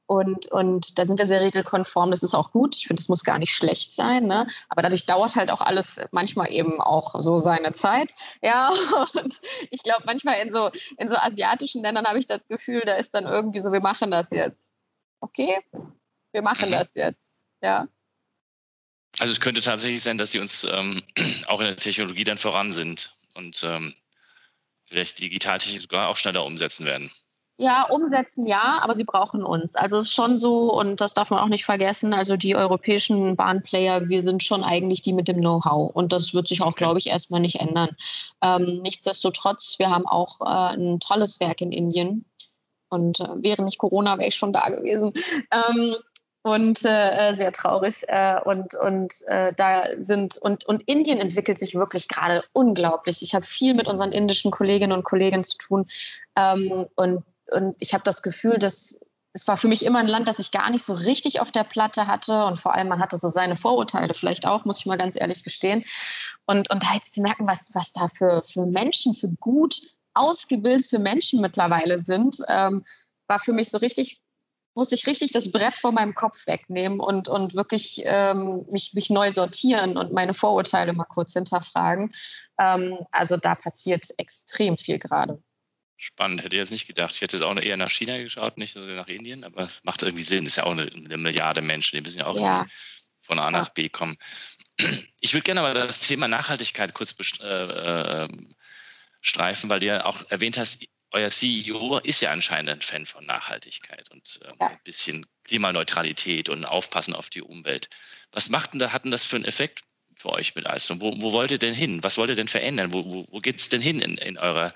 und, 0.06 0.52
und 0.52 0.98
da 1.00 1.06
sind 1.06 1.18
wir 1.18 1.28
sehr 1.28 1.42
regelkonform. 1.42 2.12
Das 2.12 2.24
ist 2.24 2.34
auch 2.34 2.52
gut. 2.52 2.76
Ich 2.76 2.88
finde, 2.88 3.00
das 3.02 3.10
muss 3.10 3.24
gar 3.24 3.40
nicht 3.40 3.54
schlecht 3.54 3.94
sein. 3.94 4.28
Ne? 4.28 4.48
Aber 4.70 4.82
dadurch 4.82 5.06
dauert 5.06 5.36
halt 5.36 5.50
auch 5.50 5.62
alles 5.62 6.02
manchmal 6.12 6.52
eben 6.52 6.82
auch 6.82 7.22
so 7.22 7.38
seine 7.38 7.74
Zeit. 7.74 8.14
Ja, 8.42 8.70
und 9.14 9.40
ich 9.72 9.82
glaube, 9.84 10.04
manchmal 10.06 10.42
in 10.42 10.52
so, 10.52 10.72
in 10.98 11.10
so 11.10 11.16
asiatischen 11.16 11.82
Ländern 11.82 12.06
habe 12.06 12.20
ich 12.20 12.28
das 12.28 12.46
Gefühl, 12.48 12.82
da 12.86 12.96
ist 12.96 13.14
dann 13.14 13.26
irgendwie 13.26 13.60
so, 13.60 13.72
wir 13.72 13.82
machen 13.82 14.12
das 14.12 14.28
jetzt. 14.32 14.72
Okay, 15.22 15.60
wir 16.34 16.42
machen 16.42 16.68
mhm. 16.68 16.74
das 16.74 16.90
jetzt. 16.96 17.20
Ja. 17.62 17.88
Also 19.20 19.32
es 19.32 19.40
könnte 19.40 19.62
tatsächlich 19.62 20.04
sein, 20.04 20.18
dass 20.18 20.32
sie 20.32 20.40
uns 20.40 20.66
ähm, 20.66 21.02
auch 21.48 21.62
in 21.62 21.68
der 21.68 21.78
Technologie 21.78 22.26
dann 22.26 22.38
voran 22.38 22.74
sind 22.74 23.16
und 23.36 23.64
ähm, 23.64 23.96
vielleicht 24.86 25.22
Digitaltechnik 25.22 25.82
sogar 25.82 26.10
auch 26.10 26.18
schneller 26.18 26.44
umsetzen 26.44 26.86
werden. 26.86 27.10
Ja, 27.58 27.84
umsetzen 27.88 28.48
ja, 28.48 28.80
aber 28.82 28.96
sie 28.96 29.04
brauchen 29.04 29.44
uns. 29.44 29.76
Also 29.76 29.98
es 29.98 30.06
ist 30.06 30.14
schon 30.14 30.40
so, 30.40 30.74
und 30.74 31.00
das 31.02 31.14
darf 31.14 31.30
man 31.30 31.40
auch 31.40 31.48
nicht 31.48 31.66
vergessen, 31.66 32.12
also 32.12 32.36
die 32.36 32.56
europäischen 32.56 33.36
Bahnplayer, 33.36 34.10
wir 34.10 34.22
sind 34.24 34.44
schon 34.44 34.64
eigentlich 34.64 35.04
die 35.04 35.14
mit 35.14 35.28
dem 35.28 35.38
Know-how. 35.38 35.94
Und 35.94 36.12
das 36.14 36.34
wird 36.34 36.48
sich 36.48 36.62
auch, 36.62 36.76
glaube 36.76 36.98
ich, 36.98 37.08
erstmal 37.08 37.42
nicht 37.42 37.60
ändern. 37.60 37.96
Ähm, 38.42 38.82
nichtsdestotrotz, 38.82 39.76
wir 39.78 39.92
haben 39.92 40.08
auch 40.08 40.42
äh, 40.42 40.76
ein 40.76 41.00
tolles 41.00 41.40
Werk 41.40 41.62
in 41.62 41.72
Indien. 41.72 42.26
Und 42.90 43.20
äh, 43.20 43.44
wäre 43.44 43.64
nicht 43.64 43.78
Corona, 43.78 44.18
wäre 44.18 44.30
ich 44.30 44.36
schon 44.36 44.54
da 44.54 44.70
gewesen. 44.70 45.14
Ähm, 45.52 45.96
und 46.44 46.84
äh, 46.86 47.32
äh, 47.32 47.36
sehr 47.38 47.54
traurig. 47.54 48.04
Äh, 48.08 48.40
und 48.44 48.76
und 48.76 49.14
äh, 49.28 49.54
da 49.56 49.84
sind 50.02 50.38
und 50.38 50.66
und 50.66 50.84
Indien 50.84 51.20
entwickelt 51.20 51.60
sich 51.60 51.76
wirklich 51.76 52.08
gerade 52.10 52.44
unglaublich. 52.52 53.22
Ich 53.22 53.34
habe 53.34 53.46
viel 53.46 53.74
mit 53.74 53.88
unseren 53.88 54.12
indischen 54.12 54.52
Kolleginnen 54.52 54.92
und 54.92 55.04
Kollegen 55.04 55.44
zu 55.44 55.58
tun 55.58 55.88
ähm, 56.36 56.88
und 56.96 57.24
und 57.54 57.76
ich 57.80 57.94
habe 57.94 58.04
das 58.04 58.22
Gefühl, 58.22 58.58
dass 58.58 59.00
es 59.34 59.48
war 59.48 59.58
für 59.58 59.68
mich 59.68 59.84
immer 59.84 60.00
ein 60.00 60.08
Land, 60.08 60.28
das 60.28 60.38
ich 60.38 60.52
gar 60.52 60.70
nicht 60.70 60.86
so 60.86 60.94
richtig 60.94 61.42
auf 61.42 61.52
der 61.52 61.64
Platte 61.64 62.06
hatte. 62.06 62.46
Und 62.46 62.60
vor 62.60 62.74
allem, 62.74 62.88
man 62.88 63.00
hatte 63.00 63.18
so 63.18 63.30
seine 63.30 63.58
Vorurteile 63.58 64.14
vielleicht 64.14 64.46
auch, 64.46 64.64
muss 64.64 64.80
ich 64.80 64.86
mal 64.86 64.98
ganz 64.98 65.16
ehrlich 65.16 65.44
gestehen. 65.44 65.84
Und, 66.46 66.70
und 66.70 66.84
da 66.84 66.94
jetzt 66.94 67.14
zu 67.14 67.22
merken, 67.22 67.48
was, 67.48 67.72
was 67.74 67.92
da 67.92 68.08
für, 68.08 68.44
für 68.54 68.66
Menschen, 68.68 69.16
für 69.16 69.30
gut 69.30 69.76
ausgebildete 70.14 71.00
Menschen 71.00 71.42
mittlerweile 71.42 71.98
sind, 71.98 72.38
ähm, 72.48 72.86
war 73.28 73.40
für 73.40 73.54
mich 73.54 73.72
so 73.72 73.80
richtig, 73.80 74.22
musste 74.76 74.94
ich 74.94 75.08
richtig 75.08 75.32
das 75.32 75.52
Brett 75.52 75.80
vor 75.80 75.92
meinem 75.92 76.14
Kopf 76.14 76.46
wegnehmen 76.46 77.00
und, 77.00 77.28
und 77.28 77.56
wirklich 77.56 78.02
ähm, 78.06 78.68
mich, 78.70 78.94
mich 78.94 79.10
neu 79.10 79.32
sortieren 79.32 79.98
und 79.98 80.14
meine 80.14 80.36
Vorurteile 80.36 80.94
mal 80.94 81.06
kurz 81.06 81.34
hinterfragen. 81.34 82.14
Ähm, 82.60 83.00
also 83.12 83.38
da 83.38 83.56
passiert 83.56 84.06
extrem 84.18 84.78
viel 84.78 85.00
gerade. 85.00 85.42
Spannend, 85.98 86.44
hätte 86.44 86.56
ich 86.56 86.60
jetzt 86.60 86.72
nicht 86.72 86.88
gedacht. 86.88 87.14
Ich 87.16 87.22
hätte 87.22 87.38
jetzt 87.38 87.44
auch 87.44 87.56
eher 87.56 87.78
nach 87.78 87.92
China 87.92 88.18
geschaut, 88.18 88.58
nicht 88.58 88.76
nach 88.76 89.08
Indien, 89.08 89.44
aber 89.44 89.64
es 89.64 89.84
macht 89.84 90.04
irgendwie 90.04 90.24
Sinn. 90.24 90.46
Es 90.46 90.54
ist 90.54 90.56
ja 90.58 90.64
auch 90.64 90.72
eine, 90.72 90.92
eine 90.92 91.18
Milliarde 91.18 91.62
Menschen, 91.62 91.96
die 91.96 92.02
müssen 92.02 92.20
ja 92.20 92.26
auch 92.26 92.36
ja. 92.36 92.66
von 93.22 93.40
A 93.40 93.52
nach 93.52 93.70
B 93.70 93.90
kommen. 93.90 94.18
Ich 95.22 95.34
würde 95.34 95.44
gerne 95.44 95.62
aber 95.62 95.74
das 95.74 96.02
Thema 96.02 96.28
Nachhaltigkeit 96.28 96.94
kurz 96.94 97.16
äh, 97.42 97.46
äh, 97.46 98.28
streifen, 99.22 99.70
weil 99.70 99.80
du 99.80 99.86
ja 99.86 100.06
auch 100.06 100.30
erwähnt 100.30 100.58
hast, 100.58 100.86
euer 101.14 101.30
CEO 101.30 102.00
ist 102.00 102.22
ja 102.22 102.32
anscheinend 102.32 102.70
ein 102.70 102.82
Fan 102.82 103.06
von 103.06 103.26
Nachhaltigkeit 103.26 104.10
und 104.12 104.40
äh, 104.44 104.48
ja. 104.60 104.68
ein 104.68 104.80
bisschen 104.84 105.26
Klimaneutralität 105.44 106.50
und 106.50 106.66
Aufpassen 106.66 107.14
auf 107.14 107.30
die 107.30 107.44
Umwelt. 107.44 107.90
Was 108.32 108.50
macht 108.50 108.74
denn 108.74 108.80
da, 108.80 108.92
hat 108.92 109.06
denn 109.06 109.12
das 109.12 109.24
für 109.24 109.36
einen 109.36 109.46
Effekt 109.46 109.84
für 110.16 110.30
euch 110.30 110.56
mit 110.56 110.66
Alstom? 110.66 111.00
Wo, 111.02 111.14
wo 111.22 111.32
wollt 111.32 111.52
ihr 111.52 111.60
denn 111.60 111.76
hin? 111.76 112.04
Was 112.04 112.18
wollt 112.18 112.32
ihr 112.32 112.36
denn 112.36 112.48
verändern? 112.48 112.94
Wo, 112.94 113.06
wo, 113.06 113.28
wo 113.30 113.40
geht 113.40 113.60
es 113.60 113.70
denn 113.70 113.82
hin 113.82 114.02
in, 114.02 114.18
in 114.18 114.38
eurer 114.38 114.74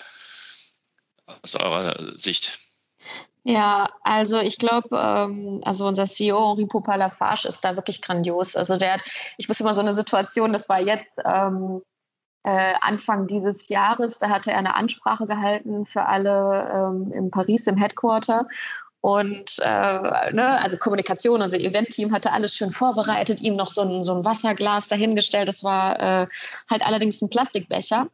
aus 1.42 1.56
eurer 1.56 2.18
Sicht? 2.18 2.60
Ja, 3.44 3.88
also 4.04 4.40
ich 4.40 4.58
glaube, 4.58 4.90
ähm, 4.92 5.62
also 5.64 5.88
unser 5.88 6.06
CEO 6.06 6.50
Henri 6.50 6.66
Popalafage 6.66 7.48
ist 7.48 7.62
da 7.62 7.76
wirklich 7.76 8.02
grandios. 8.02 8.58
Also 8.58 8.76
der 8.76 8.96
hat, 8.96 9.02
ich 9.38 9.48
wusste 9.48 9.64
immer 9.64 9.74
so 9.74 9.80
eine 9.80 9.94
Situation, 9.94 10.52
das 10.52 10.68
war 10.68 10.82
jetzt 10.82 11.18
ähm, 11.24 11.82
äh, 12.44 12.74
Anfang 12.82 13.28
dieses 13.28 13.70
Jahres, 13.70 14.20
da 14.20 14.30
hatte 14.30 14.52
er 14.52 14.58
eine 14.58 14.76
Ansprache 14.76 15.28
gehalten 15.28 15.86
für 15.86 16.06
alle 16.06 16.70
ähm, 16.74 17.12
in 17.14 17.32
Paris 17.32 17.68
im 17.68 17.78
Headquarter. 17.78 18.48
Und 19.00 19.60
äh, 19.60 20.34
ne, 20.34 20.60
also 20.62 20.78
Kommunikation, 20.78 21.42
unser 21.42 21.58
Event-Team 21.58 22.12
hatte 22.12 22.34
alles 22.34 22.54
schön 22.54 22.72
vorbereitet, 22.72 23.40
ihm 23.40 23.56
noch 23.56 23.72
so 23.72 23.82
ein, 23.82 24.04
so 24.04 24.14
ein 24.14 24.26
Wasserglas 24.26 24.90
dahingestellt. 24.90 25.48
Das 25.48 25.64
war 25.64 26.00
äh, 26.00 26.28
halt 26.70 26.82
allerdings 26.86 27.22
ein 27.22 27.30
Plastikbecher. 27.30 28.08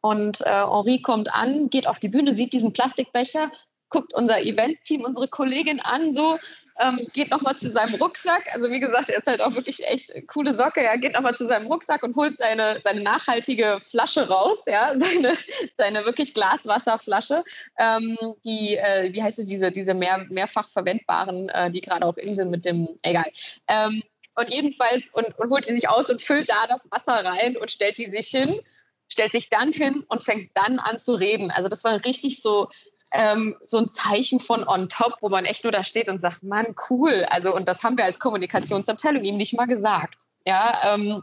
Und 0.00 0.40
äh, 0.42 0.50
Henri 0.50 1.02
kommt 1.02 1.32
an, 1.32 1.70
geht 1.70 1.86
auf 1.86 1.98
die 1.98 2.08
Bühne, 2.08 2.36
sieht 2.36 2.52
diesen 2.52 2.72
Plastikbecher, 2.72 3.50
guckt 3.90 4.14
unser 4.14 4.40
Events-Team, 4.40 5.02
unsere 5.02 5.28
Kollegin 5.28 5.80
an, 5.80 6.12
so, 6.12 6.38
ähm, 6.80 7.08
geht 7.12 7.30
nochmal 7.30 7.56
zu 7.56 7.70
seinem 7.70 7.94
Rucksack. 7.94 8.54
Also 8.54 8.70
wie 8.70 8.80
gesagt, 8.80 9.08
er 9.08 9.18
ist 9.18 9.26
halt 9.26 9.40
auch 9.40 9.54
wirklich 9.54 9.86
echt 9.86 10.12
coole 10.28 10.54
Socke. 10.54 10.80
Er 10.80 10.98
geht 10.98 11.14
nochmal 11.14 11.34
zu 11.34 11.46
seinem 11.46 11.66
Rucksack 11.66 12.02
und 12.02 12.16
holt 12.16 12.36
seine, 12.38 12.80
seine 12.84 13.02
nachhaltige 13.02 13.80
Flasche 13.80 14.28
raus, 14.28 14.62
ja, 14.66 14.94
seine, 14.98 15.36
seine 15.76 16.04
wirklich 16.04 16.34
Glaswasserflasche. 16.34 17.42
Ähm, 17.78 18.16
die, 18.44 18.76
äh, 18.76 19.12
wie 19.12 19.22
heißt 19.22 19.38
es, 19.38 19.46
diese, 19.46 19.72
diese 19.72 19.94
mehr, 19.94 20.26
mehrfach 20.28 20.68
verwendbaren, 20.68 21.48
äh, 21.48 21.70
die 21.70 21.80
gerade 21.80 22.06
auch 22.06 22.16
in 22.16 22.34
sind 22.34 22.50
mit 22.50 22.64
dem, 22.64 22.88
egal. 23.02 23.30
Ähm, 23.66 24.02
und 24.36 24.50
jedenfalls 24.50 25.10
und, 25.12 25.36
und 25.38 25.50
holt 25.50 25.68
die 25.68 25.74
sich 25.74 25.88
aus 25.88 26.10
und 26.10 26.22
füllt 26.22 26.48
da 26.48 26.66
das 26.68 26.88
Wasser 26.92 27.24
rein 27.24 27.56
und 27.56 27.72
stellt 27.72 27.98
die 27.98 28.08
sich 28.08 28.28
hin, 28.28 28.60
stellt 29.08 29.32
sich 29.32 29.48
dann 29.48 29.72
hin 29.72 30.04
und 30.08 30.22
fängt 30.22 30.50
dann 30.54 30.78
an 30.78 30.98
zu 30.98 31.14
reden. 31.14 31.50
Also 31.50 31.68
das 31.68 31.84
war 31.84 32.04
richtig 32.04 32.42
so, 32.42 32.68
ähm, 33.12 33.56
so 33.64 33.78
ein 33.78 33.88
Zeichen 33.88 34.40
von 34.40 34.66
on 34.66 34.88
top, 34.88 35.16
wo 35.20 35.28
man 35.28 35.44
echt 35.44 35.64
nur 35.64 35.72
da 35.72 35.84
steht 35.84 36.08
und 36.08 36.20
sagt, 36.20 36.42
Mann, 36.42 36.74
cool. 36.90 37.26
Also, 37.30 37.54
und 37.54 37.66
das 37.66 37.82
haben 37.82 37.96
wir 37.96 38.04
als 38.04 38.18
Kommunikationsabteilung 38.18 39.24
ihm 39.24 39.36
nicht 39.36 39.54
mal 39.54 39.66
gesagt. 39.66 40.16
Ja, 40.46 40.94
ähm, 40.94 41.22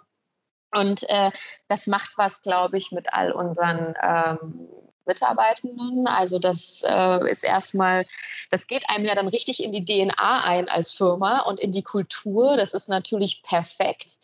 und 0.72 1.08
äh, 1.10 1.32
das 1.68 1.88
macht 1.88 2.18
was, 2.18 2.42
glaube 2.42 2.78
ich, 2.78 2.92
mit 2.92 3.14
all 3.14 3.32
unseren 3.32 3.94
ähm, 4.02 4.68
Mitarbeitenden. 5.06 6.08
Also 6.08 6.40
das 6.40 6.84
äh, 6.86 7.30
ist 7.30 7.44
erstmal, 7.44 8.06
das 8.50 8.68
geht 8.68 8.90
einem 8.90 9.06
ja 9.06 9.16
dann 9.16 9.28
richtig 9.28 9.64
in 9.64 9.72
die 9.72 9.86
DNA 9.86 10.44
ein 10.44 10.68
als 10.68 10.92
Firma 10.92 11.42
und 11.42 11.60
in 11.60 11.72
die 11.72 11.84
Kultur. 11.84 12.58
Das 12.58 12.74
ist 12.74 12.90
natürlich 12.90 13.42
perfekt. 13.44 14.18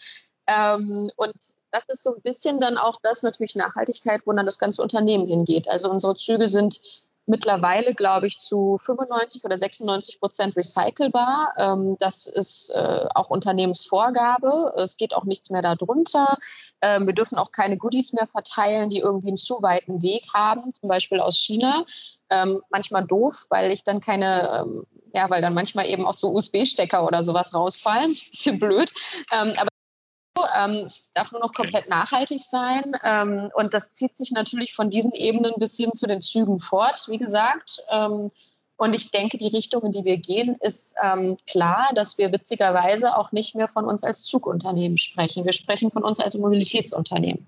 Ähm, 0.48 1.10
und 1.16 1.34
das 1.72 1.86
ist 1.88 2.04
so 2.04 2.16
ein 2.16 2.22
bisschen 2.22 2.60
dann 2.60 2.78
auch 2.78 3.00
das 3.02 3.24
natürlich 3.24 3.56
Nachhaltigkeit, 3.56 4.22
wo 4.26 4.34
dann 4.34 4.46
das 4.46 4.60
ganze 4.60 4.82
Unternehmen 4.82 5.28
hingeht. 5.28 5.68
Also 5.70 5.90
unsere 5.90 6.16
Züge 6.16 6.48
sind 6.48 6.82
mittlerweile, 7.26 7.94
glaube 7.94 8.28
ich, 8.28 8.38
zu 8.40 8.78
95 8.78 9.44
oder 9.44 9.58
96 9.58 10.20
Prozent 10.20 10.56
recycelbar. 10.56 11.54
Ähm, 11.58 11.96
das 12.00 12.26
ist 12.28 12.72
äh, 12.72 13.08
auch 13.16 13.30
Unternehmensvorgabe. 13.30 14.74
Es 14.76 14.98
geht 14.98 15.16
auch 15.16 15.24
nichts 15.24 15.50
mehr 15.50 15.62
darunter. 15.62 16.38
Ähm, 16.82 17.06
wir 17.06 17.14
dürfen 17.14 17.38
auch 17.38 17.52
keine 17.52 17.78
Goodies 17.78 18.14
mehr 18.14 18.28
verteilen, 18.28 18.90
die 18.90 19.00
irgendwie 19.00 19.30
einen 19.30 19.38
zu 19.38 19.62
weiten 19.62 20.02
Weg 20.02 20.26
haben, 20.34 20.74
zum 20.74 20.90
Beispiel 20.90 21.20
aus 21.20 21.38
China. 21.38 21.86
Ähm, 22.30 22.62
manchmal 22.70 23.06
doof, 23.06 23.46
weil 23.50 23.72
ich 23.72 23.84
dann 23.84 24.02
keine, 24.02 24.62
ähm, 24.62 24.86
ja, 25.14 25.30
weil 25.30 25.42
dann 25.42 25.54
manchmal 25.54 25.88
eben 25.88 26.06
auch 26.06 26.14
so 26.14 26.32
USB-Stecker 26.34 27.06
oder 27.06 27.24
sowas 27.24 27.54
rausfallen. 27.54 28.14
Bisschen 28.32 28.60
blöd. 28.60 28.92
Ähm, 29.32 29.54
aber 29.58 29.71
ähm, 30.65 30.84
es 30.86 31.12
darf 31.13 31.32
nur 31.32 31.41
noch 31.41 31.54
komplett 31.54 31.89
nachhaltig 31.89 32.41
sein. 32.43 32.95
Ähm, 33.04 33.50
und 33.56 33.74
das 33.74 33.93
zieht 33.93 34.15
sich 34.15 34.32
natürlich 34.32 34.74
von 34.74 34.89
diesen 34.89 35.12
Ebenen 35.12 35.54
bis 35.58 35.76
hin 35.78 35.93
zu 35.93 36.08
den 36.08 36.21
Zügen 36.21 36.60
fort, 36.60 37.06
wie 37.08 37.17
gesagt. 37.17 37.84
Ähm, 37.89 38.32
und 38.78 38.95
ich 38.95 39.12
denke, 39.12 39.38
die 39.38 39.47
Richtung, 39.47 39.84
in 39.84 39.91
die 39.91 40.06
wir 40.06 40.17
gehen, 40.17 40.56
ist 40.60 40.95
ähm, 41.04 41.38
klar, 41.45 41.91
dass 41.93 42.17
wir 42.17 42.32
witzigerweise 42.32 43.15
auch 43.15 43.32
nicht 43.32 43.54
mehr 43.54 43.67
von 43.67 43.86
uns 43.86 44.04
als 44.04 44.24
Zugunternehmen 44.24 44.97
sprechen. 44.97 45.45
Wir 45.45 45.54
sprechen 45.54 45.91
von 45.91 46.04
uns 46.04 46.19
als 46.19 46.36
Mobilitätsunternehmen. 46.36 47.45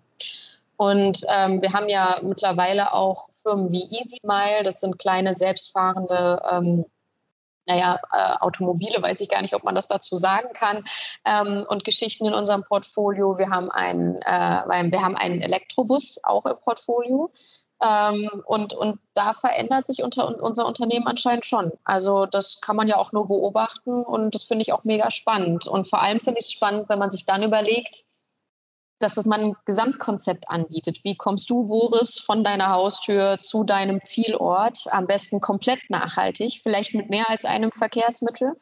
Und 0.78 1.26
ähm, 1.30 1.62
wir 1.62 1.74
haben 1.74 1.90
ja 1.90 2.20
mittlerweile 2.22 2.94
auch 2.94 3.30
Firmen 3.42 3.72
wie 3.72 3.84
EasyMile, 3.84 4.64
das 4.64 4.80
sind 4.80 5.00
kleine 5.00 5.34
selbstfahrende 5.34 6.42
ähm, 6.52 6.86
naja, 7.66 8.00
äh, 8.12 8.36
Automobile, 8.40 9.02
weiß 9.02 9.22
ich 9.22 9.30
gar 9.30 9.42
nicht, 9.42 9.56
ob 9.56 9.64
man 9.64 9.76
das 9.76 9.88
dazu 9.88 10.18
sagen 10.18 10.50
kann, 10.54 10.86
ähm, 11.26 11.66
und 11.70 11.84
Geschichten 11.84 12.26
in 12.26 12.34
unserem 12.34 12.64
Portfolio. 12.64 13.38
Wir 13.38 13.50
haben 13.50 13.70
einen, 13.72 14.18
äh, 14.18 14.92
wir 14.92 15.02
haben 15.02 15.16
einen 15.16 15.42
Elektrobus 15.42 16.20
auch 16.24 16.46
im 16.46 16.58
Portfolio. 16.64 17.32
Ähm, 17.84 18.44
und, 18.46 18.74
und 18.74 19.00
da 19.14 19.34
verändert 19.34 19.88
sich 19.88 20.04
unter, 20.04 20.42
unser 20.42 20.66
Unternehmen 20.66 21.06
anscheinend 21.06 21.46
schon. 21.46 21.72
Also 21.84 22.26
das 22.26 22.62
kann 22.62 22.76
man 22.76 22.88
ja 22.88 22.98
auch 22.98 23.12
nur 23.12 23.28
beobachten 23.28 24.06
und 24.06 24.34
das 24.34 24.44
finde 24.44 24.64
ich 24.64 24.72
auch 24.72 24.86
mega 24.86 25.12
spannend. 25.12 25.68
Und 25.68 25.90
vor 25.90 26.02
allem 26.02 26.20
finde 26.20 26.40
ich 26.40 26.46
es 26.46 26.52
spannend, 26.52 26.88
wenn 26.88 27.00
man 27.00 27.12
sich 27.12 27.26
dann 27.26 27.44
überlegt, 27.44 28.06
dass 29.00 29.18
es 29.18 29.26
man 29.26 29.42
ein 29.42 29.56
Gesamtkonzept 29.66 30.50
anbietet. 30.50 31.00
Wie 31.04 31.16
kommst 31.16 31.50
du, 31.50 31.68
Boris, 31.68 32.20
von 32.20 32.44
deiner 32.44 32.70
Haustür 32.70 33.38
zu 33.40 33.64
deinem 33.64 34.02
Zielort? 34.02 34.86
Am 34.92 35.08
besten 35.08 35.42
komplett 35.42 35.90
nachhaltig, 35.90 36.62
vielleicht 36.64 36.94
mit 36.94 37.10
mehr 37.10 37.30
als 37.30 37.46
einem 37.46 37.72
Verkehrsmittel. 37.72 38.54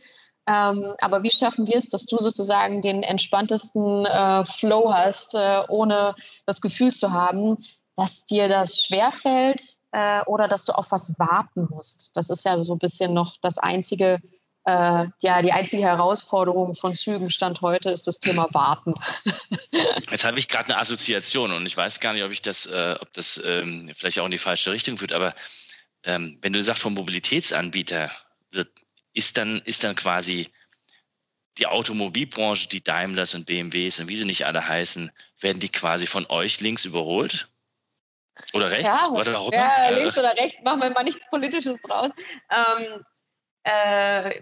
Ähm, 0.48 0.96
aber 1.00 1.24
wie 1.24 1.32
schaffen 1.32 1.68
wir 1.68 1.76
es, 1.76 1.90
dass 1.90 2.06
du 2.06 2.18
sozusagen 2.18 2.82
den 2.82 3.04
entspanntesten 3.04 4.06
äh, 4.06 4.46
Flow 4.46 4.92
hast, 4.92 5.36
äh, 5.36 5.62
ohne 5.70 6.16
das 6.46 6.62
Gefühl 6.62 6.92
zu 6.92 7.12
haben, 7.12 7.58
dass 7.96 8.26
dir 8.26 8.48
das 8.48 8.82
schwerfällt 8.82 9.78
äh, 9.92 10.24
oder 10.26 10.48
dass 10.48 10.66
du 10.66 10.74
auf 10.74 10.88
was 10.90 11.14
warten 11.20 11.68
musst? 11.70 12.12
Das 12.16 12.30
ist 12.30 12.44
ja 12.46 12.64
so 12.64 12.74
ein 12.74 12.80
bisschen 12.80 13.14
noch 13.14 13.38
das 13.42 13.60
einzige 13.60 14.20
äh, 14.66 15.08
ja, 15.20 15.42
die 15.42 15.52
einzige 15.52 15.84
Herausforderung 15.84 16.76
von 16.76 16.96
Zügen 16.96 17.32
Stand 17.32 17.62
heute 17.62 17.90
ist 17.90 18.06
das 18.06 18.20
Thema 18.20 18.48
Warten. 18.54 18.94
Jetzt 19.72 20.26
habe 20.26 20.38
ich 20.38 20.48
gerade 20.48 20.66
eine 20.66 20.80
Assoziation 20.80 21.52
und 21.52 21.66
ich 21.66 21.76
weiß 21.76 22.00
gar 22.00 22.14
nicht, 22.14 22.24
ob 22.24 22.32
ich 22.32 22.42
das, 22.42 22.68
äh, 22.68 22.96
ob 23.00 23.12
das 23.14 23.42
ähm, 23.44 23.92
vielleicht 23.96 24.20
auch 24.20 24.26
in 24.26 24.32
die 24.32 24.38
falsche 24.38 24.72
Richtung 24.72 24.98
führt, 24.98 25.14
aber 25.14 25.34
ähm, 26.04 26.38
wenn 26.42 26.54
du 26.54 26.62
sagst, 26.62 26.84
vom 26.84 26.94
Mobilitätsanbieter 26.94 28.12
wird, 28.52 28.70
ist 29.14 29.38
dann, 29.38 29.62
ist 29.66 29.84
dann 29.84 29.96
quasi 29.96 30.50
die 31.58 31.68
Automobilbranche, 31.68 32.70
die 32.70 32.84
Daimlers 32.84 33.36
und 33.36 33.46
BMWs 33.46 34.00
und 34.00 34.08
wie 34.08 34.16
sie 34.16 34.26
nicht 34.26 34.46
alle 34.46 34.68
heißen, 34.68 35.12
werden 35.40 35.60
die 35.60 35.70
quasi 35.70 36.08
von 36.08 36.26
euch 36.28 36.62
links 36.62 36.86
überholt? 36.86 37.48
Oder 38.54 38.72
rechts? 38.72 38.88
Ja, 38.88 39.10
oder 39.10 39.50
ja 39.52 39.90
links 39.90 40.18
oder 40.18 40.36
rechts, 40.36 40.62
machen 40.64 40.82
wir 40.82 40.90
mal 40.92 41.04
nichts 41.04 41.26
Politisches 41.30 41.80
draus. 41.82 42.12
Ähm, 42.50 43.04
äh, 43.64 44.42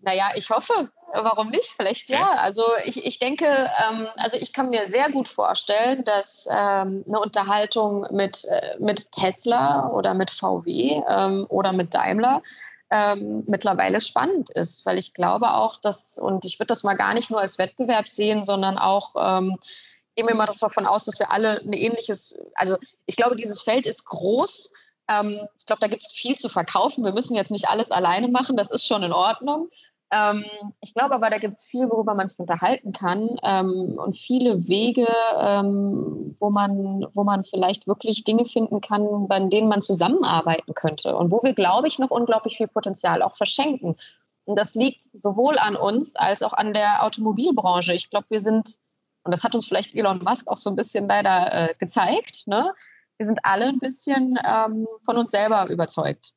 naja, 0.00 0.30
ich 0.34 0.50
hoffe. 0.50 0.90
Warum 1.12 1.50
nicht? 1.50 1.74
Vielleicht 1.76 2.08
ja. 2.08 2.30
Also 2.30 2.62
ich, 2.84 3.04
ich 3.04 3.18
denke, 3.18 3.46
ähm, 3.46 4.08
also 4.16 4.38
ich 4.38 4.52
kann 4.52 4.70
mir 4.70 4.86
sehr 4.86 5.10
gut 5.10 5.28
vorstellen, 5.28 6.04
dass 6.04 6.46
ähm, 6.50 7.04
eine 7.06 7.20
Unterhaltung 7.20 8.06
mit, 8.10 8.44
äh, 8.44 8.76
mit 8.78 9.10
Tesla 9.12 9.88
oder 9.88 10.14
mit 10.14 10.30
VW 10.30 11.02
ähm, 11.08 11.46
oder 11.48 11.72
mit 11.72 11.94
Daimler 11.94 12.42
ähm, 12.90 13.44
mittlerweile 13.46 14.00
spannend 14.00 14.50
ist, 14.50 14.84
weil 14.84 14.98
ich 14.98 15.14
glaube 15.14 15.54
auch, 15.54 15.80
dass, 15.80 16.18
und 16.18 16.44
ich 16.44 16.58
würde 16.58 16.68
das 16.68 16.82
mal 16.82 16.94
gar 16.94 17.14
nicht 17.14 17.30
nur 17.30 17.40
als 17.40 17.58
Wettbewerb 17.58 18.08
sehen, 18.08 18.42
sondern 18.42 18.78
auch 18.78 19.14
ähm, 19.16 19.56
gehen 20.16 20.26
wir 20.26 20.34
mal 20.34 20.46
davon 20.60 20.86
aus, 20.86 21.04
dass 21.04 21.18
wir 21.18 21.30
alle 21.30 21.60
ein 21.60 21.72
ähnliches, 21.72 22.38
also 22.54 22.76
ich 23.06 23.16
glaube, 23.16 23.36
dieses 23.36 23.62
Feld 23.62 23.86
ist 23.86 24.04
groß 24.04 24.72
ähm, 25.10 25.48
ich 25.58 25.66
glaube, 25.66 25.80
da 25.80 25.88
gibt 25.88 26.02
es 26.02 26.12
viel 26.12 26.36
zu 26.36 26.48
verkaufen. 26.48 27.04
Wir 27.04 27.12
müssen 27.12 27.34
jetzt 27.34 27.50
nicht 27.50 27.68
alles 27.68 27.90
alleine 27.90 28.28
machen, 28.28 28.56
das 28.56 28.70
ist 28.70 28.86
schon 28.86 29.02
in 29.02 29.12
Ordnung. 29.12 29.68
Ähm, 30.12 30.44
ich 30.80 30.92
glaube 30.94 31.14
aber, 31.14 31.30
da 31.30 31.38
gibt 31.38 31.54
es 31.54 31.64
viel, 31.64 31.88
worüber 31.88 32.14
man 32.14 32.26
sich 32.26 32.38
unterhalten 32.38 32.92
kann 32.92 33.28
ähm, 33.44 33.96
und 34.04 34.16
viele 34.16 34.66
Wege, 34.66 35.06
ähm, 35.38 36.36
wo, 36.40 36.50
man, 36.50 37.06
wo 37.14 37.22
man 37.22 37.44
vielleicht 37.44 37.86
wirklich 37.86 38.24
Dinge 38.24 38.46
finden 38.46 38.80
kann, 38.80 39.28
bei 39.28 39.38
denen 39.48 39.68
man 39.68 39.82
zusammenarbeiten 39.82 40.74
könnte 40.74 41.16
und 41.16 41.30
wo 41.30 41.42
wir, 41.42 41.54
glaube 41.54 41.86
ich, 41.86 41.98
noch 41.98 42.10
unglaublich 42.10 42.56
viel 42.56 42.68
Potenzial 42.68 43.22
auch 43.22 43.36
verschenken. 43.36 43.96
Und 44.44 44.58
das 44.58 44.74
liegt 44.74 45.04
sowohl 45.12 45.58
an 45.58 45.76
uns 45.76 46.16
als 46.16 46.42
auch 46.42 46.54
an 46.54 46.72
der 46.72 47.04
Automobilbranche. 47.04 47.92
Ich 47.92 48.10
glaube, 48.10 48.26
wir 48.30 48.40
sind, 48.40 48.76
und 49.22 49.32
das 49.32 49.44
hat 49.44 49.54
uns 49.54 49.66
vielleicht 49.66 49.94
Elon 49.94 50.24
Musk 50.24 50.48
auch 50.48 50.56
so 50.56 50.70
ein 50.70 50.76
bisschen 50.76 51.06
leider 51.06 51.52
äh, 51.52 51.74
gezeigt, 51.78 52.46
ne? 52.46 52.72
Wir 53.20 53.26
sind 53.26 53.40
alle 53.42 53.66
ein 53.66 53.78
bisschen 53.78 54.38
ähm, 54.42 54.86
von 55.04 55.18
uns 55.18 55.30
selber 55.30 55.68
überzeugt 55.68 56.30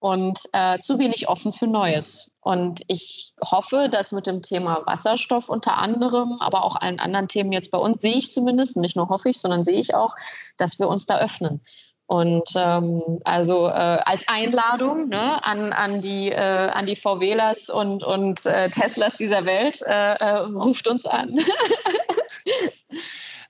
und 0.00 0.36
äh, 0.52 0.80
zu 0.80 0.98
wenig 0.98 1.28
offen 1.28 1.52
für 1.52 1.68
Neues. 1.68 2.36
Und 2.40 2.82
ich 2.88 3.32
hoffe, 3.40 3.88
dass 3.88 4.10
mit 4.10 4.26
dem 4.26 4.42
Thema 4.42 4.82
Wasserstoff 4.84 5.48
unter 5.48 5.78
anderem, 5.78 6.38
aber 6.40 6.64
auch 6.64 6.74
allen 6.74 6.98
anderen 6.98 7.28
Themen 7.28 7.52
jetzt 7.52 7.70
bei 7.70 7.78
uns, 7.78 8.00
sehe 8.00 8.16
ich 8.16 8.32
zumindest, 8.32 8.76
nicht 8.76 8.96
nur 8.96 9.10
hoffe 9.10 9.28
ich, 9.28 9.40
sondern 9.40 9.62
sehe 9.62 9.80
ich 9.80 9.94
auch, 9.94 10.16
dass 10.58 10.80
wir 10.80 10.88
uns 10.88 11.06
da 11.06 11.18
öffnen. 11.18 11.60
Und 12.06 12.50
ähm, 12.56 13.20
also 13.24 13.68
äh, 13.68 13.70
als 14.04 14.24
Einladung 14.26 15.08
ne, 15.10 15.42
an, 15.44 15.72
an, 15.72 16.00
die, 16.00 16.32
äh, 16.32 16.68
an 16.68 16.84
die 16.84 16.96
VWlers 16.96 17.70
und, 17.70 18.02
und 18.02 18.44
äh, 18.44 18.70
Teslas 18.70 19.18
dieser 19.18 19.44
Welt, 19.44 19.82
äh, 19.82 20.14
äh, 20.14 20.38
ruft 20.38 20.88
uns 20.88 21.06
an. 21.06 21.38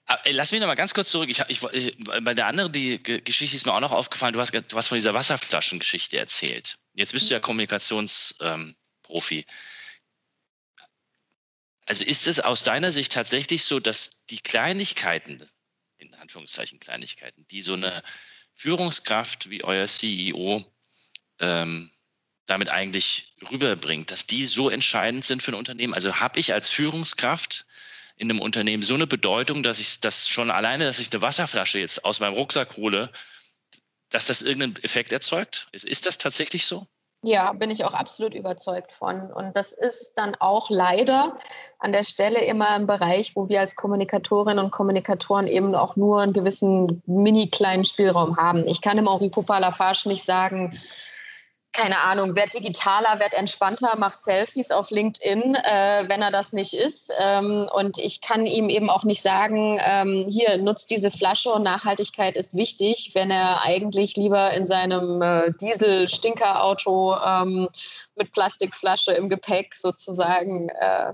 Ah, 0.06 0.18
lass 0.26 0.52
mich 0.52 0.60
noch 0.60 0.66
mal 0.66 0.74
ganz 0.74 0.92
kurz 0.92 1.10
zurück. 1.10 1.30
Ich, 1.30 1.40
ich, 1.48 1.60
bei 2.22 2.34
der 2.34 2.46
anderen 2.46 2.70
die 2.72 3.02
Geschichte 3.02 3.56
ist 3.56 3.64
mir 3.64 3.72
auch 3.72 3.80
noch 3.80 3.92
aufgefallen. 3.92 4.34
Du 4.34 4.40
hast, 4.40 4.52
du 4.52 4.76
hast 4.76 4.88
von 4.88 4.96
dieser 4.96 5.14
Wasserflaschengeschichte 5.14 6.18
erzählt. 6.18 6.76
Jetzt 6.92 7.12
bist 7.12 7.30
du 7.30 7.34
ja 7.34 7.40
Kommunikationsprofi. 7.40 9.38
Ähm, 9.38 9.44
also 11.86 12.04
ist 12.04 12.26
es 12.26 12.40
aus 12.40 12.64
deiner 12.64 12.92
Sicht 12.92 13.12
tatsächlich 13.12 13.64
so, 13.64 13.80
dass 13.80 14.26
die 14.26 14.40
Kleinigkeiten, 14.40 15.42
in 15.96 16.14
Anführungszeichen 16.14 16.80
Kleinigkeiten, 16.80 17.46
die 17.48 17.62
so 17.62 17.74
eine 17.74 18.02
Führungskraft 18.54 19.48
wie 19.48 19.64
euer 19.64 19.86
CEO 19.86 20.64
ähm, 21.40 21.90
damit 22.46 22.68
eigentlich 22.68 23.34
rüberbringt, 23.50 24.10
dass 24.10 24.26
die 24.26 24.44
so 24.44 24.68
entscheidend 24.68 25.24
sind 25.24 25.42
für 25.42 25.52
ein 25.52 25.56
Unternehmen? 25.56 25.94
Also 25.94 26.20
habe 26.20 26.38
ich 26.38 26.52
als 26.52 26.68
Führungskraft 26.68 27.64
in 28.16 28.30
einem 28.30 28.40
Unternehmen 28.40 28.82
so 28.82 28.94
eine 28.94 29.06
Bedeutung, 29.06 29.62
dass 29.62 29.78
ich 29.78 30.00
das 30.00 30.28
schon 30.28 30.50
alleine, 30.50 30.84
dass 30.84 31.00
ich 31.00 31.12
eine 31.12 31.22
Wasserflasche 31.22 31.78
jetzt 31.78 32.04
aus 32.04 32.20
meinem 32.20 32.34
Rucksack 32.34 32.76
hole, 32.76 33.10
dass 34.10 34.26
das 34.26 34.42
irgendeinen 34.42 34.76
Effekt 34.84 35.12
erzeugt? 35.12 35.66
Ist, 35.72 35.84
ist 35.84 36.06
das 36.06 36.18
tatsächlich 36.18 36.66
so? 36.66 36.86
Ja, 37.26 37.54
bin 37.54 37.70
ich 37.70 37.84
auch 37.86 37.94
absolut 37.94 38.34
überzeugt 38.34 38.92
von. 38.92 39.32
Und 39.32 39.56
das 39.56 39.72
ist 39.72 40.12
dann 40.16 40.34
auch 40.34 40.68
leider 40.68 41.38
an 41.78 41.90
der 41.90 42.04
Stelle 42.04 42.44
immer 42.44 42.68
ein 42.68 42.86
Bereich, 42.86 43.34
wo 43.34 43.48
wir 43.48 43.60
als 43.60 43.76
Kommunikatorinnen 43.76 44.62
und 44.62 44.70
Kommunikatoren 44.70 45.46
eben 45.46 45.74
auch 45.74 45.96
nur 45.96 46.20
einen 46.20 46.34
gewissen 46.34 47.02
mini 47.06 47.48
kleinen 47.48 47.86
Spielraum 47.86 48.36
haben. 48.36 48.68
Ich 48.68 48.82
kann 48.82 48.98
im 48.98 49.08
Henri 49.08 49.30
Popper 49.30 49.58
Lafarge 49.58 50.06
nicht 50.06 50.26
sagen, 50.26 50.78
keine 51.74 52.00
Ahnung, 52.00 52.36
werd 52.36 52.54
digitaler, 52.54 53.18
werd 53.18 53.34
entspannter, 53.34 53.94
mach 53.98 54.14
Selfies 54.14 54.70
auf 54.70 54.90
LinkedIn, 54.90 55.56
äh, 55.56 56.04
wenn 56.08 56.22
er 56.22 56.30
das 56.30 56.52
nicht 56.52 56.72
ist. 56.72 57.12
Ähm, 57.18 57.68
und 57.74 57.98
ich 57.98 58.20
kann 58.20 58.46
ihm 58.46 58.68
eben 58.68 58.88
auch 58.88 59.02
nicht 59.02 59.20
sagen, 59.20 59.78
ähm, 59.84 60.26
hier, 60.30 60.56
nutzt 60.58 60.90
diese 60.90 61.10
Flasche 61.10 61.50
und 61.50 61.64
Nachhaltigkeit 61.64 62.36
ist 62.36 62.54
wichtig, 62.54 63.10
wenn 63.14 63.30
er 63.30 63.62
eigentlich 63.62 64.16
lieber 64.16 64.52
in 64.52 64.66
seinem 64.66 65.20
äh, 65.20 65.52
Diesel-Stinkerauto 65.60 67.16
ähm, 67.16 67.68
mit 68.14 68.32
Plastikflasche 68.32 69.12
im 69.12 69.28
Gepäck 69.28 69.74
sozusagen 69.74 70.68
äh, 70.68 71.12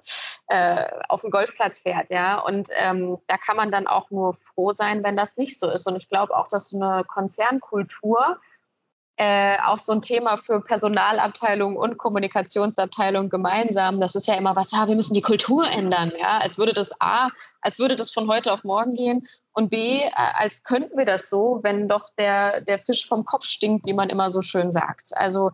äh, 0.49 0.90
auf 1.09 1.23
den 1.23 1.31
Golfplatz 1.31 1.79
fährt, 1.79 2.11
ja. 2.11 2.38
Und 2.38 2.68
ähm, 2.77 3.18
da 3.27 3.38
kann 3.38 3.57
man 3.57 3.70
dann 3.70 3.87
auch 3.87 4.11
nur 4.11 4.37
froh 4.55 4.73
sein, 4.73 5.03
wenn 5.03 5.16
das 5.16 5.38
nicht 5.38 5.59
so 5.59 5.70
ist. 5.70 5.87
Und 5.87 5.96
ich 5.96 6.11
glaube 6.11 6.37
auch, 6.37 6.49
dass 6.49 6.68
so 6.68 6.77
eine 6.81 7.05
Konzernkultur 7.05 8.38
äh, 9.21 9.59
auch 9.67 9.79
so 9.79 9.93
ein 9.93 10.01
Thema 10.01 10.39
für 10.39 10.63
Personalabteilung 10.63 11.77
und 11.77 11.99
Kommunikationsabteilung 11.99 13.29
gemeinsam. 13.29 14.01
Das 14.01 14.15
ist 14.15 14.27
ja 14.27 14.33
immer 14.33 14.57
was, 14.57 14.73
ja, 14.73 14.89
wir 14.89 14.95
müssen 14.95 15.13
die 15.13 15.21
Kultur 15.21 15.69
ändern, 15.69 16.11
ja, 16.19 16.39
als 16.39 16.57
würde 16.57 16.73
das 16.73 16.91
A, 17.03 17.29
als 17.61 17.79
würde 17.79 17.97
das 17.97 18.11
von 18.11 18.29
heute 18.29 18.51
auf 18.51 18.65
morgen 18.65 18.95
gehen 18.95 19.29
und 19.53 19.69
B, 19.69 19.99
äh, 19.99 20.11
als 20.15 20.63
könnten 20.63 20.97
wir 20.97 21.05
das 21.05 21.29
so, 21.29 21.61
wenn 21.63 21.87
doch 21.87 22.09
der, 22.17 22.63
der 22.63 22.79
Fisch 22.79 23.07
vom 23.07 23.27
Kopf 23.27 23.45
stinkt, 23.45 23.85
wie 23.85 23.93
man 23.93 24.09
immer 24.09 24.31
so 24.31 24.41
schön 24.41 24.71
sagt. 24.71 25.11
Also 25.15 25.51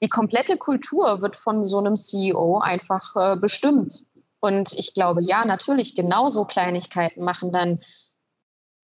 die 0.00 0.08
komplette 0.08 0.56
Kultur 0.56 1.20
wird 1.20 1.34
von 1.34 1.64
so 1.64 1.78
einem 1.78 1.96
CEO 1.96 2.60
einfach 2.60 3.16
äh, 3.16 3.36
bestimmt. 3.36 4.04
Und 4.38 4.72
ich 4.74 4.94
glaube, 4.94 5.20
ja, 5.20 5.44
natürlich, 5.44 5.96
genauso 5.96 6.44
Kleinigkeiten 6.44 7.24
machen 7.24 7.50
dann 7.50 7.80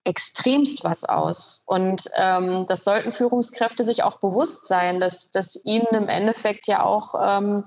extremst 0.07 0.85
was 0.85 1.05
aus. 1.05 1.63
Und 1.67 2.05
ähm, 2.15 2.67
das 2.69 2.85
sollten 2.85 3.13
Führungskräfte 3.13 3.85
sich 3.85 4.05
auch 4.05 4.21
bewusst 4.21 4.67
sein, 4.67 5.01
dass, 5.01 5.31
dass 5.31 5.61
ihnen 5.65 5.89
im 5.91 6.09
Endeffekt 6.09 6.69
ja 6.69 6.85
auch 6.85 7.15
ähm, 7.15 7.65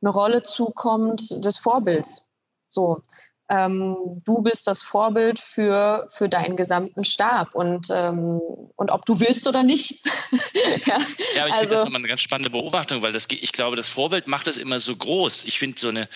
eine 0.00 0.10
Rolle 0.10 0.42
zukommt 0.42 1.44
des 1.44 1.58
Vorbilds. 1.58 2.26
So, 2.70 3.02
ähm, 3.50 4.22
du 4.24 4.40
bist 4.40 4.66
das 4.66 4.82
Vorbild 4.82 5.38
für, 5.38 6.08
für 6.16 6.28
deinen 6.30 6.56
gesamten 6.56 7.04
Stab 7.04 7.54
und, 7.54 7.88
ähm, 7.90 8.40
und 8.76 8.90
ob 8.90 9.04
du 9.04 9.20
willst 9.20 9.46
oder 9.46 9.62
nicht. 9.62 10.02
ja, 10.54 10.70
ja, 10.86 10.96
aber 10.96 11.04
ich 11.34 11.42
also, 11.42 11.56
finde 11.58 11.74
das 11.74 11.84
nochmal 11.84 12.00
eine 12.00 12.08
ganz 12.08 12.22
spannende 12.22 12.50
Beobachtung, 12.50 13.02
weil 13.02 13.12
das, 13.12 13.28
ich 13.30 13.52
glaube, 13.52 13.76
das 13.76 13.90
Vorbild 13.90 14.26
macht 14.26 14.46
das 14.46 14.56
immer 14.56 14.80
so 14.80 14.96
groß. 14.96 15.44
Ich 15.44 15.58
finde 15.58 15.78
so 15.78 15.88
eine, 15.88 16.08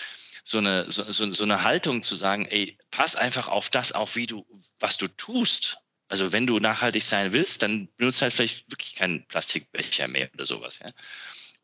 so 0.47 0.59
eine, 0.59 0.89
so, 0.89 1.03
so, 1.11 1.29
so 1.29 1.43
eine 1.43 1.63
Haltung 1.63 2.01
zu 2.01 2.15
sagen, 2.15 2.45
ey, 2.45 2.77
pass 2.89 3.15
einfach 3.15 3.49
auf 3.49 3.69
das 3.69 3.91
auf, 3.91 4.15
wie 4.15 4.27
du, 4.27 4.45
was 4.79 4.97
du 4.97 5.07
tust. 5.09 5.77
Also 6.07 6.31
wenn 6.31 6.47
du 6.47 6.59
nachhaltig 6.59 7.03
sein 7.03 7.33
willst, 7.33 7.63
dann 7.63 7.89
benutzt 7.97 8.21
halt 8.21 8.31
vielleicht 8.31 8.71
wirklich 8.71 8.95
keinen 8.95 9.27
Plastikbecher 9.27 10.07
mehr 10.07 10.29
oder 10.33 10.45
sowas. 10.45 10.79
Ja? 10.79 10.91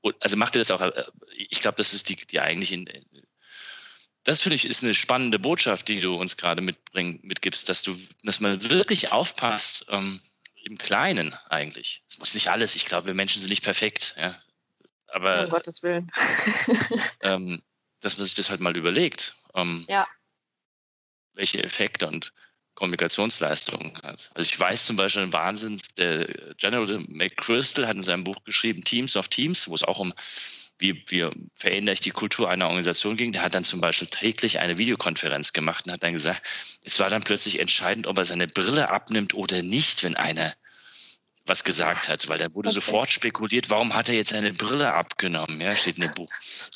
Und, 0.02 0.22
also 0.22 0.36
mach 0.36 0.50
dir 0.50 0.60
das 0.60 0.69
auch, 0.69 0.82
äh, 0.82 1.04
ich 1.34 1.62
glaube, 1.62 1.78
das 1.78 1.93
ist 1.93 2.10
die, 2.10 2.15
die 2.15 2.41
eigentliche, 2.41 2.84
das 4.26 4.41
finde 4.41 4.56
ich 4.56 4.65
ist 4.65 4.84
eine 4.84 4.96
spannende 4.96 5.39
Botschaft, 5.39 5.88
die 5.88 6.02
du 6.02 6.15
uns 6.15 6.36
gerade 6.36 6.62
mitgibst, 6.62 7.69
dass 7.69 7.84
du, 7.84 7.98
dass 8.24 8.41
man 8.41 8.69
wirklich 8.69 9.12
aufpasst, 9.13 9.86
ähm, 9.89 10.22
im 10.65 10.78
Kleinen 10.78 11.34
eigentlich. 11.50 12.04
Es 12.08 12.17
muss 12.17 12.34
nicht 12.34 12.50
alles, 12.50 12.76
ich 12.76 12.86
glaube, 12.86 13.08
wir 13.08 13.13
Menschen 13.13 13.41
sind 13.41 13.50
nicht 13.50 13.63
perfekt, 13.63 14.15
ja. 14.17 14.38
Aber 15.08 15.43
um 15.43 15.50
Gottes 15.50 15.84
Willen. 15.84 16.12
ähm, 17.22 17.62
dass 18.03 18.17
man 18.17 18.25
sich 18.25 18.35
das 18.35 18.49
halt 18.49 18.61
mal 18.61 18.75
überlegt. 18.75 19.35
Ähm, 19.55 19.85
ja. 19.87 20.07
Welche 21.33 21.63
Effekte 21.63 22.07
und 22.07 22.33
Kommunikationsleistungen 22.75 23.93
hat. 24.03 24.31
Also 24.33 24.49
ich 24.49 24.59
weiß 24.59 24.85
zum 24.87 24.95
Beispiel 24.95 25.23
ein 25.23 25.33
Wahnsinns, 25.33 25.89
der 25.95 26.27
General 26.57 27.03
McChrystal 27.07 27.87
hat 27.87 27.95
in 27.95 28.01
seinem 28.01 28.23
Buch 28.23 28.43
geschrieben, 28.45 28.83
Teams 28.83 29.15
of 29.15 29.27
Teams, 29.27 29.67
wo 29.67 29.75
es 29.75 29.83
auch 29.83 29.99
um 29.99 30.13
wie, 30.79 31.03
wie 31.07 31.29
verändere 31.55 31.93
ich 31.93 32.01
die 32.01 32.09
Kultur 32.09 32.49
einer 32.49 32.65
Organisation 32.65 33.15
ging. 33.15 33.31
Der 33.31 33.43
hat 33.43 33.53
dann 33.53 33.63
zum 33.63 33.79
Beispiel 33.79 34.07
täglich 34.07 34.59
eine 34.59 34.77
Videokonferenz 34.77 35.53
gemacht 35.53 35.85
und 35.85 35.93
hat 35.93 36.03
dann 36.03 36.13
gesagt, 36.13 36.45
es 36.83 36.99
war 36.99 37.09
dann 37.09 37.23
plötzlich 37.23 37.59
entscheidend, 37.59 38.07
ob 38.07 38.17
er 38.17 38.25
seine 38.25 38.47
Brille 38.47 38.89
abnimmt 38.89 39.33
oder 39.33 39.61
nicht, 39.61 40.03
wenn 40.03 40.15
einer 40.15 40.55
was 41.45 41.63
gesagt 41.63 42.07
hat, 42.07 42.27
weil 42.27 42.37
dann 42.37 42.55
wurde 42.55 42.69
okay. 42.69 42.75
sofort 42.75 43.11
spekuliert, 43.11 43.69
warum 43.69 43.93
hat 43.93 44.09
er 44.09 44.15
jetzt 44.15 44.31
seine 44.31 44.53
Brille 44.53 44.93
abgenommen, 44.93 45.59
ja, 45.59 45.75
steht 45.75 45.97
in 45.97 46.03
dem 46.03 46.13
Buch. 46.13 46.29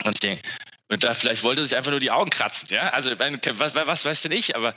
Und 0.04 0.16
ich 0.16 0.20
denke, 0.20 0.42
und 0.90 1.04
da 1.04 1.14
vielleicht 1.14 1.44
wollte 1.44 1.66
sich 1.66 1.78
einfach 1.78 1.92
nur 1.92 2.00
die 2.00 2.12
Augen 2.12 2.30
kratzen, 2.30 2.70
ja, 2.72 2.90
also 2.90 3.12
was, 3.12 3.76
was 3.76 4.06
weißt 4.06 4.26
du 4.26 4.30
nicht, 4.30 4.56
aber 4.56 4.74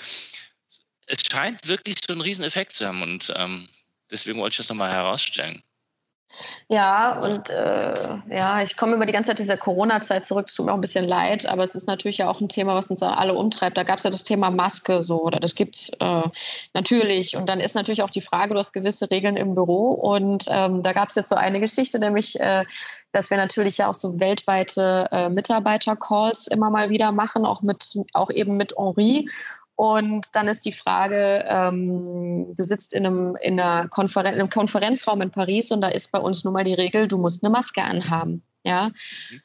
es 1.07 1.23
scheint 1.31 1.67
wirklich 1.67 1.99
so 2.07 2.13
einen 2.13 2.23
riesen 2.23 2.45
Effekt 2.45 2.75
zu 2.75 2.87
haben 2.87 3.03
und 3.03 3.33
ähm, 3.37 3.69
deswegen 4.11 4.39
wollte 4.39 4.55
ich 4.55 4.59
das 4.59 4.69
nochmal 4.69 4.93
herausstellen. 4.93 5.63
Ja, 6.69 7.19
und 7.19 7.51
äh, 7.51 8.17
ja, 8.31 8.63
ich 8.63 8.77
komme 8.77 8.95
über 8.95 9.05
die 9.05 9.13
ganze 9.13 9.29
Zeit 9.29 9.41
dieser 9.41 9.57
Corona-Zeit 9.57 10.25
zurück, 10.25 10.47
es 10.49 10.55
tut 10.55 10.67
mir 10.67 10.73
auch 10.73 10.77
ein 10.77 10.81
bisschen 10.81 11.05
leid, 11.05 11.47
aber 11.47 11.65
es 11.65 11.75
ist 11.75 11.87
natürlich 11.87 12.19
ja 12.19 12.31
auch 12.31 12.41
ein 12.41 12.49
Thema, 12.49 12.75
was 12.75 12.91
uns 12.91 13.03
alle 13.03 13.35
umtreibt. 13.35 13.77
Da 13.77 13.83
gab 13.83 13.99
es 13.99 14.05
ja 14.05 14.11
das 14.11 14.25
Thema 14.25 14.51
Maske 14.51 15.03
so, 15.03 15.21
oder 15.23 15.41
das 15.41 15.55
gibt 15.55 15.77
es 15.77 15.89
äh, 16.01 16.23
natürlich. 16.73 17.37
Und 17.37 17.49
dann 17.49 17.61
ist 17.61 17.75
natürlich 17.75 18.03
auch 18.03 18.11
die 18.11 18.21
Frage, 18.21 18.55
du 18.55 18.61
hast 18.61 18.73
gewisse 18.73 19.11
Regeln 19.11 19.37
im 19.37 19.55
Büro 19.55 19.91
und 19.91 20.45
ähm, 20.49 20.83
da 20.83 20.93
gab 20.93 21.11
es 21.11 21.17
jetzt 21.17 21.29
so 21.29 21.35
eine 21.35 21.61
Geschichte, 21.61 21.99
nämlich 21.99 22.39
äh, 22.39 22.65
dass 23.13 23.31
wir 23.31 23.37
natürlich 23.37 23.79
ja 23.79 23.89
auch 23.89 23.95
so 23.95 24.21
weltweite 24.21 25.09
äh, 25.11 25.29
Mitarbeiter-Calls 25.29 26.47
immer 26.49 26.71
mal 26.71 26.91
wieder 26.91 27.13
machen, 27.13 27.45
auch 27.45 27.63
mit, 27.63 27.95
auch 28.13 28.31
eben 28.31 28.57
mit 28.57 28.75
Henri. 28.77 29.29
Und 29.77 30.27
dann 30.35 30.47
ist 30.47 30.67
die 30.67 30.73
Frage, 30.73 31.45
ähm, 31.49 32.55
du 32.55 32.63
sitzt 32.63 32.93
in 32.93 33.07
einem, 33.07 33.37
in, 33.41 33.59
einer 33.59 33.89
Konferen 33.89 34.35
in 34.35 34.41
einem 34.41 34.51
Konferenzraum 34.51 35.23
in 35.23 35.31
Paris 35.31 35.71
und 35.71 35.81
da 35.81 35.89
ist 35.89 36.13
bei 36.13 36.19
uns 36.19 36.45
nun 36.45 36.53
mal 36.53 36.65
die 36.65 36.75
Regel, 36.75 37.09
du 37.09 37.17
musst 37.17 37.43
eine 37.43 37.51
Maske 37.51 37.83
anhaben. 37.83 38.43
Ja. 38.63 38.91
Mhm. 39.31 39.43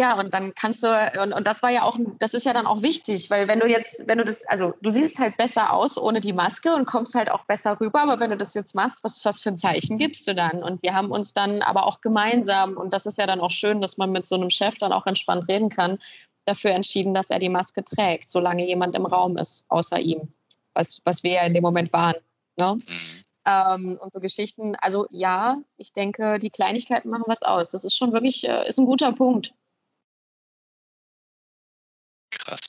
Ja, 0.00 0.18
und 0.18 0.32
dann 0.32 0.54
kannst 0.54 0.82
du, 0.82 0.88
und, 1.22 1.34
und 1.34 1.46
das 1.46 1.62
war 1.62 1.68
ja 1.68 1.82
auch, 1.82 1.98
das 2.18 2.32
ist 2.32 2.46
ja 2.46 2.54
dann 2.54 2.66
auch 2.66 2.80
wichtig, 2.80 3.28
weil 3.28 3.48
wenn 3.48 3.60
du 3.60 3.66
jetzt, 3.66 4.02
wenn 4.06 4.16
du 4.16 4.24
das, 4.24 4.46
also 4.46 4.72
du 4.80 4.88
siehst 4.88 5.18
halt 5.18 5.36
besser 5.36 5.74
aus 5.74 5.98
ohne 5.98 6.22
die 6.22 6.32
Maske 6.32 6.74
und 6.74 6.86
kommst 6.86 7.14
halt 7.14 7.30
auch 7.30 7.44
besser 7.44 7.78
rüber, 7.78 8.00
aber 8.00 8.18
wenn 8.18 8.30
du 8.30 8.38
das 8.38 8.54
jetzt 8.54 8.74
machst, 8.74 9.04
was, 9.04 9.22
was 9.26 9.40
für 9.40 9.50
ein 9.50 9.58
Zeichen 9.58 9.98
gibst 9.98 10.26
du 10.26 10.34
dann? 10.34 10.62
Und 10.62 10.82
wir 10.82 10.94
haben 10.94 11.10
uns 11.10 11.34
dann 11.34 11.60
aber 11.60 11.86
auch 11.86 12.00
gemeinsam, 12.00 12.78
und 12.78 12.94
das 12.94 13.04
ist 13.04 13.18
ja 13.18 13.26
dann 13.26 13.40
auch 13.40 13.50
schön, 13.50 13.82
dass 13.82 13.98
man 13.98 14.10
mit 14.10 14.24
so 14.24 14.36
einem 14.36 14.48
Chef 14.48 14.78
dann 14.78 14.94
auch 14.94 15.06
entspannt 15.06 15.46
reden 15.48 15.68
kann, 15.68 15.98
dafür 16.46 16.70
entschieden, 16.70 17.12
dass 17.12 17.28
er 17.28 17.38
die 17.38 17.50
Maske 17.50 17.84
trägt, 17.84 18.30
solange 18.30 18.66
jemand 18.66 18.96
im 18.96 19.04
Raum 19.04 19.36
ist, 19.36 19.66
außer 19.68 19.98
ihm, 19.98 20.32
was, 20.72 21.02
was 21.04 21.22
wir 21.22 21.32
ja 21.32 21.42
in 21.42 21.52
dem 21.52 21.62
Moment 21.62 21.92
waren. 21.92 22.16
Ne? 22.56 22.76
Mhm. 22.76 23.24
Ähm, 23.44 23.98
und 24.00 24.14
so 24.14 24.20
Geschichten, 24.20 24.76
also 24.80 25.04
ja, 25.10 25.58
ich 25.76 25.92
denke, 25.92 26.38
die 26.38 26.48
Kleinigkeiten 26.48 27.10
machen 27.10 27.24
was 27.26 27.42
aus. 27.42 27.68
Das 27.68 27.84
ist 27.84 27.98
schon 27.98 28.14
wirklich, 28.14 28.48
äh, 28.48 28.66
ist 28.66 28.78
ein 28.78 28.86
guter 28.86 29.12
Punkt. 29.12 29.52
Krass. 32.30 32.60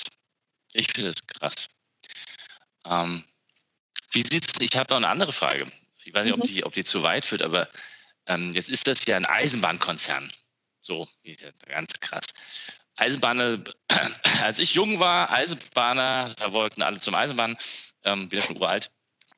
Ich 0.73 0.91
finde 0.91 1.11
es 1.11 1.27
krass. 1.27 1.67
Ähm, 2.85 3.25
wie 4.11 4.21
sieht's, 4.21 4.53
ich 4.59 4.75
habe 4.75 4.91
noch 4.91 4.97
eine 4.97 5.09
andere 5.09 5.33
Frage. 5.33 5.71
Ich 6.03 6.13
weiß 6.13 6.25
nicht, 6.25 6.35
mhm. 6.35 6.41
ob, 6.41 6.47
die, 6.47 6.63
ob 6.63 6.73
die 6.73 6.83
zu 6.83 7.03
weit 7.03 7.25
führt, 7.25 7.41
aber 7.41 7.69
ähm, 8.25 8.51
jetzt 8.53 8.69
ist 8.69 8.87
das 8.87 9.05
ja 9.05 9.17
ein 9.17 9.25
Eisenbahnkonzern. 9.25 10.31
So, 10.81 11.07
ganz 11.67 11.99
krass. 11.99 12.25
Eisenbahner, 12.95 13.63
als 14.41 14.59
ich 14.59 14.73
jung 14.73 14.99
war, 14.99 15.31
Eisenbahner, 15.31 16.33
da 16.37 16.53
wollten 16.53 16.81
alle 16.81 16.99
zum 16.99 17.15
Eisenbahn, 17.15 17.57
ähm, 18.03 18.31
wieder 18.31 18.41
schon 18.41 18.57
uralt. 18.57 18.91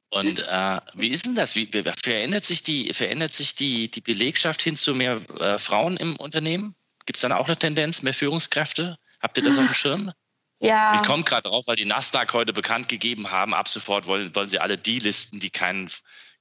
Und 0.09 0.39
äh, 0.39 0.79
wie 0.93 1.07
ist 1.07 1.25
denn 1.25 1.36
das? 1.36 1.55
Wie, 1.55 1.67
verändert 1.67 2.45
sich 2.45 2.62
die, 2.62 2.93
verändert 2.93 3.33
sich 3.33 3.55
die, 3.55 3.89
die 3.89 4.01
Belegschaft 4.01 4.62
hin 4.62 4.77
zu 4.77 4.93
mehr 4.93 5.21
äh, 5.39 5.57
Frauen 5.57 5.97
im 5.97 6.15
Unternehmen? 6.17 6.75
Gibt 7.05 7.17
es 7.17 7.21
dann 7.21 7.31
auch 7.31 7.47
eine 7.47 7.57
Tendenz, 7.57 8.03
mehr 8.03 8.13
Führungskräfte? 8.13 8.97
Habt 9.23 9.38
ihr 9.38 9.43
das 9.43 9.57
auf 9.57 9.65
dem 9.65 9.73
Schirm? 9.73 10.12
Ja. 10.59 10.95
Ich 10.95 11.07
komme 11.07 11.23
gerade 11.23 11.49
drauf, 11.49 11.65
weil 11.67 11.77
die 11.77 11.86
Nasdaq 11.86 12.33
heute 12.33 12.51
bekannt 12.51 12.89
gegeben 12.89 13.31
haben, 13.31 13.53
ab 13.53 13.69
sofort 13.69 14.05
wollen, 14.05 14.36
wollen 14.36 14.49
sie 14.49 14.59
alle 14.59 14.77
die 14.77 14.99
listen, 14.99 15.39
die 15.39 15.49
kein, 15.49 15.89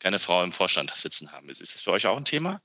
keine 0.00 0.18
Frau 0.18 0.42
im 0.42 0.52
Vorstand 0.52 0.94
sitzen 0.94 1.32
haben. 1.32 1.48
Ist 1.48 1.60
das 1.60 1.80
für 1.80 1.92
euch 1.92 2.06
auch 2.06 2.16
ein 2.16 2.24
Thema? 2.24 2.60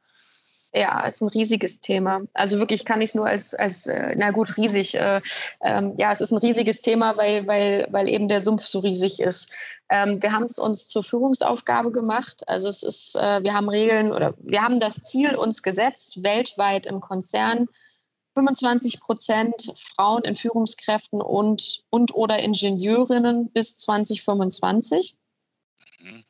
Ja, 0.73 1.06
ist 1.06 1.21
ein 1.21 1.30
riesiges 1.30 1.80
Thema. 1.80 2.21
Also 2.34 2.58
wirklich 2.58 2.84
kann 2.84 3.01
ich 3.01 3.12
es 3.12 3.15
nur 3.15 3.27
als, 3.27 3.53
als 3.53 3.88
äh, 3.88 4.15
na 4.17 4.32
gut, 4.32 4.58
riesig. 4.58 4.95
Äh, 4.95 5.21
ähm, 5.62 5.93
ja, 5.97 6.12
es 6.12 6.19
ist 6.19 6.32
ein 6.32 6.38
riesiges 6.38 6.82
Thema, 6.82 7.15
weil, 7.15 7.47
weil, 7.47 7.88
weil 7.91 8.10
eben 8.10 8.27
der 8.27 8.41
Sumpf 8.41 8.65
so 8.65 8.80
riesig 8.80 9.19
ist. 9.19 9.51
Ähm, 9.89 10.21
wir 10.21 10.32
haben 10.34 10.43
es 10.43 10.60
uns 10.60 10.88
zur 10.88 11.03
Führungsaufgabe 11.03 11.91
gemacht. 11.91 12.43
Also 12.47 12.67
es 12.67 12.84
ist, 12.84 13.15
äh, 13.15 13.41
wir 13.43 13.53
haben 13.53 13.69
Regeln 13.69 14.12
oder 14.12 14.34
wir 14.39 14.61
haben 14.61 14.80
das 14.80 15.01
Ziel 15.03 15.36
uns 15.36 15.63
gesetzt, 15.63 16.22
weltweit 16.22 16.86
im 16.86 16.99
Konzern 16.99 17.68
25 18.38 18.99
Prozent 18.99 19.73
Frauen 19.95 20.23
in 20.23 20.35
Führungskräften 20.35 21.21
und, 21.21 21.81
und 21.89 22.13
oder 22.13 22.38
Ingenieurinnen 22.38 23.49
bis 23.51 23.77
2025. 23.77 25.15
Mhm. 25.99 26.23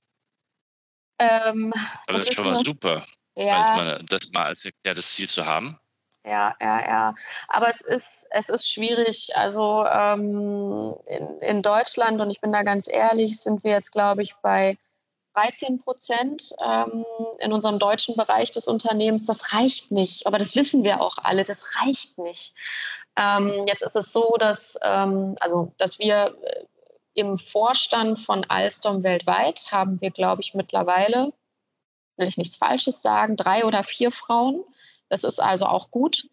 Ähm, 1.19 1.73
das, 2.07 2.21
das, 2.21 2.21
ist 2.21 2.33
schon 2.35 2.45
mal 2.45 2.63
super. 2.63 3.05
Ja. 3.35 3.99
das 4.03 4.31
mal 4.31 4.45
als 4.45 4.63
erklärtes 4.63 5.11
Ziel 5.11 5.27
zu 5.27 5.45
haben. 5.45 5.77
Ja, 6.23 6.55
ja, 6.61 6.87
ja. 6.87 7.15
Aber 7.49 7.69
es 7.69 7.81
ist, 7.81 8.27
es 8.31 8.47
ist 8.47 8.71
schwierig. 8.71 9.35
Also 9.35 9.85
ähm, 9.85 10.95
in, 11.07 11.39
in 11.39 11.61
Deutschland, 11.61 12.21
und 12.21 12.29
ich 12.29 12.39
bin 12.39 12.53
da 12.53 12.63
ganz 12.63 12.87
ehrlich, 12.89 13.39
sind 13.39 13.65
wir 13.65 13.71
jetzt, 13.71 13.91
glaube 13.91 14.23
ich, 14.23 14.33
bei 14.41 14.77
13 15.37 15.79
Prozent 15.79 16.53
ähm, 16.63 17.05
in 17.39 17.53
unserem 17.53 17.77
deutschen 17.77 18.15
Bereich 18.15 18.51
des 18.51 18.67
Unternehmens. 18.67 19.23
Das 19.23 19.53
reicht 19.53 19.91
nicht, 19.91 20.25
aber 20.25 20.37
das 20.37 20.55
wissen 20.55 20.83
wir 20.83 21.01
auch 21.01 21.17
alle, 21.21 21.43
das 21.43 21.75
reicht 21.75 22.17
nicht. 22.17 22.53
Ähm, 23.17 23.65
jetzt 23.67 23.83
ist 23.83 23.95
es 23.95 24.11
so, 24.11 24.35
dass, 24.39 24.79
ähm, 24.83 25.35
also, 25.39 25.73
dass 25.77 25.99
wir 25.99 26.35
äh, 26.41 26.65
im 27.13 27.37
Vorstand 27.39 28.19
von 28.19 28.45
Alstom 28.45 29.03
weltweit 29.03 29.71
haben 29.71 30.01
wir, 30.01 30.11
glaube 30.11 30.41
ich, 30.41 30.53
mittlerweile, 30.53 31.33
will 32.15 32.27
ich 32.27 32.37
nichts 32.37 32.57
Falsches 32.57 33.01
sagen, 33.01 33.35
drei 33.35 33.65
oder 33.65 33.83
vier 33.83 34.11
Frauen. 34.11 34.63
Das 35.09 35.23
ist 35.23 35.39
also 35.39 35.65
auch 35.65 35.91
gut. 35.91 36.29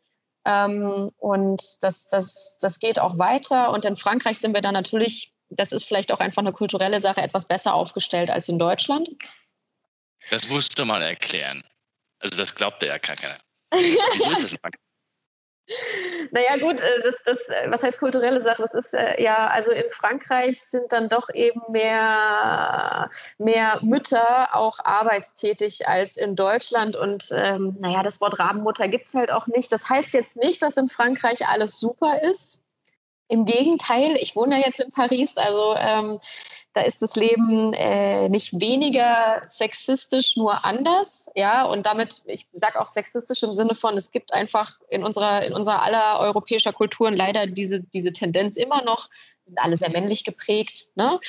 Ähm, 0.46 1.10
und 1.18 1.82
das, 1.82 2.08
das, 2.08 2.58
das 2.60 2.78
geht 2.78 2.98
auch 2.98 3.18
weiter. 3.18 3.70
Und 3.70 3.84
in 3.84 3.96
Frankreich 3.96 4.38
sind 4.38 4.54
wir 4.54 4.62
dann 4.62 4.74
natürlich, 4.74 5.33
das 5.56 5.72
ist 5.72 5.84
vielleicht 5.84 6.12
auch 6.12 6.20
einfach 6.20 6.42
eine 6.42 6.52
kulturelle 6.52 7.00
Sache, 7.00 7.20
etwas 7.20 7.46
besser 7.46 7.74
aufgestellt 7.74 8.30
als 8.30 8.48
in 8.48 8.58
Deutschland. 8.58 9.08
Das 10.30 10.48
musst 10.48 10.78
du 10.78 10.84
mal 10.84 11.02
erklären. 11.02 11.62
Also 12.18 12.38
das 12.38 12.54
glaubt 12.54 12.82
ja 12.82 12.98
keiner. 12.98 13.36
Wieso 13.72 14.30
ist 14.30 14.44
das 14.44 14.50
Frankreich? 14.52 14.80
Naja, 16.30 16.56
gut, 16.58 16.80
äh, 16.80 17.02
das, 17.02 17.22
das, 17.24 17.48
äh, 17.48 17.70
was 17.70 17.82
heißt 17.82 17.98
kulturelle 17.98 18.40
Sache? 18.40 18.62
Das 18.62 18.74
ist 18.74 18.94
äh, 18.94 19.22
ja, 19.22 19.46
also 19.48 19.70
in 19.70 19.90
Frankreich 19.90 20.62
sind 20.62 20.90
dann 20.92 21.08
doch 21.08 21.28
eben 21.32 21.60
mehr, 21.70 23.10
mehr 23.38 23.78
Mütter 23.82 24.54
auch 24.54 24.78
arbeitstätig 24.80 25.86
als 25.88 26.16
in 26.16 26.36
Deutschland. 26.36 26.96
Und 26.96 27.28
ähm, 27.32 27.76
naja, 27.78 28.02
das 28.02 28.20
Wort 28.20 28.38
Rabenmutter 28.38 28.88
gibt 28.88 29.06
es 29.06 29.14
halt 29.14 29.30
auch 29.30 29.46
nicht. 29.46 29.72
Das 29.72 29.88
heißt 29.88 30.12
jetzt 30.12 30.36
nicht, 30.36 30.62
dass 30.62 30.76
in 30.76 30.88
Frankreich 30.88 31.46
alles 31.46 31.78
super 31.78 32.20
ist. 32.22 32.60
Im 33.28 33.44
Gegenteil, 33.44 34.16
ich 34.20 34.36
wohne 34.36 34.60
ja 34.60 34.66
jetzt 34.66 34.80
in 34.80 34.92
Paris, 34.92 35.36
also 35.36 35.74
ähm, 35.76 36.18
da 36.74 36.80
ist 36.82 37.02
das 37.02 37.14
Leben 37.14 37.72
äh, 37.72 38.28
nicht 38.28 38.60
weniger 38.60 39.42
sexistisch, 39.46 40.36
nur 40.36 40.64
anders. 40.64 41.30
Ja, 41.34 41.64
und 41.64 41.86
damit, 41.86 42.22
ich 42.26 42.48
sage 42.52 42.80
auch 42.80 42.88
sexistisch 42.88 43.42
im 43.44 43.54
Sinne 43.54 43.76
von, 43.76 43.96
es 43.96 44.10
gibt 44.10 44.32
einfach 44.32 44.80
in 44.88 45.04
unserer, 45.04 45.44
in 45.44 45.54
unserer 45.54 45.82
aller 45.82 46.18
europäischer 46.18 46.72
Kulturen 46.72 47.14
leider 47.14 47.46
diese, 47.46 47.80
diese 47.80 48.12
Tendenz 48.12 48.56
immer 48.56 48.82
noch, 48.82 49.08
sind 49.46 49.58
alle 49.58 49.76
sehr 49.76 49.90
männlich 49.90 50.24
geprägt. 50.24 50.88
Ne? 50.96 51.20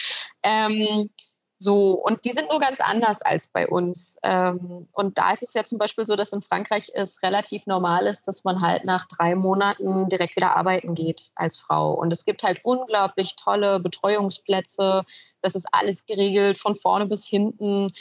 Ähm, 0.42 1.10
so, 1.58 1.94
und 1.94 2.26
die 2.26 2.34
sind 2.34 2.50
nur 2.50 2.60
ganz 2.60 2.80
anders 2.82 3.22
als 3.22 3.48
bei 3.48 3.68
uns. 3.68 4.18
Ähm, 4.24 4.88
und 4.92 5.18
da 5.18 5.32
ist 5.32 5.42
es 5.42 5.54
ja 5.54 5.64
zum 5.64 5.78
Beispiel 5.78 6.06
so, 6.06 6.18
dass 6.18 6.34
in 6.34 6.42
Frankreich 6.42 6.92
es 6.94 7.24
relativ 7.24 7.66
normal 7.66 8.08
ist, 8.08 8.28
dass 8.28 8.44
man 8.44 8.62
halt 8.62 8.84
nach 8.84 9.08
drei 9.08 9.36
Monaten 9.36 10.10
direkt 10.10 10.36
wieder 10.36 10.58
arbeiten 10.58 10.96
geht 10.96 11.32
als 11.36 11.58
Frau. 11.58 11.94
Und 11.94 12.12
es 12.12 12.26
gibt 12.26 12.44
halt 12.44 12.60
unglaublich 12.64 13.36
tolle 13.38 13.80
Betreuungsplätze. 13.80 15.06
Das 15.42 15.56
ist 15.56 15.68
alles 15.72 16.06
geregelt 16.06 16.58
von 16.58 16.76
vorne 16.76 17.06
bis 17.06 17.26
hinten. 17.26 17.94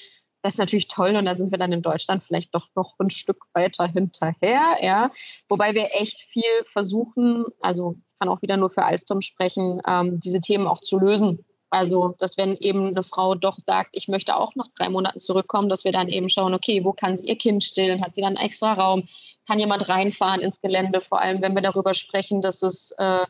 Das 0.42 0.54
ist 0.54 0.58
natürlich 0.58 0.88
toll 0.88 1.14
und 1.16 1.24
da 1.24 1.36
sind 1.36 1.52
wir 1.52 1.58
dann 1.58 1.72
in 1.72 1.80
Deutschland 1.80 2.24
vielleicht 2.24 2.54
doch 2.54 2.66
noch 2.74 2.96
ein 2.98 3.10
Stück 3.10 3.44
weiter 3.54 3.86
hinterher, 3.86 4.76
ja. 4.82 5.10
Wobei 5.48 5.72
wir 5.72 5.88
echt 5.92 6.20
viel 6.28 6.64
versuchen, 6.70 7.46
also 7.60 7.96
ich 8.06 8.18
kann 8.18 8.28
auch 8.28 8.42
wieder 8.42 8.58
nur 8.58 8.68
für 8.68 8.84
Alstom 8.84 9.22
sprechen, 9.22 9.80
ähm, 9.86 10.20
diese 10.20 10.40
Themen 10.40 10.66
auch 10.66 10.80
zu 10.80 10.98
lösen 10.98 11.46
also, 11.74 12.14
dass 12.18 12.36
wenn 12.36 12.56
eben 12.56 12.88
eine 12.88 13.02
Frau 13.02 13.34
doch 13.34 13.58
sagt, 13.58 13.90
ich 13.92 14.08
möchte 14.08 14.36
auch 14.36 14.54
nach 14.54 14.68
drei 14.76 14.88
Monaten 14.88 15.20
zurückkommen, 15.20 15.68
dass 15.68 15.84
wir 15.84 15.92
dann 15.92 16.08
eben 16.08 16.30
schauen, 16.30 16.54
okay, 16.54 16.84
wo 16.84 16.92
kann 16.92 17.16
sie 17.16 17.26
ihr 17.26 17.36
Kind 17.36 17.64
stillen? 17.64 18.02
Hat 18.02 18.14
sie 18.14 18.20
dann 18.20 18.36
einen 18.36 18.46
extra 18.46 18.74
Raum? 18.74 19.08
Kann 19.46 19.58
jemand 19.58 19.88
reinfahren 19.88 20.40
ins 20.40 20.60
Gelände? 20.60 21.00
Vor 21.00 21.20
allem, 21.20 21.42
wenn 21.42 21.54
wir 21.54 21.62
darüber 21.62 21.94
sprechen, 21.94 22.40
dass 22.40 22.62
es 22.62 22.94
äh, 22.98 23.26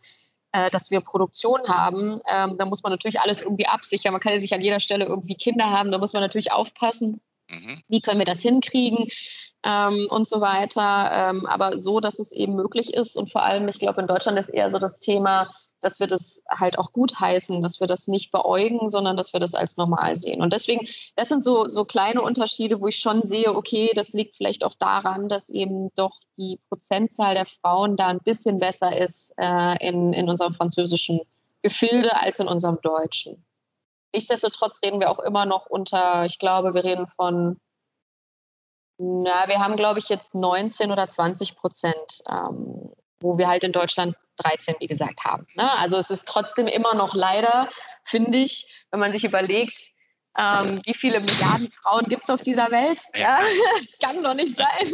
äh, 0.52 0.70
dass 0.70 0.90
wir 0.92 1.00
Produktion 1.00 1.66
haben, 1.66 2.20
ähm, 2.30 2.56
da 2.58 2.64
muss 2.64 2.82
man 2.84 2.92
natürlich 2.92 3.20
alles 3.20 3.40
irgendwie 3.40 3.66
absichern. 3.66 4.12
Man 4.12 4.20
kann 4.20 4.34
ja 4.34 4.40
sich 4.40 4.54
an 4.54 4.60
jeder 4.60 4.78
Stelle 4.78 5.04
irgendwie 5.04 5.34
Kinder 5.34 5.70
haben, 5.70 5.90
da 5.90 5.98
muss 5.98 6.12
man 6.12 6.22
natürlich 6.22 6.52
aufpassen. 6.52 7.20
Mhm. 7.48 7.82
Wie 7.88 8.00
können 8.00 8.20
wir 8.20 8.24
das 8.24 8.40
hinkriegen? 8.40 9.08
Ähm, 9.64 10.06
und 10.10 10.28
so 10.28 10.40
weiter. 10.40 11.10
Ähm, 11.12 11.46
aber 11.46 11.78
so, 11.78 11.98
dass 11.98 12.20
es 12.20 12.30
eben 12.30 12.54
möglich 12.54 12.94
ist. 12.94 13.16
Und 13.16 13.32
vor 13.32 13.42
allem, 13.42 13.66
ich 13.66 13.80
glaube, 13.80 14.00
in 14.00 14.06
Deutschland 14.06 14.38
ist 14.38 14.50
eher 14.50 14.70
so 14.70 14.78
das 14.78 15.00
Thema, 15.00 15.50
dass 15.84 16.00
wir 16.00 16.06
das 16.06 16.42
halt 16.48 16.78
auch 16.78 16.92
gut 16.92 17.20
heißen, 17.20 17.60
dass 17.62 17.78
wir 17.78 17.86
das 17.86 18.08
nicht 18.08 18.32
beäugen, 18.32 18.88
sondern 18.88 19.16
dass 19.16 19.32
wir 19.32 19.40
das 19.40 19.54
als 19.54 19.76
normal 19.76 20.16
sehen. 20.16 20.40
Und 20.40 20.52
deswegen, 20.52 20.88
das 21.16 21.28
sind 21.28 21.44
so, 21.44 21.68
so 21.68 21.84
kleine 21.84 22.22
Unterschiede, 22.22 22.80
wo 22.80 22.88
ich 22.88 22.96
schon 22.96 23.22
sehe, 23.22 23.54
okay, 23.54 23.90
das 23.94 24.12
liegt 24.12 24.36
vielleicht 24.36 24.64
auch 24.64 24.74
daran, 24.74 25.28
dass 25.28 25.50
eben 25.50 25.90
doch 25.94 26.20
die 26.38 26.58
Prozentzahl 26.68 27.34
der 27.34 27.46
Frauen 27.46 27.96
da 27.96 28.08
ein 28.08 28.20
bisschen 28.20 28.58
besser 28.58 28.96
ist 28.96 29.32
äh, 29.36 29.86
in, 29.86 30.12
in 30.12 30.28
unserem 30.28 30.54
französischen 30.54 31.20
Gefilde 31.62 32.16
als 32.16 32.38
in 32.38 32.48
unserem 32.48 32.78
deutschen. 32.82 33.44
Nichtsdestotrotz 34.14 34.80
reden 34.82 35.00
wir 35.00 35.10
auch 35.10 35.18
immer 35.18 35.44
noch 35.44 35.66
unter, 35.66 36.24
ich 36.24 36.38
glaube, 36.38 36.72
wir 36.72 36.84
reden 36.84 37.08
von, 37.16 37.58
na, 38.98 39.48
wir 39.48 39.58
haben, 39.58 39.76
glaube 39.76 39.98
ich, 39.98 40.08
jetzt 40.08 40.34
19 40.34 40.92
oder 40.92 41.08
20 41.08 41.56
Prozent, 41.56 42.22
ähm, 42.30 42.92
wo 43.24 43.38
wir 43.38 43.48
halt 43.48 43.64
in 43.64 43.72
Deutschland 43.72 44.16
13, 44.36 44.76
wie 44.80 44.86
gesagt, 44.86 45.24
haben. 45.24 45.46
Ne? 45.54 45.70
Also 45.78 45.96
es 45.96 46.10
ist 46.10 46.26
trotzdem 46.26 46.66
immer 46.66 46.94
noch 46.94 47.14
leider, 47.14 47.70
finde 48.04 48.38
ich, 48.38 48.66
wenn 48.90 49.00
man 49.00 49.12
sich 49.12 49.24
überlegt, 49.24 49.76
ähm, 50.36 50.82
wie 50.84 50.94
viele 50.94 51.20
Milliarden 51.20 51.70
Frauen 51.70 52.06
gibt 52.06 52.24
es 52.24 52.30
auf 52.30 52.42
dieser 52.42 52.70
Welt? 52.70 53.02
Ja, 53.14 53.38
das 53.76 53.86
kann 54.00 54.22
doch 54.22 54.34
nicht 54.34 54.56
sein. 54.56 54.92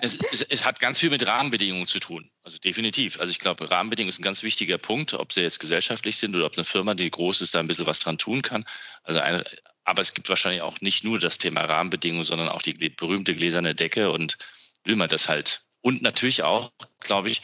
Es, 0.00 0.18
es, 0.32 0.42
es, 0.42 0.64
hat 0.64 0.80
ganz 0.80 0.98
viel 0.98 1.10
mit 1.10 1.24
Rahmenbedingungen 1.24 1.86
zu 1.86 2.00
tun. 2.00 2.28
Also 2.42 2.58
definitiv. 2.58 3.18
Also 3.20 3.30
ich 3.30 3.38
glaube, 3.38 3.70
Rahmenbedingungen 3.70 4.08
ist 4.08 4.18
ein 4.18 4.24
ganz 4.24 4.42
wichtiger 4.42 4.78
Punkt, 4.78 5.14
ob 5.14 5.32
sie 5.32 5.40
jetzt 5.40 5.60
gesellschaftlich 5.60 6.18
sind 6.18 6.34
oder 6.34 6.46
ob 6.46 6.54
eine 6.56 6.64
Firma, 6.64 6.94
die 6.94 7.10
groß 7.10 7.42
ist, 7.42 7.54
da 7.54 7.60
ein 7.60 7.68
bisschen 7.68 7.86
was 7.86 8.00
dran 8.00 8.18
tun 8.18 8.42
kann. 8.42 8.64
Also 9.04 9.20
eine, 9.20 9.44
aber 9.84 10.02
es 10.02 10.14
gibt 10.14 10.28
wahrscheinlich 10.28 10.62
auch 10.62 10.80
nicht 10.80 11.04
nur 11.04 11.20
das 11.20 11.38
Thema 11.38 11.62
Rahmenbedingungen, 11.62 12.24
sondern 12.24 12.48
auch 12.48 12.62
die 12.62 12.74
berühmte 12.74 13.36
gläserne 13.36 13.76
Decke 13.76 14.10
und 14.10 14.36
will 14.84 14.96
man 14.96 15.08
das 15.08 15.28
halt. 15.28 15.60
Und 15.80 16.02
natürlich 16.02 16.42
auch, 16.42 16.72
glaube 17.00 17.28
ich, 17.28 17.42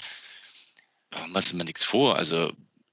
wir 1.11 1.37
uns 1.37 1.53
immer 1.53 1.65
nichts 1.65 1.85
vor. 1.85 2.17
Also 2.17 2.53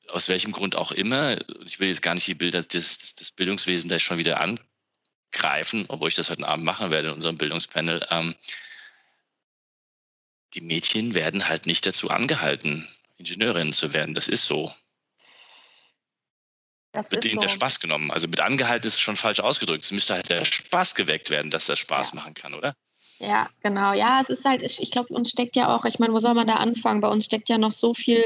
aus 0.09 0.29
welchem 0.29 0.51
Grund 0.51 0.75
auch 0.75 0.91
immer, 0.91 1.37
ich 1.65 1.79
will 1.79 1.87
jetzt 1.87 2.01
gar 2.01 2.13
nicht 2.13 2.27
die 2.27 2.35
Bilder 2.35 2.61
des, 2.63 3.15
des 3.15 3.31
Bildungswesens 3.31 3.89
da 3.89 3.99
schon 3.99 4.17
wieder 4.17 4.39
angreifen, 4.39 5.85
obwohl 5.87 6.09
ich 6.09 6.15
das 6.15 6.29
heute 6.29 6.47
Abend 6.47 6.65
machen 6.65 6.91
werde 6.91 7.09
in 7.09 7.13
unserem 7.13 7.37
Bildungspanel. 7.37 8.05
Ähm, 8.09 8.35
die 10.53 10.61
Mädchen 10.61 11.13
werden 11.13 11.47
halt 11.47 11.65
nicht 11.65 11.85
dazu 11.85 12.09
angehalten, 12.09 12.87
Ingenieurinnen 13.17 13.73
zu 13.73 13.93
werden. 13.93 14.15
Das 14.15 14.27
ist 14.27 14.45
so. 14.45 14.73
Das 16.93 17.11
wird 17.11 17.25
ihnen 17.25 17.35
so. 17.35 17.41
der 17.41 17.49
Spaß 17.49 17.81
genommen. 17.81 18.09
Also 18.09 18.29
mit 18.29 18.39
angehalten 18.39 18.87
ist 18.87 19.01
schon 19.01 19.17
falsch 19.17 19.41
ausgedrückt. 19.41 19.83
Es 19.83 19.91
müsste 19.91 20.13
halt 20.13 20.29
der 20.29 20.45
Spaß 20.45 20.95
geweckt 20.95 21.29
werden, 21.29 21.51
dass 21.51 21.65
das 21.65 21.79
Spaß 21.79 22.11
ja. 22.11 22.15
machen 22.15 22.33
kann, 22.35 22.53
oder? 22.53 22.75
Ja, 23.19 23.49
genau. 23.61 23.93
Ja, 23.93 24.19
es 24.19 24.29
ist 24.29 24.43
halt, 24.45 24.61
ich, 24.61 24.81
ich 24.81 24.91
glaube, 24.91 25.13
uns 25.13 25.29
steckt 25.29 25.55
ja 25.55 25.73
auch, 25.75 25.85
ich 25.85 25.99
meine, 25.99 26.13
wo 26.13 26.19
soll 26.19 26.33
man 26.33 26.47
da 26.47 26.55
anfangen? 26.55 26.99
Bei 27.01 27.07
uns 27.07 27.25
steckt 27.25 27.47
ja 27.49 27.57
noch 27.57 27.71
so 27.71 27.93
viel 27.93 28.25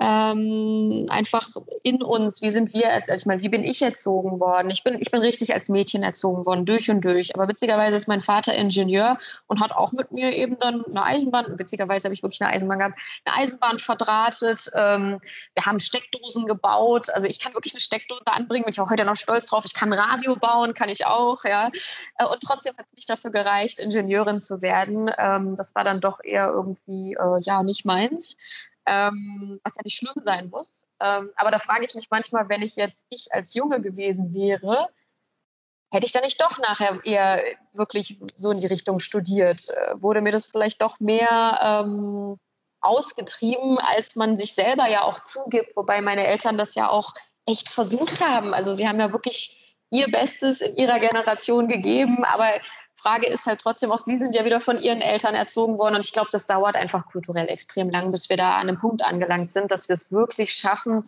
ähm, 0.00 1.06
einfach 1.10 1.50
in 1.82 2.02
uns, 2.02 2.40
wie 2.40 2.50
sind 2.50 2.72
wir, 2.72 2.90
als, 2.90 3.10
also 3.10 3.20
ich 3.20 3.26
meine, 3.26 3.42
wie 3.42 3.50
bin 3.50 3.62
ich 3.62 3.82
erzogen 3.82 4.40
worden? 4.40 4.70
Ich 4.70 4.82
bin, 4.82 4.98
ich 4.98 5.10
bin 5.10 5.20
richtig 5.20 5.52
als 5.52 5.68
Mädchen 5.68 6.02
erzogen 6.02 6.46
worden, 6.46 6.64
durch 6.64 6.90
und 6.90 7.04
durch. 7.04 7.34
Aber 7.34 7.46
witzigerweise 7.48 7.96
ist 7.96 8.08
mein 8.08 8.22
Vater 8.22 8.54
Ingenieur 8.54 9.18
und 9.46 9.60
hat 9.60 9.72
auch 9.72 9.92
mit 9.92 10.10
mir 10.10 10.32
eben 10.32 10.58
dann 10.58 10.86
eine 10.86 11.04
Eisenbahn, 11.04 11.58
witzigerweise 11.58 12.04
habe 12.04 12.14
ich 12.14 12.22
wirklich 12.22 12.40
eine 12.40 12.50
Eisenbahn 12.50 12.78
gehabt, 12.78 12.98
eine 13.26 13.36
Eisenbahn 13.36 13.78
verdrahtet. 13.78 14.70
Ähm, 14.74 15.20
wir 15.54 15.66
haben 15.66 15.78
Steckdosen 15.78 16.46
gebaut. 16.46 17.10
Also 17.10 17.26
ich 17.26 17.38
kann 17.38 17.52
wirklich 17.52 17.74
eine 17.74 17.80
Steckdose 17.80 18.26
anbringen, 18.26 18.64
bin 18.64 18.72
ich 18.72 18.80
auch 18.80 18.90
heute 18.90 19.04
noch 19.04 19.16
stolz 19.16 19.46
drauf. 19.46 19.64
Ich 19.66 19.74
kann 19.74 19.92
Radio 19.92 20.34
bauen, 20.34 20.72
kann 20.72 20.88
ich 20.88 21.04
auch, 21.04 21.44
ja. 21.44 21.70
Äh, 22.16 22.24
und 22.24 22.40
trotzdem 22.40 22.74
hat 22.78 22.86
es 22.86 22.96
nicht 22.96 23.10
dafür 23.10 23.32
gereicht, 23.32 23.78
Ingenieurin 23.78 24.40
zu 24.40 24.62
werden. 24.62 25.10
Ähm, 25.18 25.56
das 25.56 25.74
war 25.74 25.84
dann 25.84 26.00
doch 26.00 26.20
eher 26.24 26.48
irgendwie, 26.48 27.18
äh, 27.20 27.40
ja, 27.42 27.62
nicht 27.62 27.84
meins 27.84 28.38
ähm, 28.90 29.60
was 29.62 29.76
ja 29.76 29.82
nicht 29.84 29.96
schlimm 29.96 30.14
sein 30.16 30.50
muss. 30.50 30.84
Ähm, 31.00 31.30
aber 31.36 31.50
da 31.50 31.60
frage 31.60 31.84
ich 31.84 31.94
mich 31.94 32.08
manchmal, 32.10 32.48
wenn 32.48 32.62
ich 32.62 32.74
jetzt 32.76 33.06
ich 33.08 33.28
als 33.30 33.54
Junge 33.54 33.80
gewesen 33.80 34.34
wäre, 34.34 34.88
hätte 35.92 36.06
ich 36.06 36.12
dann 36.12 36.24
nicht 36.24 36.40
doch 36.40 36.58
nachher 36.58 37.00
eher 37.04 37.42
wirklich 37.72 38.18
so 38.34 38.50
in 38.50 38.58
die 38.58 38.66
Richtung 38.66 38.98
studiert? 38.98 39.68
Äh, 39.70 40.02
wurde 40.02 40.20
mir 40.20 40.32
das 40.32 40.46
vielleicht 40.46 40.82
doch 40.82 40.98
mehr 40.98 41.84
ähm, 41.84 42.36
ausgetrieben, 42.80 43.78
als 43.78 44.16
man 44.16 44.38
sich 44.38 44.54
selber 44.54 44.88
ja 44.88 45.02
auch 45.02 45.20
zugibt, 45.20 45.76
wobei 45.76 46.00
meine 46.00 46.26
Eltern 46.26 46.58
das 46.58 46.74
ja 46.74 46.88
auch 46.88 47.12
echt 47.46 47.68
versucht 47.68 48.20
haben. 48.20 48.54
Also 48.54 48.72
sie 48.72 48.88
haben 48.88 48.98
ja 48.98 49.12
wirklich 49.12 49.78
ihr 49.90 50.10
Bestes 50.10 50.60
in 50.60 50.76
ihrer 50.76 50.98
Generation 50.98 51.68
gegeben, 51.68 52.24
aber 52.24 52.50
Frage 53.02 53.26
ist 53.26 53.46
halt 53.46 53.60
trotzdem 53.60 53.90
auch, 53.90 53.98
Sie 53.98 54.16
sind 54.16 54.34
ja 54.34 54.44
wieder 54.44 54.60
von 54.60 54.78
Ihren 54.78 55.00
Eltern 55.00 55.34
erzogen 55.34 55.78
worden 55.78 55.96
und 55.96 56.04
ich 56.04 56.12
glaube, 56.12 56.28
das 56.32 56.46
dauert 56.46 56.76
einfach 56.76 57.06
kulturell 57.06 57.48
extrem 57.48 57.90
lang, 57.90 58.12
bis 58.12 58.28
wir 58.28 58.36
da 58.36 58.56
an 58.56 58.68
einem 58.68 58.78
Punkt 58.78 59.02
angelangt 59.02 59.50
sind, 59.50 59.70
dass 59.70 59.88
wir 59.88 59.94
es 59.94 60.12
wirklich 60.12 60.52
schaffen, 60.52 61.04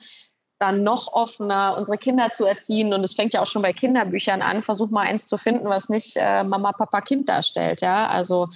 dann 0.58 0.84
noch 0.84 1.12
offener 1.12 1.74
unsere 1.76 1.98
Kinder 1.98 2.30
zu 2.30 2.44
erziehen. 2.44 2.94
Und 2.94 3.02
es 3.04 3.14
fängt 3.14 3.34
ja 3.34 3.42
auch 3.42 3.46
schon 3.46 3.62
bei 3.62 3.72
Kinderbüchern 3.72 4.42
an. 4.42 4.62
Versuch 4.62 4.90
mal 4.90 5.02
eins 5.02 5.26
zu 5.26 5.36
finden, 5.36 5.68
was 5.68 5.88
nicht 5.88 6.16
äh, 6.16 6.44
Mama, 6.44 6.70
Papa, 6.72 7.00
Kind 7.00 7.28
darstellt. 7.28 7.80
Ja, 7.80 8.08
also 8.08 8.48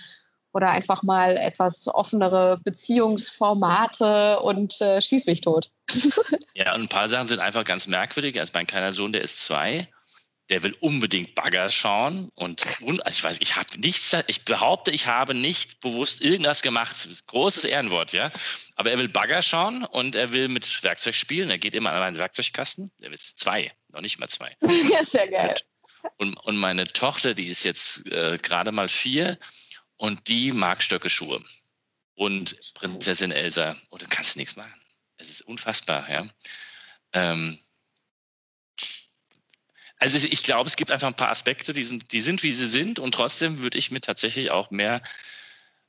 oder 0.53 0.71
einfach 0.71 1.03
mal 1.03 1.37
etwas 1.37 1.87
offenere 1.87 2.59
Beziehungsformate 2.65 4.41
und 4.41 4.81
äh, 4.81 5.03
schieß 5.03 5.27
mich 5.27 5.43
tot. 5.43 5.71
ja, 6.55 6.75
und 6.75 6.83
ein 6.83 6.89
paar 6.89 7.09
Sachen 7.09 7.27
sind 7.27 7.41
einfach 7.41 7.65
ganz 7.65 7.87
merkwürdig. 7.89 8.39
Also 8.39 8.53
mein 8.55 8.67
kleiner 8.67 8.93
Sohn, 8.93 9.13
der 9.13 9.23
ist 9.23 9.41
zwei 9.41 9.89
der 10.49 10.63
will 10.63 10.77
unbedingt 10.81 11.35
Bagger 11.35 11.71
schauen 11.71 12.31
und, 12.35 12.65
und 12.81 13.05
also 13.05 13.19
ich 13.19 13.25
weiß, 13.25 13.41
ich 13.41 13.57
habe 13.57 13.79
nichts, 13.79 14.17
ich 14.29 14.45
behaupte, 14.45 14.93
ich 14.93 15.07
habe 15.07 15.35
nicht 15.35 15.81
bewusst 15.81 16.23
irgendwas 16.23 16.63
gemacht. 16.63 17.09
Großes 17.27 17.65
Ehrenwort, 17.65 18.13
ja. 18.13 18.31
Aber 18.77 18.91
er 18.91 18.99
will 18.99 19.09
Bagger 19.09 19.43
schauen 19.43 19.85
und 19.85 20.15
er 20.15 20.33
will 20.33 20.49
mit 20.49 20.83
Werkzeug 20.83 21.15
spielen. 21.15 21.51
Er 21.51 21.59
geht 21.59 21.75
immer 21.75 21.93
an 21.93 21.99
meinen 21.99 22.17
Werkzeugkasten. 22.17 22.93
Er 23.01 23.11
will 23.11 23.19
zwei, 23.19 23.73
noch 23.89 24.01
nicht 24.01 24.19
mal 24.19 24.29
zwei. 24.29 24.57
Ja, 24.91 25.05
sehr 25.05 25.29
geil. 25.29 25.57
Und, 26.19 26.35
und 26.35 26.57
meine 26.57 26.87
Tochter, 26.87 27.35
die 27.35 27.49
ist 27.49 27.65
jetzt 27.65 28.07
äh, 28.13 28.39
gerade 28.41 28.71
mal 28.71 28.89
vier 28.89 29.39
und 29.97 30.29
die 30.29 30.53
mag 30.53 30.83
Stöckeschuhe. 30.83 31.43
Und 32.15 32.57
Prinzessin 32.75 33.33
Elsa, 33.33 33.77
und 33.91 34.03
du 34.03 34.07
kannst 34.09 34.37
nichts 34.37 34.57
machen. 34.57 34.81
Es 35.19 35.29
ist 35.29 35.43
unfassbar, 35.43 36.09
ja. 36.09 36.27
Ähm, 37.13 37.59
also 39.99 40.29
ich 40.31 40.43
glaube, 40.43 40.67
es 40.67 40.77
gibt 40.77 40.91
einfach 40.91 41.07
ein 41.07 41.17
paar 41.17 41.31
Aspekte, 41.31 41.73
die 41.73 41.83
sind, 41.83 42.13
die 42.13 42.21
sind, 42.21 42.43
wie 42.43 42.53
sie 42.53 42.67
sind. 42.67 42.99
Und 42.99 43.13
trotzdem 43.13 43.61
würde 43.61 43.79
ich 43.79 43.91
mir 43.91 44.01
tatsächlich 44.01 44.51
auch 44.51 44.71
mehr, 44.71 45.03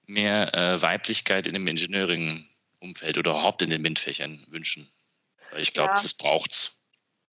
mehr 0.05 0.53
äh, 0.53 0.81
Weiblichkeit 0.81 1.47
in 1.47 1.53
dem 1.53 1.67
Engineering-Umfeld 1.67 3.17
oder 3.17 3.31
überhaupt 3.31 3.61
in 3.61 3.69
den 3.69 3.81
MINT-Fächern 3.81 4.45
wünschen. 4.47 4.89
Weil 5.51 5.61
ich 5.61 5.73
glaube, 5.73 5.93
ja. 5.95 6.01
das 6.01 6.13
braucht's. 6.13 6.81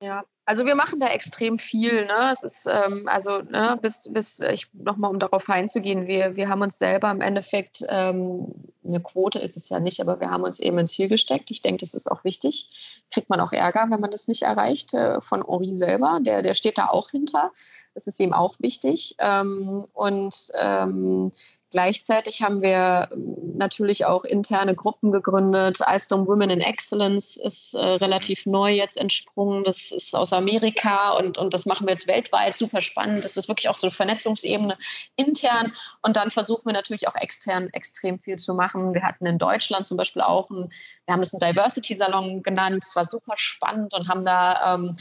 Ja, 0.01 0.25
also 0.47 0.67
wir 0.67 0.75
machen 0.75 1.01
da 1.01 1.09
extrem 1.09 1.59
viel. 1.59 2.07
Ne? 2.07 2.31
Es 2.33 2.43
ist 2.43 2.67
ähm, 2.67 3.05
also 3.07 3.39
ne, 3.39 3.79
bis 3.81 4.09
bis 4.13 4.41
ich 4.41 4.67
nochmal 4.73 5.11
um 5.11 5.19
darauf 5.19 5.49
einzugehen, 5.49 6.07
wir 6.07 6.37
wir 6.37 6.49
haben 6.49 6.63
uns 6.63 6.79
selber 6.79 7.11
im 7.11 7.21
Endeffekt 7.21 7.85
ähm, 7.89 8.53
eine 8.85 9.01
Quote 9.01 9.39
ist 9.39 9.57
es 9.57 9.69
ja 9.71 9.81
nicht, 9.81 10.01
aber 10.01 10.21
wir 10.21 10.31
haben 10.31 10.43
uns 10.43 10.61
eben 10.61 10.79
ins 10.79 10.93
Ziel 10.93 11.09
gesteckt. 11.09 11.51
Ich 11.51 11.63
denke, 11.63 11.81
das 11.81 11.95
ist 11.95 12.11
auch 12.11 12.25
wichtig. 12.25 12.69
Kriegt 13.11 13.31
man 13.31 13.41
auch 13.41 13.53
Ärger, 13.53 13.87
wenn 13.89 14.01
man 14.01 14.11
das 14.11 14.29
nicht 14.29 14.43
erreicht 14.43 14.93
äh, 14.93 15.21
von 15.23 15.43
Ori 15.43 15.77
selber. 15.77 16.21
Der 16.21 16.43
der 16.43 16.55
steht 16.55 16.79
da 16.79 16.89
auch 16.89 17.11
hinter. 17.11 17.51
Das 17.95 18.07
ist 18.07 18.21
ihm 18.21 18.33
auch 18.33 18.57
wichtig. 18.59 19.15
Ähm, 19.19 19.87
und 19.95 20.51
ähm, 20.55 21.33
Gleichzeitig 21.75 22.41
haben 22.41 22.63
wir 22.63 23.09
ähm, 23.11 23.57
natürlich 23.57 24.05
auch 24.05 24.23
interne 24.23 24.77
Gruppen 24.77 25.11
gegründet. 25.11 25.81
Alstom 25.81 26.25
Women 26.29 26.51
in 26.51 26.61
Excellence 26.61 27.37
ist 27.37 27.75
äh, 27.75 27.79
relativ 27.79 28.47
neu 28.47 28.71
jetzt 28.71 28.97
entsprungen. 28.97 29.65
Das 29.65 29.91
ist 29.91 30.15
aus 30.15 30.33
Amerika 30.33 31.15
und, 31.19 31.37
und 31.37 31.53
das 31.53 31.67
machen 31.67 31.89
wir 31.89 31.95
jetzt 31.95 32.07
weltweit. 32.07 32.57
Super 32.57 32.81
spannend. 32.81 33.25
Das 33.25 33.37
ist 33.37 33.49
wirklich 33.49 33.69
auch 33.69 33.75
so 33.75 33.89
eine 33.89 33.93
Vernetzungsebene 33.93 34.79
intern. 35.17 35.73
Und 36.01 36.15
dann 36.15 36.31
versuchen 36.31 36.65
wir 36.67 36.75
natürlich 36.75 37.09
auch 37.09 37.17
extern 37.17 37.71
extrem 37.73 38.21
viel 38.21 38.37
zu 38.37 38.55
machen. 38.55 38.95
Wir 38.95 39.03
hatten 39.03 39.27
in 39.27 39.39
Deutschland 39.39 39.85
zum 39.85 39.97
Beispiel 39.97 40.23
auch 40.23 40.51
einen, 40.51 40.73
wir 41.07 41.13
haben 41.13 41.23
das 41.23 41.35
einen 41.35 41.41
Diversity-Salon 41.41 42.45
genannt. 42.45 42.85
Das 42.85 42.95
war 42.95 43.05
super 43.05 43.35
spannend 43.35 43.95
und 43.95 44.09
haben 44.09 44.25
da, 44.25 44.77
ähm, 44.77 44.97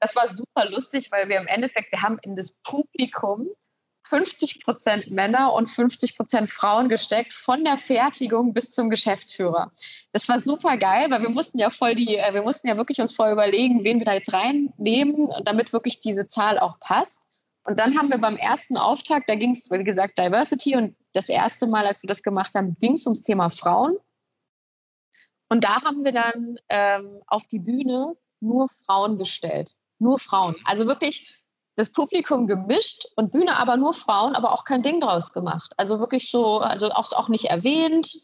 das 0.00 0.16
war 0.16 0.26
super 0.26 0.70
lustig, 0.70 1.12
weil 1.12 1.28
wir 1.28 1.36
im 1.36 1.48
Endeffekt, 1.48 1.92
wir 1.92 2.00
haben 2.00 2.16
in 2.22 2.34
das 2.34 2.52
Publikum 2.62 3.50
50 4.08 4.64
Prozent 4.64 5.10
Männer 5.10 5.52
und 5.52 5.68
50 5.68 6.16
Prozent 6.16 6.50
Frauen 6.50 6.88
gesteckt, 6.88 7.32
von 7.32 7.64
der 7.64 7.78
Fertigung 7.78 8.52
bis 8.52 8.70
zum 8.70 8.90
Geschäftsführer. 8.90 9.72
Das 10.12 10.28
war 10.28 10.40
super 10.40 10.76
geil, 10.76 11.10
weil 11.10 11.22
wir 11.22 11.30
mussten 11.30 11.58
ja 11.58 11.70
voll 11.70 11.94
die, 11.94 12.16
äh, 12.16 12.34
wir 12.34 12.42
mussten 12.42 12.68
ja 12.68 12.76
wirklich 12.76 13.00
uns 13.00 13.14
voll 13.14 13.32
überlegen, 13.32 13.84
wen 13.84 13.98
wir 13.98 14.04
da 14.04 14.14
jetzt 14.14 14.32
reinnehmen, 14.32 15.30
damit 15.44 15.72
wirklich 15.72 16.00
diese 16.00 16.26
Zahl 16.26 16.58
auch 16.58 16.78
passt. 16.80 17.22
Und 17.64 17.78
dann 17.78 17.96
haben 17.96 18.10
wir 18.10 18.18
beim 18.18 18.36
ersten 18.36 18.76
Auftakt, 18.76 19.28
da 19.28 19.36
ging 19.36 19.52
es, 19.52 19.70
wie 19.70 19.82
gesagt, 19.84 20.18
Diversity 20.18 20.76
und 20.76 20.96
das 21.14 21.28
erste 21.30 21.66
Mal, 21.66 21.86
als 21.86 22.02
wir 22.02 22.08
das 22.08 22.22
gemacht 22.22 22.54
haben, 22.54 22.76
ging 22.78 22.92
es 22.92 23.06
ums 23.06 23.22
Thema 23.22 23.48
Frauen. 23.48 23.96
Und 25.48 25.64
da 25.64 25.82
haben 25.82 26.04
wir 26.04 26.12
dann 26.12 26.58
ähm, 26.68 27.22
auf 27.26 27.46
die 27.46 27.58
Bühne 27.58 28.16
nur 28.40 28.68
Frauen 28.84 29.18
gestellt. 29.18 29.72
Nur 29.98 30.18
Frauen. 30.18 30.56
Also 30.64 30.86
wirklich 30.86 31.43
das 31.76 31.90
Publikum 31.90 32.46
gemischt 32.46 33.06
und 33.16 33.32
Bühne 33.32 33.56
aber 33.56 33.76
nur 33.76 33.94
Frauen, 33.94 34.34
aber 34.34 34.52
auch 34.52 34.64
kein 34.64 34.82
Ding 34.82 35.00
draus 35.00 35.32
gemacht. 35.32 35.72
Also 35.76 35.98
wirklich 35.98 36.30
so, 36.30 36.58
also 36.58 36.90
auch, 36.90 37.12
auch 37.12 37.28
nicht 37.28 37.46
erwähnt. 37.46 38.14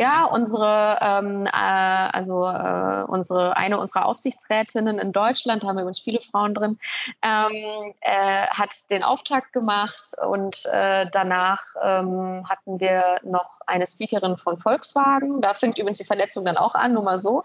Ja, 0.00 0.24
unsere, 0.24 0.96
ähm, 1.02 1.44
äh, 1.44 1.50
also 1.50 2.46
äh, 2.46 3.04
unsere 3.06 3.54
eine 3.58 3.78
unserer 3.78 4.06
Aufsichtsrätinnen 4.06 4.98
in 4.98 5.12
Deutschland, 5.12 5.62
da 5.62 5.68
haben 5.68 5.76
wir 5.76 5.82
übrigens 5.82 6.00
viele 6.00 6.22
Frauen 6.22 6.54
drin, 6.54 6.78
ähm, 7.20 7.92
äh, 8.00 8.46
hat 8.46 8.88
den 8.88 9.02
Auftakt 9.02 9.52
gemacht 9.52 10.14
und 10.26 10.64
äh, 10.72 11.04
danach 11.12 11.60
ähm, 11.82 12.48
hatten 12.48 12.80
wir 12.80 13.18
noch 13.24 13.60
eine 13.66 13.86
Speakerin 13.86 14.38
von 14.38 14.56
Volkswagen. 14.56 15.42
Da 15.42 15.52
fängt 15.52 15.76
übrigens 15.76 15.98
die 15.98 16.04
Verletzung 16.04 16.46
dann 16.46 16.56
auch 16.56 16.74
an, 16.74 16.94
nur 16.94 17.02
mal 17.02 17.18
so. 17.18 17.42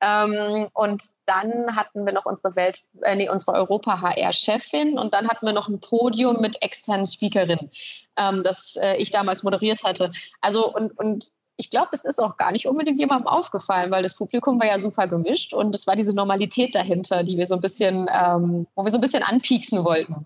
Ähm, 0.00 0.68
und 0.72 1.02
dann 1.26 1.76
hatten 1.76 2.06
wir 2.06 2.14
noch 2.14 2.24
unsere 2.24 2.56
Welt, 2.56 2.84
äh, 3.02 3.16
nee, 3.16 3.28
unsere 3.28 3.52
Europa-HR-Chefin 3.52 4.98
und 4.98 5.12
dann 5.12 5.28
hatten 5.28 5.44
wir 5.44 5.52
noch 5.52 5.68
ein 5.68 5.80
Podium 5.80 6.40
mit 6.40 6.62
externen 6.62 7.04
Speakerinnen, 7.04 7.70
ähm, 8.16 8.42
das 8.42 8.76
äh, 8.76 8.96
ich 8.96 9.10
damals 9.10 9.42
moderiert 9.42 9.84
hatte. 9.84 10.10
Also 10.40 10.72
und, 10.72 10.98
und 10.98 11.32
ich 11.58 11.70
glaube, 11.70 11.88
das 11.90 12.04
ist 12.04 12.20
auch 12.20 12.36
gar 12.36 12.52
nicht 12.52 12.68
unbedingt 12.68 13.00
jemandem 13.00 13.26
aufgefallen, 13.26 13.90
weil 13.90 14.04
das 14.04 14.14
Publikum 14.14 14.60
war 14.60 14.68
ja 14.68 14.78
super 14.78 15.08
gemischt 15.08 15.52
und 15.52 15.74
es 15.74 15.88
war 15.88 15.96
diese 15.96 16.14
Normalität 16.14 16.74
dahinter, 16.74 17.24
die 17.24 17.36
wir 17.36 17.48
so 17.48 17.56
ein 17.56 17.60
bisschen, 17.60 18.08
ähm, 18.10 18.68
wo 18.76 18.84
wir 18.84 18.92
so 18.92 18.98
ein 18.98 19.02
bisschen 19.02 19.24
anpieksen 19.24 19.84
wollten. 19.84 20.24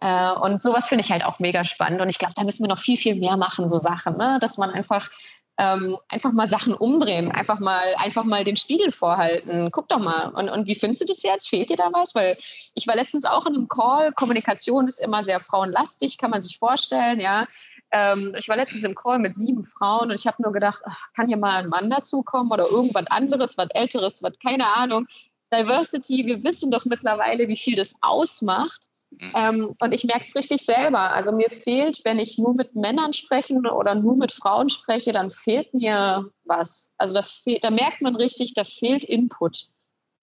Äh, 0.00 0.32
und 0.32 0.62
sowas 0.62 0.86
finde 0.86 1.04
ich 1.04 1.10
halt 1.10 1.24
auch 1.24 1.40
mega 1.40 1.64
spannend. 1.64 2.00
Und 2.00 2.08
ich 2.08 2.18
glaube, 2.18 2.34
da 2.36 2.44
müssen 2.44 2.62
wir 2.62 2.68
noch 2.68 2.78
viel, 2.78 2.96
viel 2.96 3.16
mehr 3.16 3.36
machen, 3.36 3.68
so 3.68 3.78
Sachen, 3.78 4.16
ne? 4.16 4.38
dass 4.40 4.56
man 4.56 4.70
einfach 4.70 5.10
ähm, 5.58 5.98
einfach 6.08 6.32
mal 6.32 6.48
Sachen 6.48 6.74
umdrehen, 6.74 7.30
einfach 7.30 7.58
mal, 7.58 7.94
einfach 7.96 8.24
mal 8.24 8.44
den 8.44 8.56
Spiegel 8.56 8.90
vorhalten. 8.92 9.70
Guck 9.70 9.88
doch 9.88 9.98
mal. 9.98 10.28
Und, 10.28 10.48
und 10.48 10.66
wie 10.66 10.74
findest 10.76 11.02
du 11.02 11.04
das 11.06 11.22
jetzt? 11.22 11.48
Fehlt 11.48 11.70
dir 11.70 11.76
da 11.76 11.90
was? 11.92 12.14
Weil 12.14 12.38
ich 12.74 12.86
war 12.86 12.96
letztens 12.96 13.24
auch 13.24 13.46
in 13.46 13.54
einem 13.54 13.68
Call. 13.68 14.12
Kommunikation 14.12 14.88
ist 14.88 14.98
immer 14.98 15.24
sehr 15.24 15.40
frauenlastig, 15.40 16.18
kann 16.18 16.30
man 16.30 16.40
sich 16.40 16.58
vorstellen, 16.58 17.20
ja. 17.20 17.46
Ähm, 17.92 18.34
ich 18.38 18.48
war 18.48 18.56
letztens 18.56 18.84
im 18.84 18.94
Call 18.94 19.18
mit 19.18 19.38
sieben 19.38 19.64
Frauen 19.64 20.10
und 20.10 20.14
ich 20.14 20.26
habe 20.26 20.42
nur 20.42 20.52
gedacht, 20.52 20.82
ach, 20.86 21.12
kann 21.14 21.28
hier 21.28 21.36
mal 21.36 21.62
ein 21.62 21.68
Mann 21.68 21.90
dazukommen 21.90 22.50
oder 22.50 22.64
irgendwas 22.68 23.06
anderes, 23.08 23.58
was 23.58 23.68
Älteres, 23.70 24.22
was 24.22 24.38
keine 24.38 24.66
Ahnung. 24.66 25.06
Diversity, 25.52 26.24
wir 26.26 26.42
wissen 26.42 26.70
doch 26.70 26.86
mittlerweile, 26.86 27.48
wie 27.48 27.56
viel 27.56 27.76
das 27.76 27.94
ausmacht. 28.00 28.80
Mhm. 29.10 29.32
Ähm, 29.34 29.76
und 29.78 29.92
ich 29.92 30.04
merke 30.04 30.24
es 30.26 30.34
richtig 30.34 30.62
selber. 30.62 31.12
Also 31.12 31.32
mir 31.32 31.50
fehlt, 31.50 32.00
wenn 32.04 32.18
ich 32.18 32.38
nur 32.38 32.54
mit 32.54 32.74
Männern 32.74 33.12
spreche 33.12 33.54
oder 33.54 33.94
nur 33.94 34.16
mit 34.16 34.32
Frauen 34.32 34.70
spreche, 34.70 35.12
dann 35.12 35.30
fehlt 35.30 35.74
mir 35.74 36.30
was. 36.44 36.90
Also 36.96 37.14
da, 37.14 37.24
da 37.60 37.70
merkt 37.70 38.00
man 38.00 38.16
richtig, 38.16 38.54
da 38.54 38.64
fehlt 38.64 39.04
Input. 39.04 39.66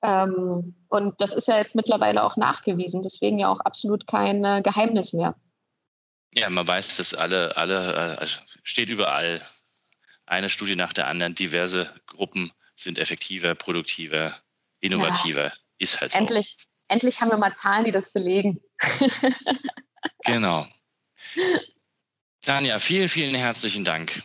Ähm, 0.02 0.76
und 0.90 1.22
das 1.22 1.34
ist 1.34 1.48
ja 1.48 1.58
jetzt 1.58 1.76
mittlerweile 1.76 2.24
auch 2.24 2.38
nachgewiesen, 2.38 3.02
deswegen 3.02 3.38
ja 3.38 3.50
auch 3.50 3.60
absolut 3.60 4.08
kein 4.08 4.44
äh, 4.46 4.62
Geheimnis 4.64 5.14
mehr. 5.14 5.36
Ja, 6.34 6.50
man 6.50 6.68
weiß, 6.68 6.98
dass 6.98 7.14
alle, 7.14 7.56
alle, 7.58 8.20
äh, 8.22 8.28
steht 8.64 8.90
überall 8.90 9.46
eine 10.26 10.50
Studie 10.50 10.76
nach 10.76 10.94
der 10.94 11.08
anderen, 11.08 11.36
diverse 11.36 11.94
Gruppen 12.06 12.52
sind 12.76 13.00
effektiver, 13.00 13.56
produktiver, 13.56 14.40
innovativer. 14.80 15.46
Ja. 15.46 15.54
Ist 15.80 16.02
halt 16.02 16.12
so. 16.12 16.20
Endlich, 16.20 16.58
endlich 16.88 17.22
haben 17.22 17.32
wir 17.32 17.38
mal 17.38 17.54
Zahlen, 17.54 17.86
die 17.86 17.92
das 17.92 18.12
belegen. 18.12 18.62
genau. 20.26 20.68
Tanja, 22.42 22.80
vielen, 22.80 23.10
vielen 23.10 23.36
herzlichen 23.36 23.84
Dank. 23.84 24.22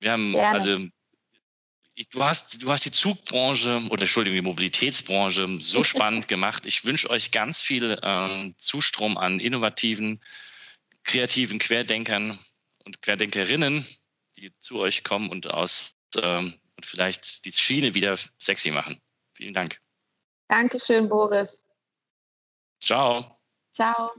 Wir 0.00 0.12
haben, 0.12 0.32
Gerne. 0.32 0.58
also, 0.58 0.78
du 2.10 2.24
hast, 2.24 2.62
du 2.62 2.70
hast 2.70 2.84
die 2.84 2.90
Zugbranche 2.90 3.82
oder 3.90 4.02
Entschuldigung, 4.02 4.36
die 4.36 4.42
Mobilitätsbranche 4.42 5.58
so 5.60 5.84
spannend 5.84 6.28
gemacht. 6.28 6.66
Ich 6.66 6.84
wünsche 6.84 7.08
euch 7.10 7.30
ganz 7.30 7.62
viel 7.62 7.98
ähm, 8.02 8.54
Zustrom 8.58 9.16
an 9.16 9.40
innovativen, 9.40 10.20
kreativen 11.06 11.58
Querdenkern 11.58 12.38
und 12.84 13.00
Querdenkerinnen, 13.02 13.86
die 14.36 14.52
zu 14.58 14.78
euch 14.78 15.04
kommen 15.04 15.30
und 15.30 15.46
aus 15.46 15.96
ähm, 16.22 16.54
und 16.76 16.86
vielleicht 16.86 17.44
die 17.44 17.52
Schiene 17.52 17.94
wieder 17.94 18.18
sexy 18.38 18.70
machen. 18.70 19.00
Vielen 19.34 19.54
Dank. 19.54 19.80
Dankeschön, 20.48 21.08
Boris. 21.08 21.64
Ciao. 22.80 23.38
Ciao. 23.72 24.14